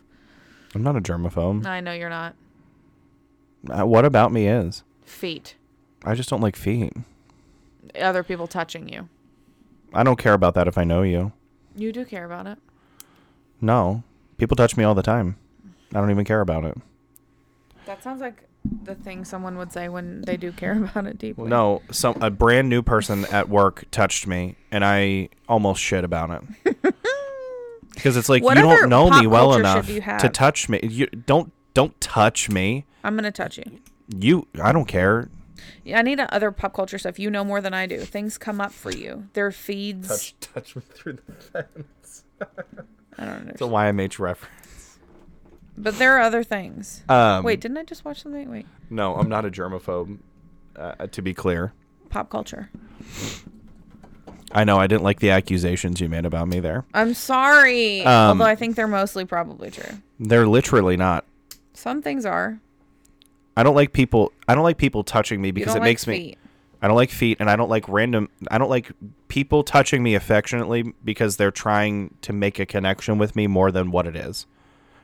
[0.75, 1.65] I'm not a germaphobe.
[1.65, 2.35] I know you're not.
[3.69, 4.83] Uh, what about me is?
[5.05, 5.55] Feet.
[6.03, 6.93] I just don't like feet.
[7.99, 9.07] Other people touching you.
[9.93, 11.31] I don't care about that if I know you.
[11.75, 12.57] You do care about it.
[13.61, 14.03] No.
[14.37, 15.37] People touch me all the time.
[15.93, 16.75] I don't even care about it.
[17.85, 18.43] That sounds like
[18.83, 21.49] the thing someone would say when they do care about it deeply.
[21.49, 26.43] No, some a brand new person at work touched me and I almost shit about
[26.65, 26.95] it.
[27.93, 30.01] Because it's like What you other don't know pop me well culture enough do you
[30.01, 30.79] to touch me.
[30.81, 32.85] You don't don't touch me.
[33.03, 33.65] I'm gonna touch you.
[34.17, 35.29] You I don't care.
[35.83, 37.19] Yeah, I need uh, other pop culture stuff.
[37.19, 37.99] You know more than I do.
[37.99, 39.29] Things come up for you.
[39.33, 40.33] There are feeds.
[40.39, 42.23] touch me through the fence.
[43.17, 43.51] I don't know.
[43.51, 43.65] It's a.
[43.65, 44.62] YMH reference.
[45.77, 47.03] But there are other things.
[47.09, 48.49] Um, Wait, didn't I just watch something?
[48.49, 48.67] Wait.
[48.89, 50.19] No, I'm not a germaphobe.
[50.75, 51.71] Uh, to be clear,
[52.09, 52.69] Pop culture.
[54.51, 56.85] I know I didn't like the accusations you made about me there.
[56.93, 58.01] I'm sorry.
[58.01, 59.97] Um, Although I think they're mostly probably true.
[60.19, 61.25] They're literally not.
[61.73, 62.59] Some things are.
[63.57, 64.31] I don't like people.
[64.47, 66.37] I don't like people touching me because it like makes me.
[66.81, 68.29] I don't like feet, and I don't like random.
[68.51, 68.91] I don't like
[69.27, 73.89] people touching me affectionately because they're trying to make a connection with me more than
[73.89, 74.45] what it is.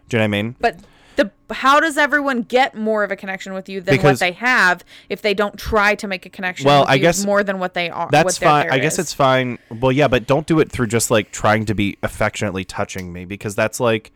[0.10, 0.56] Do you know what I mean?
[0.60, 0.80] But
[1.16, 4.84] the how does everyone get more of a connection with you than what they have
[5.10, 7.60] if they don't try to make a connection Well, with I you guess more than
[7.60, 8.06] what they are?
[8.06, 8.64] what That's their fine.
[8.68, 9.00] there I guess is?
[9.00, 9.58] it's fine.
[9.70, 13.26] Well, yeah, but don't do it through just like trying to be affectionately touching me
[13.26, 14.12] because that's like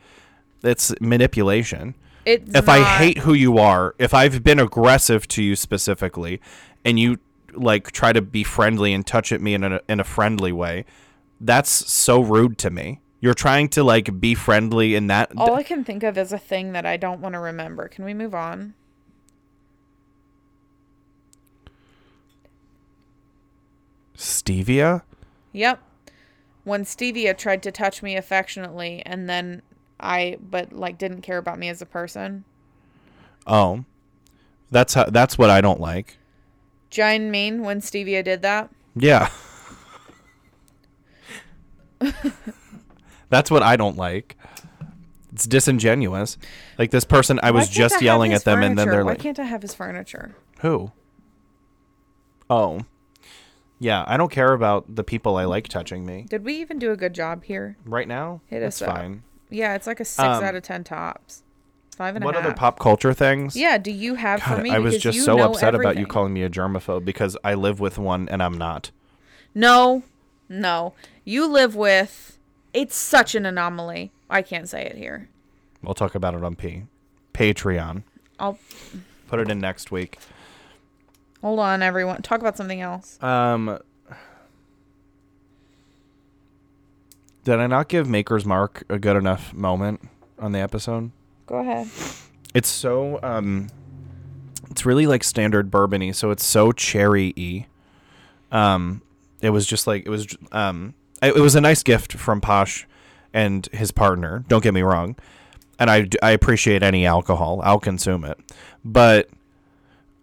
[0.64, 1.96] it's manipulation.
[2.26, 6.40] It's if I not- hate who you are, if I've been aggressive to you specifically,
[6.86, 7.20] and you
[7.54, 10.86] like try to be friendly and touch at me in a in a friendly way,
[11.42, 13.02] that's so rude to me.
[13.24, 16.38] You're trying to like be friendly in that All I can think of is a
[16.38, 17.88] thing that I don't want to remember.
[17.88, 18.74] Can we move on?
[24.18, 25.04] stevia.
[25.54, 25.80] Yep.
[26.66, 29.62] When Stevia tried to touch me affectionately and then
[30.02, 32.44] I but like didn't care about me as a person.
[33.48, 33.86] Oh,
[34.70, 35.06] that's how.
[35.06, 36.18] That's what I don't like.
[36.90, 38.70] Giant mean when Stevia did that.
[38.98, 39.30] Yeah.
[43.34, 44.38] That's what I don't like.
[45.32, 46.38] It's disingenuous.
[46.78, 49.24] Like this person, I was just have yelling at them, and then they're like, Why
[49.24, 50.36] can't I have his furniture?
[50.60, 50.92] "Who?"
[52.50, 52.82] Oh,
[53.80, 54.04] yeah.
[54.08, 56.96] I don't care about the people I like touching me Did we even do a
[56.96, 57.76] good job here?
[57.86, 58.42] right now.
[58.52, 58.96] Us up.
[58.96, 59.24] fine.
[59.50, 61.42] Yeah, it's like a six Um, out of ten tops.
[61.98, 62.46] Five and a What half.
[62.46, 63.56] other pop culture things?
[63.56, 64.70] Yeah, do you have for God, me?
[64.72, 67.80] I was Because just so upset about you calling me a germaphobe because I live
[67.80, 68.92] with one and I'm not.
[69.56, 70.04] No,
[70.50, 70.94] no.
[71.26, 72.38] You live with.
[72.74, 74.12] It's such an anomaly.
[74.30, 75.30] I can't say it here.
[75.82, 76.84] We'll talk about it on P.
[77.34, 78.04] Patreon.
[78.40, 78.58] I'll
[79.28, 80.18] Put it in next week.
[81.42, 82.22] hold on, everyone.
[82.22, 83.22] Talk about something else.
[83.22, 83.80] Um,
[87.44, 90.02] did I not give Maker's Mark a good enough moment
[90.40, 91.12] on the episode?
[91.48, 91.88] Go ahead.
[92.54, 93.70] It's so um,
[94.70, 97.68] it's really like standard bourbony, so it's so cherry y.
[98.52, 99.02] Um,
[99.42, 100.94] it was just like it was um,
[101.28, 102.88] it, was a nice gift from Posh
[103.34, 104.44] and his partner.
[104.48, 105.16] Don't get me wrong,
[105.80, 107.62] and I I appreciate any alcohol.
[107.64, 108.38] I'll consume it,
[108.84, 109.30] but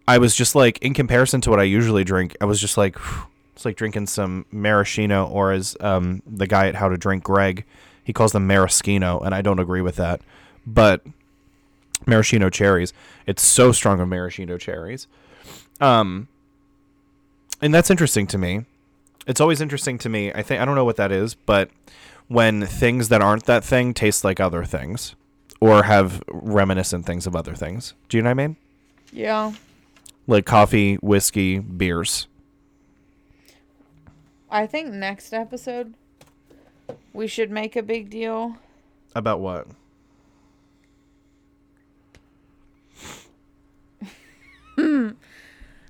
[0.07, 2.97] I was just like in comparison to what I usually drink, I was just like
[3.55, 7.65] it's like drinking some maraschino or as um the guy at How to Drink Greg,
[8.03, 10.21] he calls them maraschino and I don't agree with that.
[10.65, 11.05] But
[12.05, 12.93] maraschino cherries,
[13.25, 15.07] it's so strong of maraschino cherries.
[15.79, 16.27] Um
[17.61, 18.65] and that's interesting to me.
[19.27, 20.31] It's always interesting to me.
[20.33, 21.69] I think I don't know what that is, but
[22.27, 25.15] when things that aren't that thing taste like other things
[25.59, 27.93] or have reminiscent things of other things.
[28.09, 28.55] Do you know what I mean?
[29.13, 29.53] Yeah.
[30.27, 32.27] like coffee, whiskey, beers.
[34.49, 35.93] I think next episode
[37.13, 38.57] we should make a big deal.
[39.13, 39.67] About what?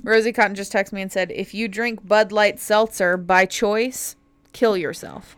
[0.04, 4.16] Rosie Cotton just texted me and said, "If you drink Bud Light seltzer by choice,
[4.52, 5.36] kill yourself."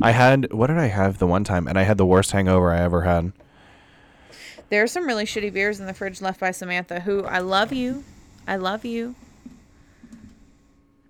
[0.00, 1.66] I had what did I have the one time?
[1.66, 3.32] And I had the worst hangover I ever had.
[4.70, 7.72] There are some really shitty beers in the fridge left by Samantha, who I love
[7.72, 8.04] you.
[8.46, 9.16] I love you.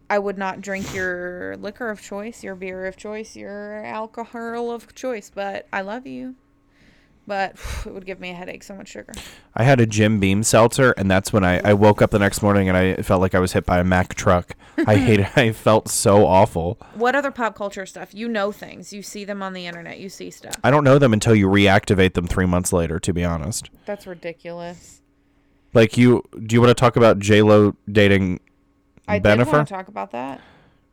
[0.09, 4.93] I would not drink your liquor of choice, your beer of choice, your alcohol of
[4.95, 6.35] choice, but I love you.
[7.31, 7.55] But
[7.87, 9.13] it would give me a headache, so much sugar.
[9.55, 12.43] I had a Jim Beam seltzer, and that's when I, I woke up the next
[12.43, 14.57] morning and I felt like I was hit by a Mack truck.
[14.85, 15.29] I hated.
[15.37, 16.77] I felt so awful.
[16.95, 18.13] What other pop culture stuff?
[18.13, 18.93] You know things.
[18.93, 20.01] You see them on the internet.
[20.01, 20.57] You see stuff.
[20.65, 22.99] I don't know them until you reactivate them three months later.
[22.99, 25.01] To be honest, That's ridiculous.
[25.73, 28.41] like you, do you want to talk about J Lo dating
[29.07, 29.53] I did Bennifer?
[29.53, 30.41] want to talk about that.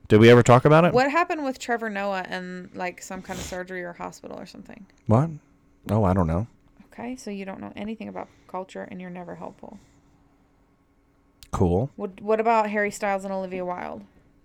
[0.08, 0.94] Did we ever talk about it?
[0.94, 4.86] What happened with Trevor Noah and like some kind of surgery or hospital or something?
[5.08, 5.32] What?
[5.90, 6.48] Oh, I don't know.
[6.92, 9.80] Okay, so you don't know anything about culture and you're never helpful.
[11.52, 11.90] Cool.
[11.96, 14.04] What What about Harry Styles and Olivia Wilde?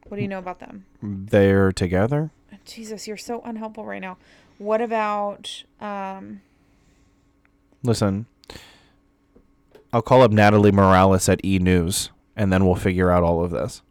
[0.08, 0.84] What do you know about them?
[1.02, 2.30] They're together.
[2.64, 4.18] Jesus, you're so unhelpful right now.
[4.58, 6.40] What about um
[7.82, 8.26] Listen,
[9.92, 13.50] I'll call up Natalie Morales at E News, and then we'll figure out all of
[13.50, 13.82] this.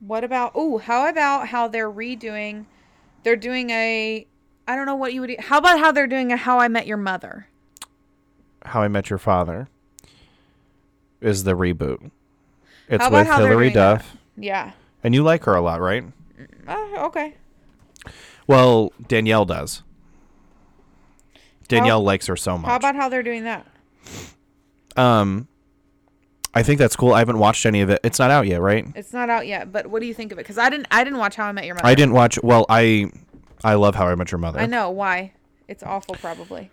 [0.00, 2.64] what about oh, how about how they're redoing
[3.22, 4.26] they're doing a
[4.66, 6.86] I don't know what you would how about how they're doing a How I Met
[6.86, 7.46] Your Mother?
[8.64, 9.68] How I Met Your Father
[11.20, 12.10] is the reboot.
[12.88, 13.70] It's with how Hilary?
[13.70, 14.72] Duff, Yeah.
[15.02, 16.04] and you like her a lot, right?
[16.66, 17.34] Uh, okay.
[18.46, 19.82] Well, Danielle does.
[21.68, 22.68] Danielle likes her so much.
[22.68, 23.66] How about how they're doing that?
[24.96, 25.48] Um,
[26.52, 27.14] I think that's cool.
[27.14, 28.00] I haven't watched any of it.
[28.04, 28.86] It's not out yet, right?
[28.94, 30.42] It's not out yet, but what do you think of it?
[30.42, 30.86] Because I didn't.
[30.90, 31.86] I didn't watch How I Met Your Mother.
[31.86, 32.38] I didn't watch.
[32.42, 33.10] Well, I
[33.64, 34.60] I love How I Met Your Mother.
[34.60, 35.32] I know why.
[35.66, 36.70] It's awful, probably.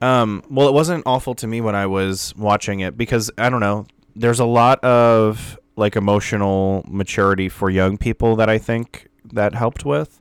[0.00, 3.60] Um, well, it wasn't awful to me when I was watching it because I don't
[3.60, 3.86] know.
[4.14, 9.84] There's a lot of like emotional maturity for young people that I think that helped
[9.84, 10.20] with.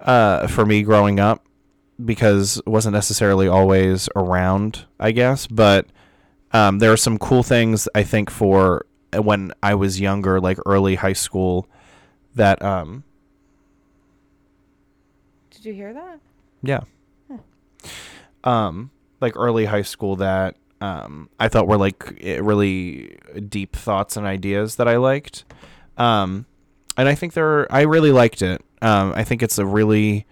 [0.00, 1.44] Uh, for me growing up,
[2.02, 5.86] because it wasn't necessarily always around, I guess, but
[6.52, 10.94] um, there are some cool things I think for when I was younger, like early
[10.94, 11.68] high school,
[12.34, 13.04] that um,
[15.60, 16.20] Did you hear that?
[16.62, 16.80] yeah.
[18.44, 24.16] Um, like early high school that um I thought were like eh, really deep thoughts
[24.16, 25.44] and ideas that I liked.
[25.98, 26.46] Um,
[26.96, 28.64] and I think they're I really liked it.
[28.80, 30.26] Um, I think it's a really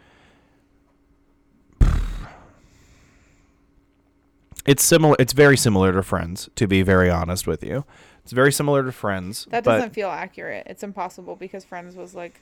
[4.65, 7.85] it's similar it's very similar to friends to be very honest with you
[8.23, 10.67] it's very similar to friends That doesn't feel accurate.
[10.67, 12.41] It's impossible because Friends was like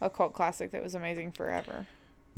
[0.00, 1.86] a cult classic that was amazing forever.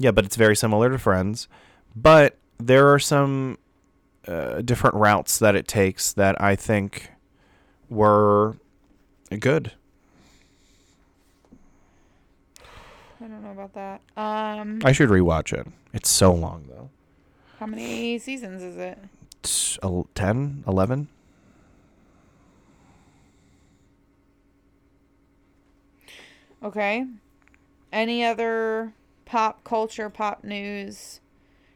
[0.01, 1.47] Yeah, but it's very similar to Friends.
[1.95, 3.59] But there are some
[4.27, 7.11] uh, different routes that it takes that I think
[7.87, 8.57] were
[9.39, 9.73] good.
[12.59, 14.01] I don't know about that.
[14.17, 15.67] Um, I should rewatch it.
[15.93, 16.89] It's so long though.
[17.59, 18.97] how many seasons is it?
[19.39, 21.07] It's el- 10, 11?
[26.63, 27.05] Okay.
[27.91, 28.93] Any other
[29.31, 31.21] pop culture, pop news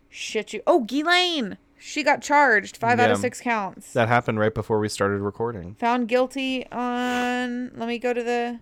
[0.09, 0.61] shit you?
[0.67, 1.57] Oh, Ghislaine!
[1.77, 2.75] She got charged.
[2.75, 3.93] Five out of six counts.
[3.93, 5.75] That happened right before we started recording.
[5.75, 7.71] Found guilty on.
[7.75, 8.59] Let me go to the.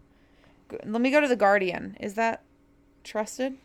[0.86, 1.98] Let me go to the Guardian.
[2.00, 2.44] Is that
[3.04, 3.56] trusted?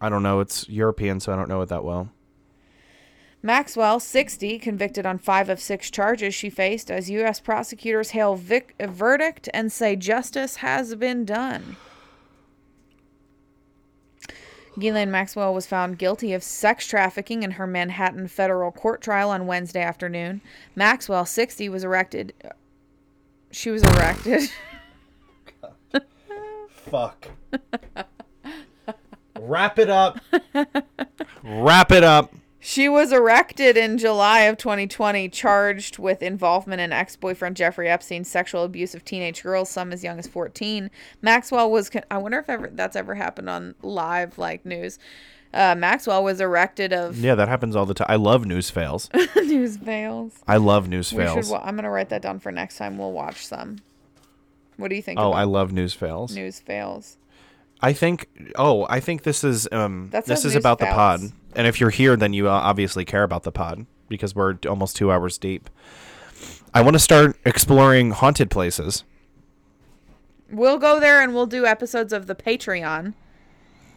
[0.00, 0.40] I don't know.
[0.40, 2.10] It's European, so I don't know it that well.
[3.40, 7.38] Maxwell, 60, convicted on five of six charges she faced as U.S.
[7.38, 11.76] prosecutors hail vic- a verdict and say justice has been done.
[14.78, 19.46] Ghislaine Maxwell was found guilty of sex trafficking in her Manhattan federal court trial on
[19.46, 20.40] Wednesday afternoon.
[20.74, 22.32] Maxwell, 60, was erected.
[23.50, 24.50] She was erected.
[26.70, 27.28] Fuck.
[29.38, 30.20] Wrap it up.
[31.42, 32.32] Wrap it up.
[32.68, 38.28] She was erected in July of 2020, charged with involvement in ex boyfriend Jeffrey Epstein's
[38.28, 40.90] sexual abuse of teenage girls, some as young as 14.
[41.22, 44.98] Maxwell was, con- I wonder if ever that's ever happened on live like news.
[45.54, 48.06] Uh, Maxwell was erected of Yeah, that happens all the time.
[48.10, 49.08] I love news fails.
[49.36, 50.34] news fails.
[50.46, 51.32] I love news We should.
[51.32, 51.50] fails.
[51.50, 52.98] Wa- I'm gonna write that down for next time.
[52.98, 53.78] We'll watch some.
[54.76, 55.18] What do you think?
[55.18, 56.34] Oh, about I love news fails.
[56.34, 57.16] news fails.
[57.80, 58.28] I think.
[58.56, 60.10] Oh, I think this is um.
[60.26, 61.20] This is about the pod,
[61.54, 65.12] and if you're here, then you obviously care about the pod because we're almost two
[65.12, 65.70] hours deep.
[66.74, 69.04] I want to start exploring haunted places.
[70.50, 73.14] We'll go there and we'll do episodes of the Patreon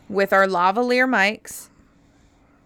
[0.09, 1.69] with our lavalier mics.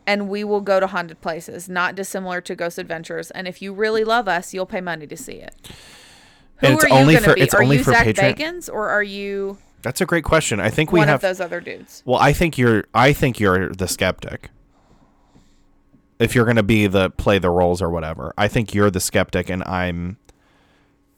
[0.08, 3.32] And we will go to haunted places, not dissimilar to Ghost Adventures.
[3.32, 5.56] And if you really love us, you'll pay money to see it.
[6.58, 7.42] Who And it's are you only going for- to be?
[7.42, 10.60] it's are only you for Zak Patreon- Bagans or are you That's a great question.
[10.60, 11.18] I think we one have.
[11.18, 12.02] of those other dudes?
[12.08, 12.86] Well, I think you're.
[12.96, 14.50] I think you're the skeptic.
[16.18, 19.48] If you're gonna be the play the roles or whatever, I think you're the skeptic,
[19.48, 20.18] and I'm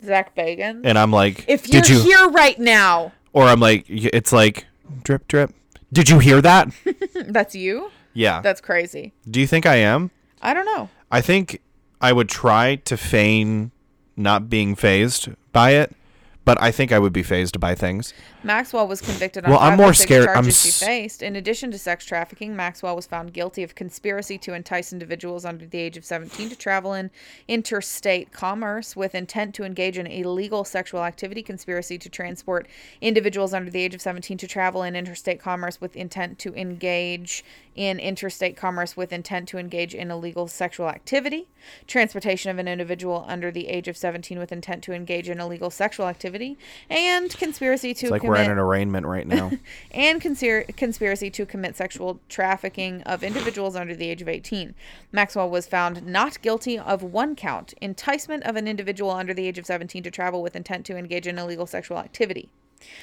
[0.04, 0.82] Zak Bagans?
[0.84, 2.02] and I'm like, if you're did you?
[2.02, 4.66] here right now, or I'm like, it's like
[5.02, 5.54] drip drip.
[5.94, 6.70] Did you hear that?
[7.28, 7.90] that's you?
[8.14, 8.42] yeah.
[8.42, 9.14] That's crazy.
[9.30, 10.12] Do you think I am?
[10.42, 10.90] I don't know.
[11.10, 11.62] I think
[12.02, 13.72] I would try to feign
[14.18, 15.96] not being phased by it,
[16.44, 18.14] but I think I would be phased by things.
[18.44, 21.22] Maxwell was convicted on Well, I'm more oh six scared- I'm charges she faced.
[21.22, 25.66] In addition to sex trafficking, Maxwell was found guilty of conspiracy to entice individuals under
[25.66, 27.10] the age of 17 to travel in
[27.48, 32.68] interstate commerce with intent to engage in illegal sexual activity, conspiracy to transport
[33.02, 37.44] individuals under the age of 17 to travel in interstate commerce with intent to engage
[37.76, 41.48] in interstate commerce with intent to engage in illegal sexual activity,
[41.86, 45.70] transportation of an individual under the age of 17 with intent to engage in illegal
[45.70, 46.58] sexual activity,
[46.90, 49.52] and conspiracy to like we're in an arraignment right now.
[49.92, 54.76] and conspir- conspiracy to commit sexual trafficking of individuals under the age of 18.
[55.12, 59.58] Maxwell was found not guilty of one count enticement of an individual under the age
[59.58, 62.50] of 17 to travel with intent to engage in illegal sexual activity.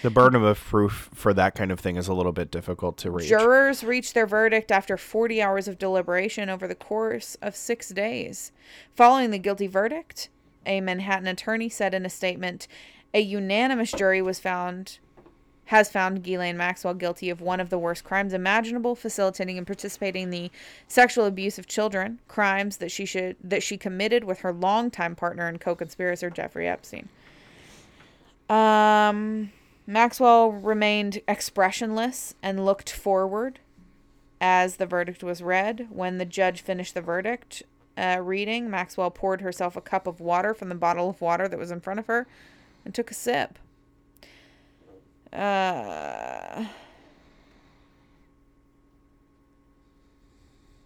[0.03, 3.11] the burden of proof for that kind of thing is a little bit difficult to
[3.11, 3.29] reach.
[3.29, 8.53] Jurors reached their verdict after 40 hours of deliberation over the course of six days.
[8.95, 10.29] Following the guilty verdict,
[10.67, 12.69] a Manhattan attorney said in a statement,
[13.13, 14.99] a unanimous jury was found
[15.67, 20.25] has found Ghislaine Maxwell guilty of one of the worst crimes imaginable, facilitating and participating
[20.25, 20.51] in the
[20.89, 25.47] sexual abuse of children, crimes that she should that she committed with her longtime partner
[25.47, 27.09] and co-conspirator Jeffrey Epstein.
[28.49, 29.53] Um,
[29.87, 33.61] Maxwell remained expressionless and looked forward
[34.41, 35.89] as the verdict was read.
[35.91, 37.63] When the judge finished the verdict
[37.97, 41.59] uh, reading, Maxwell poured herself a cup of water from the bottle of water that
[41.59, 42.27] was in front of her
[42.85, 43.59] and took a sip.
[45.35, 46.67] Uh,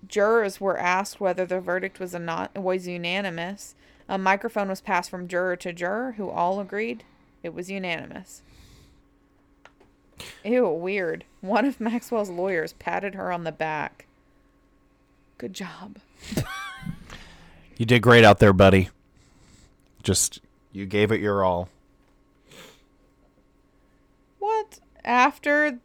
[0.07, 3.75] jurors were asked whether the verdict was a not was unanimous.
[4.09, 7.05] A microphone was passed from juror to juror, who all agreed
[7.43, 8.43] it was unanimous.
[10.45, 11.25] Ew, weird.
[11.41, 14.07] One of Maxwell's lawyers patted her on the back.
[15.37, 15.99] Good job.
[17.79, 18.91] You did great out there, buddy.
[20.03, 20.41] Just
[20.73, 21.69] you gave it your all.
[24.41, 24.81] What?
[25.09, 25.81] After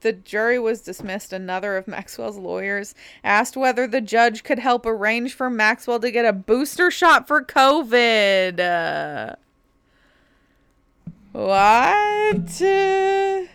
[0.00, 2.94] the jury was dismissed, another of Maxwell's lawyers
[3.24, 7.44] asked whether the judge could help arrange for Maxwell to get a booster shot for
[7.44, 8.60] COVID.
[8.60, 9.34] Uh,
[11.32, 13.50] what?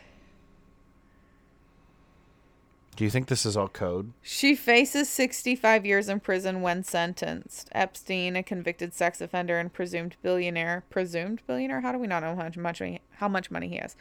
[2.95, 4.13] Do you think this is all code?
[4.21, 7.67] She faces 65 years in prison when sentenced.
[7.73, 11.81] Epstein, a convicted sex offender and presumed billionaire, presumed billionaire.
[11.81, 13.97] How do we not know how much money, how much money he has?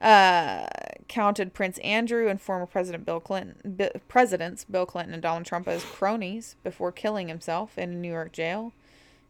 [0.00, 0.66] Uh,
[1.08, 5.68] counted Prince Andrew and former President Bill Clinton, Bi- presidents Bill Clinton and Donald Trump
[5.68, 8.72] as cronies before killing himself in a New York jail.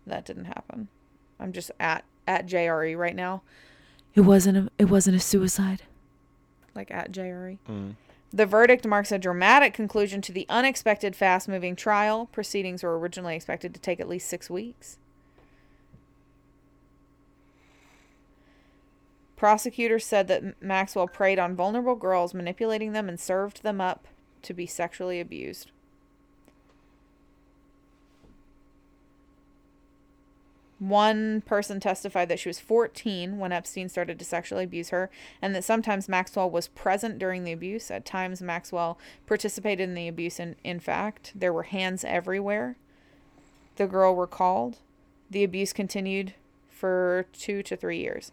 [0.06, 0.88] That didn't happen.
[1.40, 3.42] I'm just at at JRE right now.
[4.14, 5.82] It wasn't a, it wasn't a suicide.
[6.74, 7.58] Like at JRE.
[8.32, 12.26] The verdict marks a dramatic conclusion to the unexpected fast moving trial.
[12.26, 14.98] Proceedings were originally expected to take at least six weeks.
[19.34, 24.08] Prosecutors said that Maxwell preyed on vulnerable girls, manipulating them and served them up
[24.42, 25.70] to be sexually abused.
[30.78, 35.10] One person testified that she was 14 when Epstein started to sexually abuse her,
[35.42, 37.90] and that sometimes Maxwell was present during the abuse.
[37.90, 38.96] At times, Maxwell
[39.26, 42.76] participated in the abuse, and in fact, there were hands everywhere.
[43.74, 44.78] The girl recalled.
[45.30, 46.34] The abuse continued
[46.70, 48.30] for two to three years.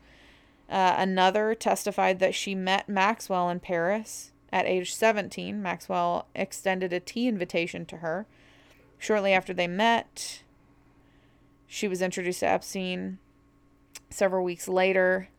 [0.70, 5.62] Uh, another testified that she met Maxwell in Paris at age 17.
[5.62, 8.28] Maxwell extended a tea invitation to her.
[8.98, 10.44] Shortly after they met,
[11.68, 13.20] she was introduced to Epstein
[14.10, 15.30] several weeks later.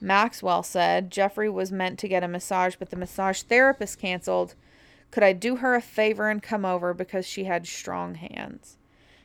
[0.00, 4.54] Maxwell said Jeffrey was meant to get a massage, but the massage therapist canceled.
[5.10, 8.76] Could I do her a favor and come over because she had strong hands?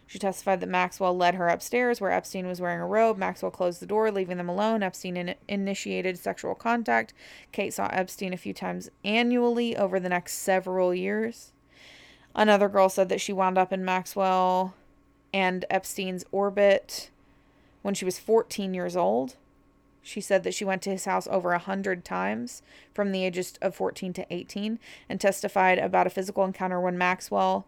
[0.09, 3.17] She testified that Maxwell led her upstairs where Epstein was wearing a robe.
[3.17, 4.81] Maxwell closed the door, leaving them alone.
[4.81, 7.13] Epstein in- initiated sexual contact.
[7.51, 11.51] Kate saw Epstein a few times annually over the next several years.
[12.33, 14.73] Another girl said that she wound up in Maxwell
[15.33, 17.09] and Epstein's orbit
[17.81, 19.35] when she was 14 years old.
[20.01, 22.61] She said that she went to his house over a hundred times
[22.93, 27.67] from the ages of 14 to 18 and testified about a physical encounter when Maxwell,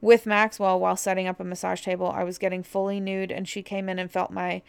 [0.00, 3.62] with Maxwell, while setting up a massage table, I was getting fully nude and she
[3.62, 4.62] came in and felt my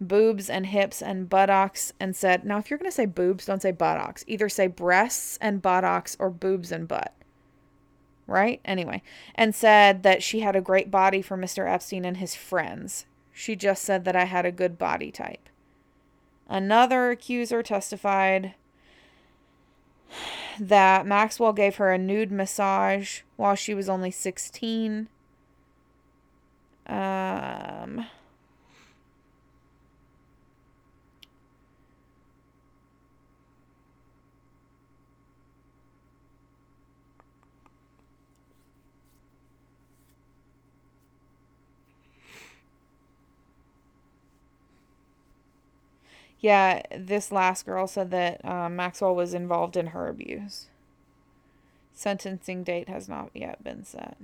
[0.00, 3.62] boobs and hips and buttocks and said, Now, if you're going to say boobs, don't
[3.62, 4.24] say buttocks.
[4.26, 7.17] Either say breasts and buttocks or boobs and butt
[8.28, 8.60] right?
[8.64, 9.02] Anyway,
[9.34, 11.68] and said that she had a great body for Mr.
[11.68, 13.06] Epstein and his friends.
[13.32, 15.48] She just said that I had a good body type.
[16.48, 18.54] Another accuser testified
[20.60, 25.08] that Maxwell gave her a nude massage while she was only 16.
[26.86, 28.06] Um,
[46.40, 50.66] Yeah, this last girl said that um, Maxwell was involved in her abuse.
[51.92, 54.16] Sentencing date has not yet been set.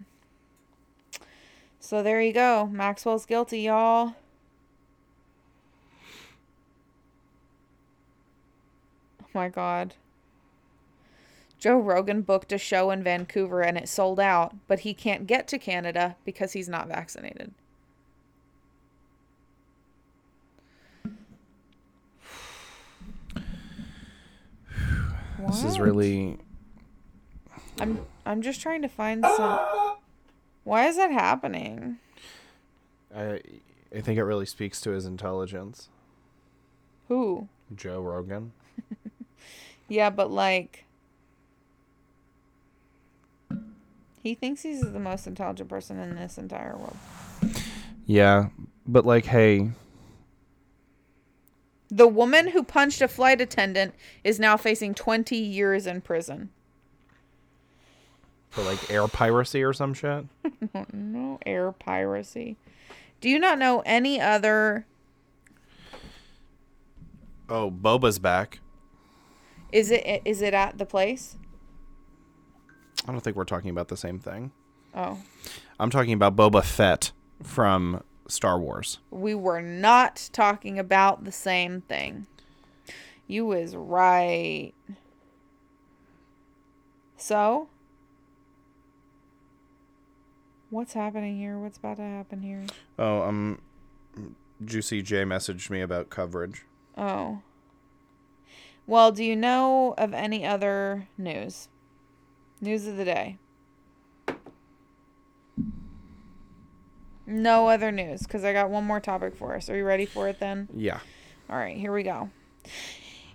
[1.81, 2.69] So there you go.
[2.71, 4.15] Maxwell's guilty, y'all.
[9.21, 9.95] Oh my god.
[11.59, 15.49] Joe Rogan booked a show in Vancouver and it sold out, but he can't get
[15.49, 17.53] to Canada because he's not vaccinated.
[25.47, 26.39] This is really
[27.81, 29.61] I'm I'm just trying to find some.
[30.65, 31.99] Why is that happening?
[33.15, 33.41] I
[33.95, 35.89] I think it really speaks to his intelligence.
[37.09, 37.49] Who?
[37.75, 38.53] Joe Rogan.
[39.87, 40.85] Yeah, but like
[44.23, 46.97] he thinks he's the most intelligent person in this entire world.
[48.07, 48.49] Yeah,
[48.87, 49.71] but like, hey,
[51.97, 53.95] The woman who punched a flight attendant
[54.25, 56.51] is now facing 20 years in prison.
[58.51, 60.25] for like air piracy or some shit.
[60.93, 62.57] No air piracy.
[63.21, 64.87] Do you not know any other
[67.49, 68.59] Oh, Boba's back.
[69.71, 71.37] is it is it at the place?
[73.07, 74.51] I don't think we're talking about the same thing.
[74.95, 75.19] Oh.
[75.79, 77.13] I'm talking about Boba Fett
[77.43, 78.99] from Star Wars.
[79.11, 82.27] We were not talking about the same thing.
[83.27, 84.73] You was right.
[87.17, 87.69] So,
[90.71, 91.59] what's happening here?
[91.59, 92.65] What's about to happen here?
[92.99, 93.61] Oh, um,
[94.65, 96.67] Juicy J messaged me about coverage.
[96.97, 97.41] Oh.
[98.87, 101.69] Well, do you know of any other news?
[102.61, 103.39] News of the day.
[107.27, 109.71] No other news because I got one more topic for us.
[109.71, 110.69] Are you ready for it then?
[110.75, 111.01] Yeah.
[111.49, 112.31] All right, here we go.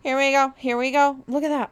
[0.04, 0.54] Here we go.
[0.58, 1.18] Here we go.
[1.28, 1.72] Look at that.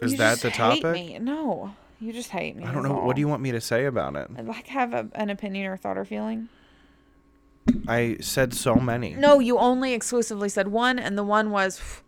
[0.00, 0.92] Is You that the topic?
[0.92, 1.18] me.
[1.18, 2.64] No, you just hate me.
[2.64, 2.96] I don't know.
[3.00, 3.06] all.
[3.06, 4.28] What do you want me to say about it?
[4.36, 6.48] I'd like have a, an opinion or thought or feeling.
[7.86, 9.14] I said so many.
[9.14, 12.02] No, you only exclusively said one, and the one was.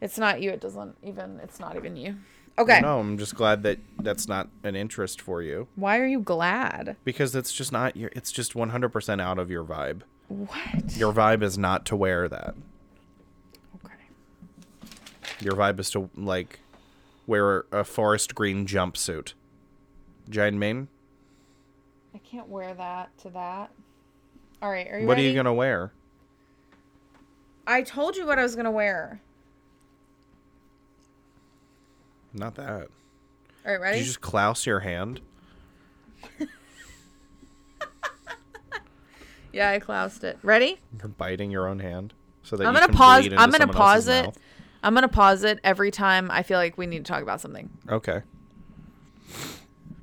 [0.00, 0.50] It's not you.
[0.50, 1.40] It doesn't even.
[1.42, 2.16] It's not even you.
[2.58, 2.80] Okay.
[2.80, 6.96] No, I'm just glad that that's not an interest for you Why are you glad?
[7.04, 8.10] because it's just not your.
[8.14, 10.00] It's just 100% out of your vibe.
[10.28, 10.96] What?
[10.96, 12.54] Your vibe is not to wear that.
[13.84, 13.94] Okay.
[15.40, 16.58] Your vibe is to like
[17.26, 19.34] wear a forest green jumpsuit.
[20.28, 20.88] Giant mane.
[22.14, 23.70] I can't wear that to that.
[24.60, 24.88] All right.
[24.90, 25.26] Are you What ready?
[25.26, 25.92] are you gonna wear?
[27.66, 29.20] I told you what I was gonna wear.
[32.38, 32.70] Not that.
[32.70, 33.80] All right.
[33.80, 33.98] Ready?
[33.98, 35.20] Did you just clouse your hand?
[39.52, 40.38] Yeah, I cloused it.
[40.42, 40.78] Ready?
[40.98, 43.22] You're biting your own hand so that I'm gonna pause.
[43.22, 44.26] bleed into I'm gonna pause it.
[44.26, 44.38] mouth.
[44.82, 47.70] I'm gonna pause it every time I feel like we need to talk about something.
[47.88, 48.22] Okay.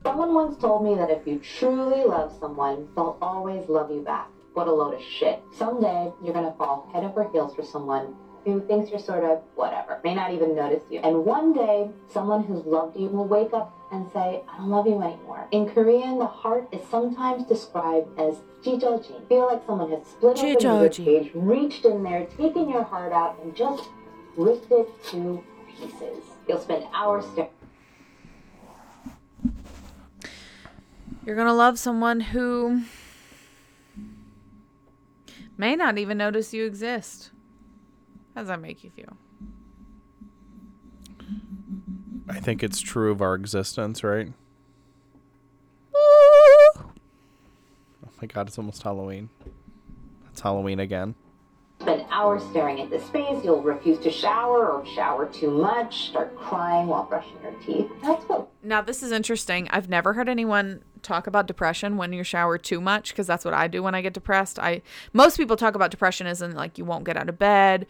[0.03, 4.28] Someone once told me that if you truly love someone, they'll always love you back.
[4.53, 5.41] What a load of shit.
[5.57, 8.16] Someday, you're gonna fall head over heels for someone
[8.46, 11.00] who thinks you're sort of whatever, may not even notice you.
[11.00, 14.86] And one day, someone who's loved you will wake up and say, I don't love
[14.86, 15.48] you anymore.
[15.52, 19.28] In Korean, the heart is sometimes described as jijoji.
[19.28, 23.40] Feel like someone has split open your cage, reached in there, taken your heart out,
[23.42, 23.90] and just
[24.38, 26.24] ripped it to pieces.
[26.48, 27.50] You'll spend hours staring.
[31.26, 32.84] You're gonna love someone who
[35.58, 37.32] may not even notice you exist.
[38.36, 39.18] How does that make you feel?
[42.28, 44.28] I think it's true of our existence, right?
[45.95, 46.72] Ooh.
[46.76, 46.84] Oh
[48.22, 49.30] my god, it's almost Halloween.
[50.32, 51.16] It's Halloween again.
[51.80, 53.44] spend hours staring at the space.
[53.44, 57.90] You'll refuse to shower or shower too much, start crying while brushing your teeth.
[58.02, 59.70] That's what Now this is interesting.
[59.72, 63.53] I've never heard anyone talk about depression when you shower too much because that's what
[63.53, 64.57] I do when I get depressed.
[64.60, 64.82] I
[65.14, 67.86] most people talk about depression as in like you won't get out of bed.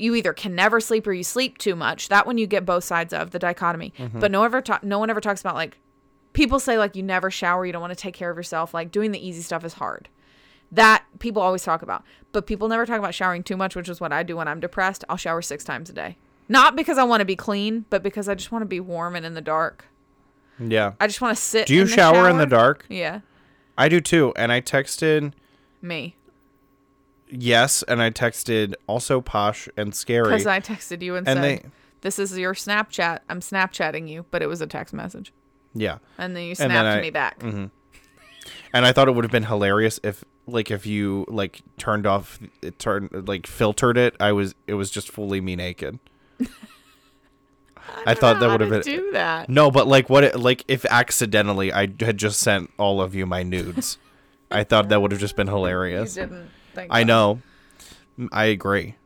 [0.00, 2.08] You either can never sleep or you sleep too much.
[2.08, 3.92] That one you get both sides of the dichotomy.
[3.98, 4.20] Mm-hmm.
[4.20, 5.78] But no ever talk, no one ever talks about like
[6.32, 8.72] people say like you never shower, you don't want to take care of yourself.
[8.72, 10.08] Like doing the easy stuff is hard.
[10.72, 12.04] That people always talk about.
[12.32, 14.60] But people never talk about showering too much, which is what I do when I'm
[14.60, 15.04] depressed.
[15.08, 16.16] I'll shower 6 times a day.
[16.48, 19.16] Not because I want to be clean, but because I just want to be warm
[19.16, 19.86] and in the dark.
[20.58, 20.92] Yeah.
[21.00, 21.66] I just want to sit.
[21.66, 22.86] Do you in the shower in the dark?
[22.88, 23.20] Yeah,
[23.78, 24.32] I do too.
[24.36, 25.32] And I texted
[25.82, 26.16] me.
[27.30, 30.24] Yes, and I texted also posh and scary.
[30.30, 31.64] Because I texted you and, And said, they-
[32.02, 33.20] "This is your Snapchat.
[33.28, 35.32] I'm Snapchatting you," but it was a text message,
[35.74, 35.98] yeah.
[36.18, 37.38] and then you snapped then I- me back.
[37.40, 37.70] Mhm.
[38.72, 42.38] And I thought it would have been hilarious if like if you like turned off
[42.62, 44.16] it turned like filtered it.
[44.18, 45.98] I was it was just fully me naked.
[48.06, 49.48] I, thought that would have been do that.
[49.48, 53.26] No, but like what it, like if accidentally I had just sent all of you
[53.26, 53.98] my nudes.
[54.50, 56.14] I thought that would have just been You hilarious.
[56.14, 56.48] didn't.
[56.74, 57.06] Thank I God.
[57.06, 57.42] know.
[58.18, 58.96] Mm, I agree.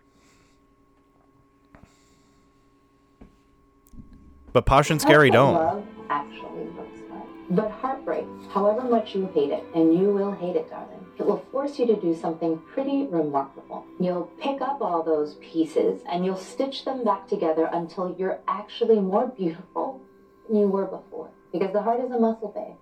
[4.53, 5.55] But Posh and Scary don't.
[5.55, 7.23] Love actually looks like.
[7.51, 11.45] But heartbreak, however much you hate it, and you will hate it, darling, it will
[11.51, 13.85] force you to do something pretty remarkable.
[13.99, 19.01] You'll pick up all those pieces and you'll stitch them back together until you're actually
[19.01, 20.01] more beautiful
[20.47, 21.31] than you were before.
[21.53, 22.77] Because the heart is a muscle, babe.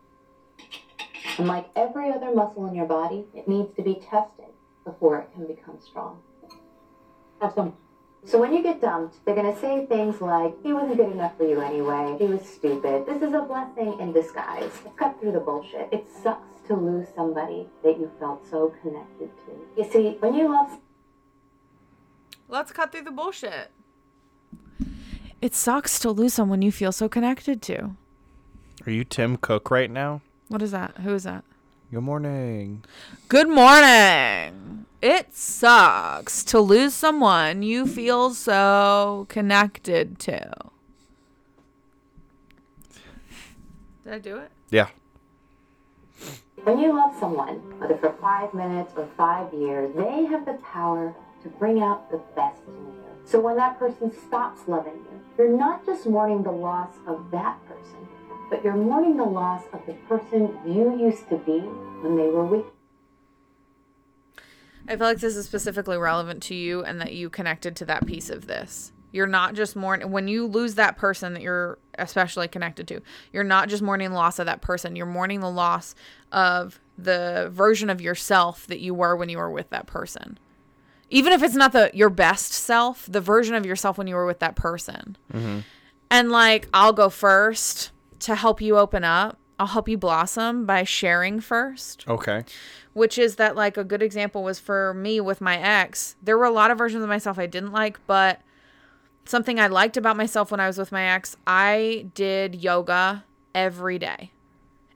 [1.38, 4.52] And like every other muscle in your body, it needs to be tested
[4.84, 6.20] before it can become strong.
[7.40, 7.74] Have some.
[8.24, 11.44] So when you get dumped, they're gonna say things like, he wasn't good enough for
[11.44, 13.04] you anyway, he was stupid.
[13.06, 14.70] This is a blessing in disguise.
[14.84, 15.88] Let's cut through the bullshit.
[15.92, 19.82] It sucks to lose somebody that you felt so connected to.
[19.82, 20.78] You see, when you love
[22.52, 23.70] Let's cut through the bullshit.
[25.40, 27.96] It sucks to lose someone you feel so connected to.
[28.86, 30.20] Are you Tim Cook right now?
[30.48, 30.98] What is that?
[30.98, 31.44] Who is that?
[31.93, 32.85] Good morning.
[33.28, 34.86] Good morning.
[35.02, 40.55] It sucks to lose someone you feel so connected to.
[44.05, 44.51] Did I do it?
[44.70, 44.89] Yeah.
[46.64, 51.14] When you love someone, whether for five minutes or five years, they have the power
[51.43, 53.05] to bring out the best in you.
[53.27, 57.62] So when that person stops loving you, you're not just mourning the loss of that
[57.66, 57.71] person,
[58.52, 61.60] but you're mourning the loss of the person you used to be
[62.02, 62.72] when they were with you.
[64.86, 68.06] I feel like this is specifically relevant to you and that you connected to that
[68.06, 68.92] piece of this.
[69.10, 73.00] You're not just mourning when you lose that person that you're especially connected to.
[73.32, 74.96] You're not just mourning the loss of that person.
[74.96, 75.94] You're mourning the loss
[76.30, 80.38] of the version of yourself that you were when you were with that person.
[81.08, 84.26] Even if it's not the your best self, the version of yourself when you were
[84.26, 85.16] with that person.
[85.32, 85.60] Mm-hmm.
[86.10, 87.92] And like I'll go first
[88.22, 89.38] to help you open up.
[89.58, 92.42] I'll help you blossom by sharing first Okay.
[92.94, 96.16] which is that like a good example was for me with my ex.
[96.22, 98.40] There were a lot of versions of myself I didn't like, but
[99.24, 103.24] something I liked about myself when I was with my ex, I did yoga
[103.54, 104.32] every day.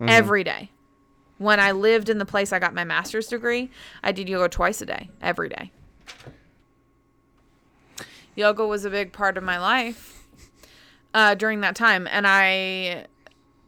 [0.01, 0.71] Every day.
[1.39, 3.71] When I lived in the place I got my master's degree,
[4.03, 5.71] I did yoga twice a day, every day.
[8.35, 10.27] Yoga was a big part of my life
[11.15, 13.07] uh, during that time, and I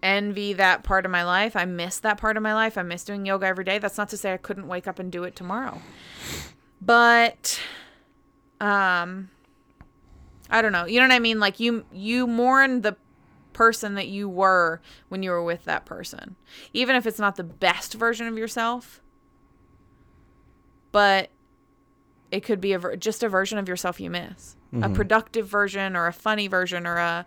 [0.02, 1.56] envy that part of my life.
[1.56, 2.78] I miss that part of my life.
[2.78, 3.78] I miss doing yoga every day.
[3.78, 5.80] That's not to say I couldn't wake up and do it tomorrow.
[6.80, 7.60] But
[8.60, 9.30] um
[10.50, 10.86] I don't know.
[10.86, 11.40] You know what I mean?
[11.40, 12.96] Like you you mourn the
[13.52, 16.36] person that you were when you were with that person.
[16.72, 19.02] Even if it's not the best version of yourself.
[20.92, 21.30] But
[22.30, 24.54] it could be a ver- just a version of yourself you miss.
[24.82, 27.26] A productive version or a funny version or a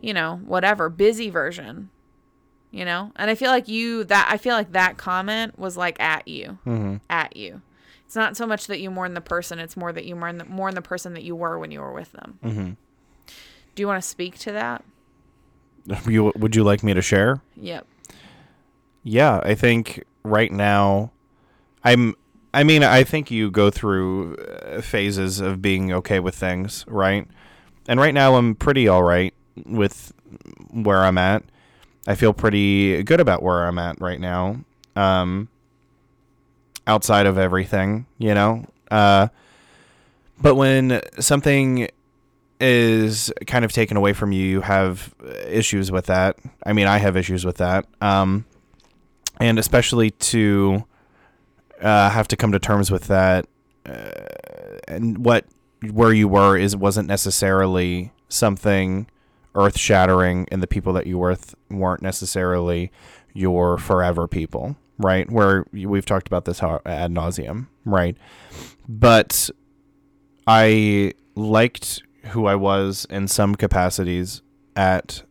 [0.00, 1.90] you know, whatever, busy version.
[2.70, 3.12] You know?
[3.16, 6.58] And I feel like you that I feel like that comment was like at you.
[7.08, 7.62] At you.
[8.08, 10.46] It's not so much that you mourn the person, it's more that you mourn the,
[10.46, 12.38] mourn the person that you were when you were with them.
[12.42, 12.70] Mm-hmm.
[13.74, 14.84] Do you want to speak to that?
[16.06, 17.40] You, would you like me to share?
[17.56, 17.86] Yep.
[19.04, 21.12] Yeah, I think right now,
[21.82, 22.14] I'm.
[22.52, 27.26] I mean, I think you go through uh, phases of being okay with things, right?
[27.86, 29.32] And right now, I'm pretty all right
[29.64, 30.12] with
[30.70, 31.42] where I'm at.
[32.06, 34.60] I feel pretty good about where I'm at right now.
[34.96, 35.48] Um,
[36.86, 38.64] outside of everything, you know.
[38.90, 39.28] Uh,
[40.40, 41.88] but when something
[42.60, 45.14] is kind of taken away from you, you have
[45.46, 46.36] issues with that.
[46.64, 47.86] I mean, I have issues with that.
[48.00, 48.44] Um,
[49.38, 50.84] and especially to
[51.80, 53.46] uh, have to come to terms with that,
[53.86, 54.10] uh,
[54.88, 55.44] and what
[55.92, 59.06] where you were is wasn't necessarily something
[59.54, 62.90] earth shattering, and the people that you were with weren't necessarily
[63.32, 65.30] your forever people, right?
[65.30, 68.16] Where we've talked about this ad nauseum, right?
[68.88, 69.50] But
[70.46, 74.42] I liked who I was in some capacities
[74.76, 75.22] at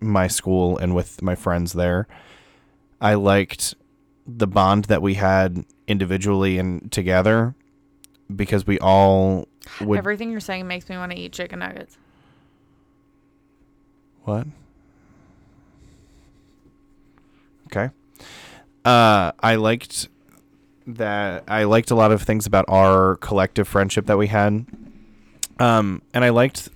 [0.00, 2.06] my school and with my friends there.
[3.00, 3.74] I liked
[4.26, 7.54] the bond that we had individually and together
[8.34, 9.48] because we all
[9.80, 11.96] would Everything you're saying makes me want to eat chicken nuggets.
[14.28, 14.46] What?
[17.66, 17.90] Okay.
[18.84, 20.08] Uh I liked
[20.86, 24.66] that I liked a lot of things about our collective friendship that we had.
[25.58, 26.68] Um and I liked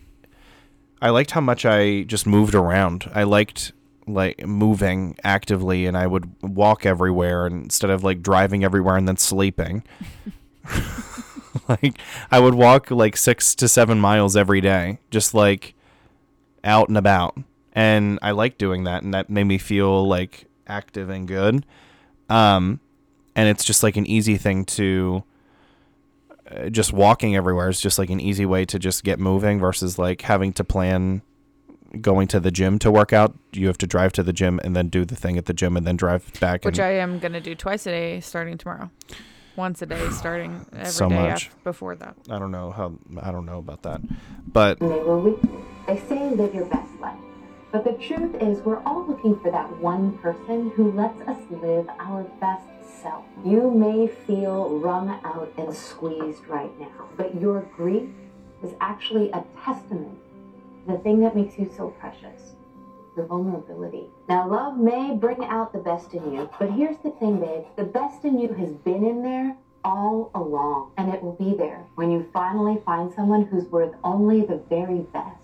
[1.01, 3.11] I liked how much I just moved around.
[3.15, 3.73] I liked
[4.07, 9.17] like moving actively and I would walk everywhere instead of like driving everywhere and then
[9.17, 9.83] sleeping.
[11.69, 11.99] like
[12.31, 15.75] I would walk like 6 to 7 miles every day just like
[16.65, 17.37] out and about.
[17.75, 21.65] And I like doing that and that made me feel like active and good.
[22.29, 22.81] Um
[23.35, 25.25] and it's just like an easy thing to
[26.51, 29.99] uh, just walking everywhere is just like an easy way to just get moving versus
[29.99, 31.23] like having to plan
[32.01, 33.35] going to the gym to work out.
[33.53, 35.77] You have to drive to the gym and then do the thing at the gym
[35.77, 36.65] and then drive back.
[36.65, 38.91] Which and, I am going to do twice a day starting tomorrow.
[39.57, 41.49] Once a day starting every day So much.
[41.49, 42.17] af- before that.
[42.31, 44.01] I don't know how I don't know about that,
[44.47, 45.39] but when
[45.87, 47.19] they say live your best life.
[47.71, 51.89] But the truth is, we're all looking for that one person who lets us live
[51.99, 52.67] our best
[53.03, 53.25] self.
[53.45, 58.09] You may feel wrung out and squeezed right now, but your grief
[58.63, 60.19] is actually a testament
[60.87, 62.55] to the thing that makes you so precious
[63.17, 64.07] your vulnerability.
[64.29, 67.83] Now, love may bring out the best in you, but here's the thing, babe the
[67.83, 69.55] best in you has been in there
[69.85, 74.43] all along, and it will be there when you finally find someone who's worth only
[74.43, 75.42] the very best.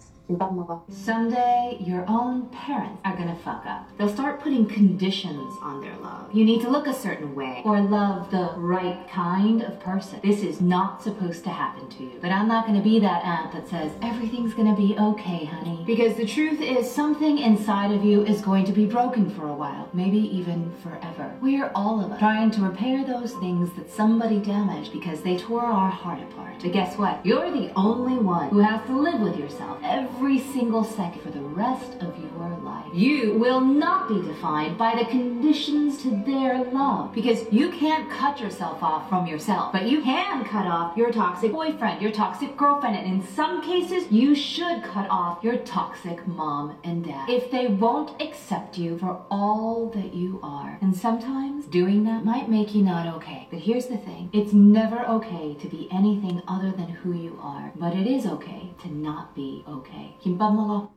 [0.91, 3.89] Someday, your own parents are gonna fuck up.
[3.97, 6.35] They'll start putting conditions on their love.
[6.35, 10.21] You need to look a certain way, or love the right kind of person.
[10.23, 12.13] This is not supposed to happen to you.
[12.21, 15.83] But I'm not gonna be that aunt that says, everything's gonna be okay, honey.
[15.87, 19.55] Because the truth is, something inside of you is going to be broken for a
[19.55, 21.33] while, maybe even forever.
[21.41, 25.65] We're all of us trying to repair those things that somebody damaged because they tore
[25.65, 26.57] our heart apart.
[26.61, 27.25] But guess what?
[27.25, 31.41] You're the only one who has to live with yourself every single second for the
[31.41, 32.87] rest of your life.
[32.93, 38.41] You will not be defined by the conditions to their love because you can't cut
[38.41, 42.97] yourself off from yourself, but you can cut off your toxic boyfriend, your toxic girlfriend,
[42.97, 47.69] and in some cases, you should cut off your toxic mom and dad if they
[47.69, 50.79] won't accept you for all that you are.
[50.81, 53.47] And sometimes doing that might make you not okay.
[53.51, 57.73] But here's the thing it's never okay to be anything other than who you are,
[57.77, 60.08] but it is okay to not be okay.
[60.22, 60.92] 김밥 먹어.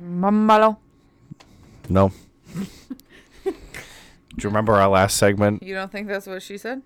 [0.00, 0.76] Mamalo.
[1.88, 2.10] No.
[3.44, 3.52] Do
[4.38, 5.62] you remember our last segment?
[5.62, 6.82] You don't think that's what she said?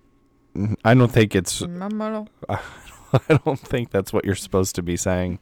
[0.83, 1.61] I don't think it's.
[1.61, 2.27] Mamalo.
[2.49, 5.39] I don't think that's what you're supposed to be saying.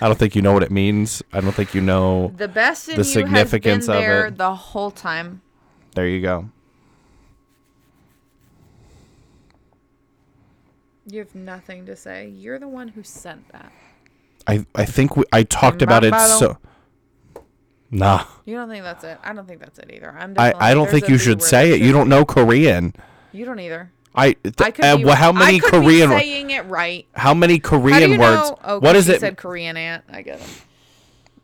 [0.00, 1.22] I don't think you know what it means.
[1.32, 4.34] I don't think you know The best in the you significance has been there of
[4.34, 4.38] it.
[4.38, 5.40] the whole time.
[5.94, 6.50] There you go.
[11.06, 12.28] You have nothing to say.
[12.28, 13.72] You're the one who sent that.
[14.49, 16.57] I I think we, I talked about it so.
[17.91, 19.17] Nah, You don't think that's it?
[19.23, 20.11] I don't think that's it either.
[20.11, 20.35] I'm.
[20.37, 21.81] I, I don't think you should say it.
[21.81, 22.93] You don't know Korean.
[23.31, 23.91] You don't either.
[24.13, 26.65] I, th- I could uh, be, well, how many I could Korean be saying it
[26.65, 27.05] right.
[27.13, 28.49] how many How Korean you words?
[28.49, 28.59] know?
[28.63, 29.19] Oh, what is it?
[29.21, 30.03] Said Korean aunt.
[30.09, 30.47] I get it.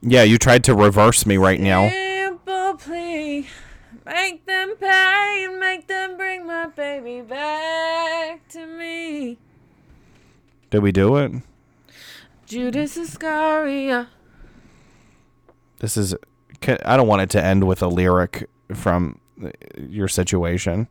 [0.01, 1.89] yeah, you tried to reverse me right now.
[1.89, 3.47] Simple plea.
[4.05, 9.37] Make them pay and make them bring my baby back to me.
[10.69, 11.31] Did we do it?
[12.45, 14.07] Judas Iscariot.
[15.79, 16.15] This is.
[16.85, 19.19] I don't want it to end with a lyric from
[19.77, 20.87] your situation.